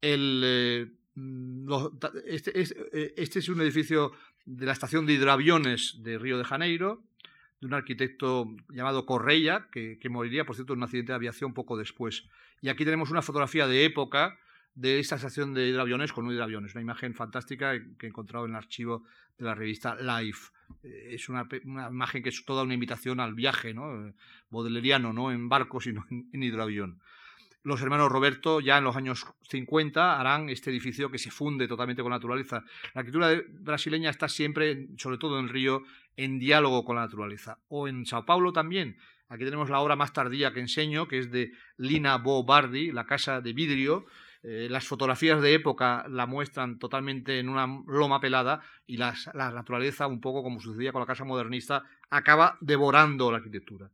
Eh, 0.00 0.86
mm, 1.14 1.68
este, 2.26 2.60
este, 2.60 3.38
es 3.38 3.48
un 3.48 3.60
edificio 3.60 4.12
de 4.44 4.66
la 4.66 4.72
estación 4.72 5.06
de 5.06 5.14
hidroaviones 5.14 6.02
de 6.02 6.18
Río 6.18 6.38
de 6.38 6.44
Janeiro, 6.44 7.02
de 7.60 7.66
un 7.66 7.74
arquitecto 7.74 8.54
llamado 8.70 9.06
Correia, 9.06 9.68
que, 9.72 9.98
que, 9.98 10.08
moriría, 10.08 10.44
por 10.44 10.56
cierto, 10.56 10.74
en 10.74 10.80
un 10.80 10.84
accidente 10.84 11.12
de 11.12 11.16
aviación 11.16 11.54
poco 11.54 11.76
después. 11.76 12.24
Y 12.60 12.68
aquí 12.68 12.84
tenemos 12.84 13.10
una 13.10 13.22
fotografía 13.22 13.66
de 13.66 13.84
época 13.84 14.38
de 14.74 14.98
esta 14.98 15.16
estación 15.16 15.54
de 15.54 15.68
hidroaviones 15.68 16.12
con 16.12 16.26
un 16.26 16.32
hidroaviones. 16.32 16.74
Una 16.74 16.82
imagen 16.82 17.14
fantástica 17.14 17.72
que 17.98 18.06
he 18.06 18.08
encontrado 18.08 18.44
en 18.44 18.52
el 18.52 18.56
archivo 18.56 19.04
de 19.38 19.44
la 19.44 19.54
revista 19.54 19.96
Life. 19.96 20.50
Eh, 20.82 21.10
es 21.12 21.28
una, 21.28 21.48
imagen 21.64 22.22
que 22.22 22.28
es 22.28 22.44
toda 22.44 22.62
una 22.62 22.74
invitación 22.74 23.20
al 23.20 23.34
viaje, 23.34 23.74
¿no? 23.74 24.12
Bodeleriano, 24.50 25.12
no 25.12 25.32
en 25.32 25.48
barco, 25.48 25.80
sino 25.80 26.06
en, 26.10 26.42
hidroavión. 26.42 27.00
Los 27.62 27.80
hermanos 27.80 28.12
Roberto, 28.12 28.60
ya 28.60 28.76
en 28.76 28.84
los 28.84 28.94
años 28.94 29.26
50, 29.48 30.20
harán 30.20 30.50
este 30.50 30.70
edificio 30.70 31.10
que 31.10 31.18
se 31.18 31.30
funde 31.30 31.66
totalmente 31.66 32.02
con 32.02 32.10
la 32.10 32.18
naturaleza. 32.18 32.62
La 32.92 33.00
arquitectura 33.00 33.42
brasileña 33.60 34.10
está 34.10 34.28
siempre, 34.28 34.88
sobre 34.98 35.16
todo 35.16 35.40
en 35.40 35.48
Río, 35.48 35.82
en 36.16 36.38
diálogo 36.38 36.84
con 36.84 36.96
la 36.96 37.02
naturaleza. 37.02 37.58
O 37.68 37.88
en 37.88 38.04
Sao 38.04 38.26
Paulo 38.26 38.52
también. 38.52 38.98
Aquí 39.30 39.44
tenemos 39.44 39.70
la 39.70 39.80
obra 39.80 39.96
más 39.96 40.12
tardía 40.12 40.52
que 40.52 40.60
enseño, 40.60 41.08
que 41.08 41.18
es 41.18 41.30
de 41.30 41.52
Lina 41.78 42.18
Bo 42.18 42.44
Bardi, 42.44 42.92
La 42.92 43.06
Casa 43.06 43.40
de 43.40 43.54
Vidrio, 43.54 44.04
eh, 44.46 44.68
las 44.68 44.86
fotografías 44.86 45.40
de 45.40 45.54
época 45.54 46.04
la 46.06 46.26
muestran 46.26 46.78
totalmente 46.78 47.38
en 47.38 47.48
una 47.48 47.66
loma 47.86 48.20
pelada 48.20 48.60
y 48.86 48.98
la 48.98 49.14
naturaleza, 49.34 50.06
un 50.06 50.20
poco 50.20 50.42
como 50.42 50.60
sucedía 50.60 50.92
con 50.92 51.00
la 51.00 51.06
casa 51.06 51.24
modernista, 51.24 51.84
acaba 52.10 52.58
devorando 52.60 53.30
la 53.30 53.38
arquitectura. 53.38 53.90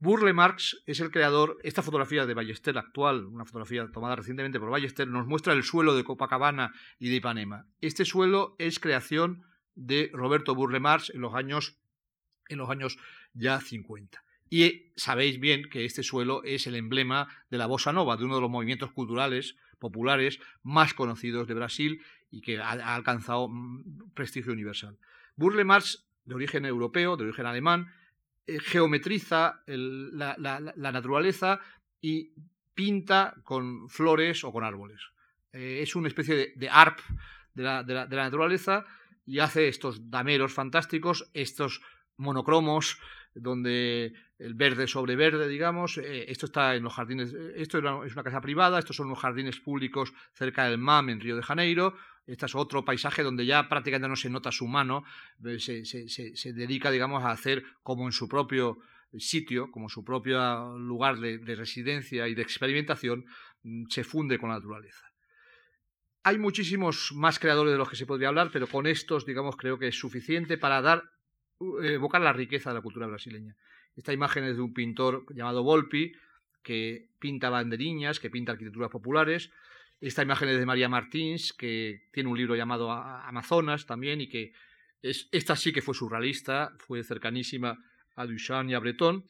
Burle 0.00 0.34
Marx 0.34 0.82
es 0.84 1.00
el 1.00 1.10
creador, 1.10 1.56
esta 1.62 1.82
fotografía 1.82 2.26
de 2.26 2.34
Ballester 2.34 2.76
actual, 2.76 3.24
una 3.24 3.46
fotografía 3.46 3.88
tomada 3.90 4.16
recientemente 4.16 4.60
por 4.60 4.68
Ballester, 4.68 5.08
nos 5.08 5.26
muestra 5.26 5.54
el 5.54 5.64
suelo 5.64 5.96
de 5.96 6.04
Copacabana 6.04 6.74
y 6.98 7.08
de 7.08 7.16
Ipanema. 7.16 7.66
Este 7.80 8.04
suelo 8.04 8.54
es 8.58 8.78
creación 8.78 9.44
de 9.74 10.10
Roberto 10.12 10.54
Burle 10.54 10.78
Marx 10.78 11.08
en 11.08 11.22
los 11.22 11.34
años, 11.34 11.78
en 12.48 12.58
los 12.58 12.68
años 12.68 12.98
ya 13.32 13.60
50. 13.60 14.22
Y 14.50 14.92
sabéis 14.96 15.40
bien 15.40 15.68
que 15.68 15.84
este 15.84 16.02
suelo 16.02 16.42
es 16.44 16.66
el 16.66 16.74
emblema 16.74 17.28
de 17.50 17.58
la 17.58 17.66
bossa 17.66 17.92
nova, 17.92 18.16
de 18.16 18.24
uno 18.24 18.36
de 18.36 18.40
los 18.40 18.50
movimientos 18.50 18.92
culturales 18.92 19.56
populares 19.78 20.40
más 20.62 20.94
conocidos 20.94 21.46
de 21.46 21.54
Brasil 21.54 22.02
y 22.30 22.40
que 22.40 22.58
ha, 22.58 22.94
alcanzado 22.94 23.48
mm, 23.48 24.12
prestigio 24.14 24.52
universal. 24.52 24.98
Burle 25.36 25.64
Marx, 25.64 26.06
de 26.24 26.34
origen 26.34 26.64
europeo, 26.64 27.16
de 27.16 27.24
origen 27.24 27.46
alemán, 27.46 27.92
eh, 28.46 28.58
geometriza 28.60 29.62
la, 29.66 30.36
naturaleza 30.76 31.60
y 32.00 32.32
pinta 32.74 33.34
con 33.44 33.88
flores 33.88 34.44
o 34.44 34.52
con 34.52 34.64
árboles. 34.64 35.00
Eh, 35.52 35.80
es 35.82 35.94
una 35.96 36.08
especie 36.08 36.34
de, 36.34 36.52
de 36.56 36.68
arp 36.68 36.98
de 37.54 37.62
la, 37.62 37.82
de 37.82 37.94
la 37.94 38.06
naturaleza 38.06 38.84
y 39.26 39.40
hace 39.40 39.68
estos 39.68 40.10
dameros 40.10 40.52
fantásticos, 40.54 41.30
estos 41.34 41.82
monocromos 42.16 42.98
donde 43.34 44.12
el 44.38 44.54
verde 44.54 44.86
sobre 44.86 45.16
verde, 45.16 45.48
digamos. 45.48 45.98
Eh, 45.98 46.30
esto 46.30 46.46
está 46.46 46.74
en 46.74 46.82
los 46.82 46.94
jardines, 46.94 47.32
eh, 47.32 47.54
esto 47.56 47.78
es 48.04 48.12
una 48.12 48.22
casa 48.22 48.40
privada, 48.40 48.78
estos 48.78 48.96
son 48.96 49.08
los 49.08 49.18
jardines 49.18 49.58
públicos 49.58 50.12
cerca 50.32 50.64
del 50.64 50.78
MAM 50.78 51.10
en 51.10 51.20
Río 51.20 51.36
de 51.36 51.42
Janeiro. 51.42 51.94
Este 52.26 52.46
es 52.46 52.54
otro 52.54 52.84
paisaje 52.84 53.22
donde 53.22 53.46
ya 53.46 53.68
prácticamente 53.68 54.08
no 54.08 54.16
se 54.16 54.28
nota 54.28 54.52
su 54.52 54.66
mano, 54.66 55.04
eh, 55.44 55.58
se, 55.58 56.52
dedica, 56.52 56.90
digamos, 56.90 57.24
a 57.24 57.30
hacer 57.30 57.64
como 57.82 58.06
en 58.06 58.12
su 58.12 58.28
propio 58.28 58.78
sitio, 59.16 59.70
como 59.70 59.88
su 59.88 60.04
propio 60.04 60.76
lugar 60.76 61.18
de, 61.18 61.38
de 61.38 61.54
residencia 61.56 62.28
y 62.28 62.34
de 62.34 62.42
experimentación, 62.42 63.24
mm, 63.62 63.86
se 63.88 64.04
funde 64.04 64.38
con 64.38 64.50
la 64.50 64.56
naturaleza. 64.56 65.06
Hay 66.22 66.36
muchísimos 66.36 67.12
más 67.14 67.38
creadores 67.38 67.72
de 67.72 67.78
los 67.78 67.88
que 67.88 67.96
se 67.96 68.04
podría 68.04 68.28
hablar, 68.28 68.50
pero 68.52 68.66
con 68.66 68.86
estos, 68.86 69.24
digamos, 69.24 69.56
creo 69.56 69.78
que 69.78 69.88
es 69.88 69.98
suficiente 69.98 70.58
para 70.58 70.82
dar 70.82 71.04
eh, 71.60 71.94
evocar 71.94 72.20
la 72.20 72.32
riqueza 72.32 72.70
de 72.70 72.74
la 72.74 72.82
cultura 72.82 73.06
brasileña. 73.06 73.56
Esta 73.96 74.12
imagen 74.12 74.44
es 74.44 74.56
de 74.56 74.62
un 74.62 74.72
pintor 74.72 75.24
llamado 75.34 75.62
Volpi, 75.62 76.12
que 76.62 77.08
pinta 77.18 77.50
banderiñas, 77.50 78.20
que 78.20 78.30
pinta 78.30 78.52
arquitecturas 78.52 78.90
populares. 78.90 79.50
Esta 80.00 80.22
imagen 80.22 80.50
es 80.50 80.58
de 80.58 80.66
María 80.66 80.88
Martins, 80.88 81.52
que 81.52 82.02
tiene 82.12 82.28
un 82.28 82.38
libro 82.38 82.54
llamado 82.54 82.92
Amazonas 82.92 83.86
también, 83.86 84.20
y 84.20 84.28
que 84.28 84.52
es, 85.02 85.28
esta 85.32 85.56
sí 85.56 85.72
que 85.72 85.82
fue 85.82 85.94
surrealista, 85.94 86.72
fue 86.78 87.02
cercanísima 87.02 87.76
a 88.14 88.26
Duchamp 88.26 88.70
y 88.70 88.74
a 88.74 88.78
Breton. 88.78 89.24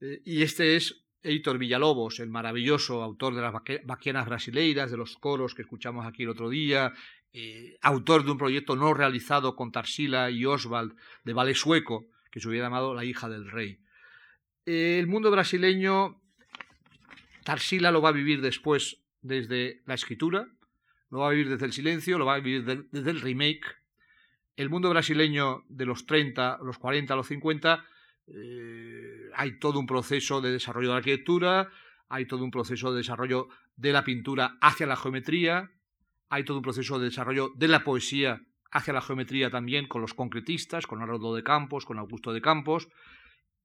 Eh, 0.00 0.20
y 0.24 0.42
este 0.42 0.76
es 0.76 1.04
Heitor 1.22 1.58
Villalobos, 1.58 2.20
el 2.20 2.28
maravilloso 2.28 3.02
autor 3.02 3.34
de 3.34 3.42
las 3.42 3.52
vaquianas 3.84 4.26
brasileiras, 4.26 4.90
de 4.90 4.96
los 4.96 5.16
coros 5.16 5.54
que 5.54 5.62
escuchamos 5.62 6.06
aquí 6.06 6.24
el 6.24 6.28
otro 6.28 6.50
día, 6.50 6.92
eh, 7.36 7.76
autor 7.82 8.24
de 8.24 8.30
un 8.30 8.38
proyecto 8.38 8.76
no 8.76 8.94
realizado 8.94 9.56
con 9.56 9.72
Tarsila 9.72 10.30
y 10.30 10.46
Oswald 10.46 10.94
de 11.24 11.32
ballet 11.32 11.56
sueco, 11.56 12.06
que 12.30 12.38
se 12.38 12.48
hubiera 12.48 12.66
llamado 12.66 12.94
La 12.94 13.04
hija 13.04 13.28
del 13.28 13.50
rey. 13.50 13.80
el 14.66 15.08
mundo 15.08 15.32
brasileño, 15.32 16.22
Tarsila 17.42 17.90
lo 17.90 18.00
va 18.00 18.10
a 18.10 18.12
vivir 18.12 18.40
después 18.40 19.02
desde 19.20 19.82
la 19.84 19.94
escritura, 19.94 20.48
lo 21.10 21.18
va 21.18 21.28
a 21.28 21.30
vivir 21.30 21.48
desde 21.48 21.66
el 21.66 21.72
silencio, 21.72 22.18
lo 22.18 22.24
va 22.24 22.34
a 22.34 22.40
vivir 22.40 22.64
desde 22.64 23.10
el 23.10 23.20
remake. 23.20 23.66
El 24.56 24.70
mundo 24.70 24.88
brasileño 24.90 25.64
de 25.68 25.86
los 25.86 26.06
30, 26.06 26.60
los 26.62 26.78
40, 26.78 27.16
los 27.16 27.26
50, 27.26 27.84
eh, 28.28 29.30
hay 29.34 29.58
todo 29.58 29.80
un 29.80 29.86
proceso 29.86 30.40
de 30.40 30.52
desarrollo 30.52 30.88
de 30.88 30.92
la 30.92 30.98
arquitectura, 30.98 31.70
hay 32.08 32.26
todo 32.26 32.44
un 32.44 32.52
proceso 32.52 32.92
de 32.92 32.98
desarrollo 32.98 33.48
de 33.76 33.92
la 33.92 34.04
pintura 34.04 34.56
hacia 34.60 34.86
la 34.86 34.96
geometría, 34.96 35.72
hay 36.34 36.44
todo 36.44 36.56
un 36.56 36.64
proceso 36.64 36.98
de 36.98 37.04
desarrollo 37.06 37.52
de 37.54 37.68
la 37.68 37.84
poesía 37.84 38.42
hacia 38.72 38.92
la 38.92 39.00
geometría 39.00 39.50
también 39.50 39.86
con 39.86 40.00
los 40.00 40.14
concretistas, 40.14 40.84
con 40.84 41.00
Haroldo 41.00 41.32
de 41.32 41.44
Campos, 41.44 41.86
con 41.86 41.96
Augusto 42.00 42.32
de 42.32 42.40
Campos. 42.40 42.88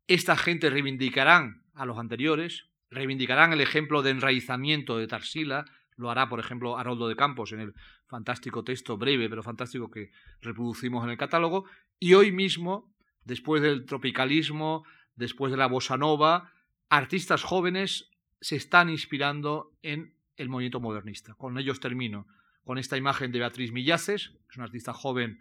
Esta 0.06 0.38
gente 0.38 0.70
reivindicarán 0.70 1.64
a 1.74 1.88
los 1.88 1.98
anteriores, 1.98 2.68
reivindicarán 2.92 3.54
el 3.54 3.62
ejemplo 3.62 4.04
de 4.04 4.12
enraizamiento 4.12 5.00
de 5.00 5.08
Tarsila, 5.08 5.66
lo 5.96 6.12
hará, 6.12 6.30
por 6.30 6.40
ejemplo, 6.40 6.78
Haroldo 6.78 7.08
de 7.08 7.16
Campos 7.16 7.52
en 7.54 7.60
el 7.60 7.74
fantástico 8.06 8.64
texto 8.64 8.98
breve 8.98 9.30
pero 9.30 9.42
fantástico 9.42 9.90
que 9.90 10.12
reproducimos 10.40 11.04
en 11.04 11.10
el 11.10 11.18
catálogo, 11.18 11.66
y 11.98 12.14
hoy 12.14 12.32
mismo, 12.32 12.94
después 13.26 13.64
del 13.64 13.86
tropicalismo, 13.86 14.86
después 15.16 15.52
de 15.52 15.58
la 15.58 15.66
bossa 15.66 15.98
nova, 15.98 16.54
artistas 16.88 17.42
jóvenes 17.42 18.12
se 18.42 18.58
están 18.58 18.92
inspirando 18.92 19.72
en 19.82 20.14
el 20.38 20.50
movimiento 20.50 20.80
modernista. 20.80 21.34
Con 21.34 21.58
ellos 21.58 21.80
termino 21.80 22.28
con 22.70 22.78
esta 22.78 22.98
imagen 22.98 23.32
de 23.32 23.40
Beatriz 23.40 23.72
Millaces, 23.72 24.28
que 24.28 24.52
es 24.52 24.58
una 24.58 24.66
artista 24.66 24.94
joven 24.94 25.40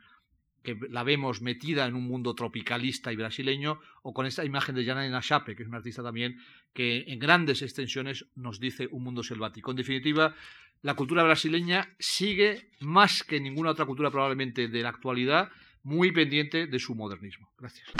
que 0.62 0.78
la 0.88 1.04
vemos 1.04 1.42
metida 1.42 1.84
en 1.84 1.94
un 1.94 2.04
mundo 2.04 2.34
tropicalista 2.34 3.12
y 3.12 3.16
brasileño, 3.16 3.80
o 4.00 4.14
con 4.14 4.24
esta 4.24 4.46
imagen 4.46 4.74
de 4.74 4.86
Janaina 4.86 5.20
Chape, 5.20 5.54
que 5.54 5.62
es 5.62 5.68
una 5.68 5.76
artista 5.76 6.02
también 6.02 6.38
que 6.72 7.04
en 7.06 7.18
grandes 7.18 7.60
extensiones 7.60 8.24
nos 8.34 8.60
dice 8.60 8.88
un 8.90 9.04
mundo 9.04 9.22
selvático. 9.22 9.72
En 9.72 9.76
definitiva, 9.76 10.34
la 10.80 10.94
cultura 10.94 11.22
brasileña 11.22 11.94
sigue, 11.98 12.70
más 12.80 13.22
que 13.24 13.40
ninguna 13.40 13.72
otra 13.72 13.84
cultura 13.84 14.10
probablemente 14.10 14.68
de 14.68 14.82
la 14.82 14.88
actualidad, 14.88 15.50
muy 15.82 16.12
pendiente 16.12 16.66
de 16.66 16.78
su 16.78 16.94
modernismo. 16.94 17.52
Gracias. 17.58 17.90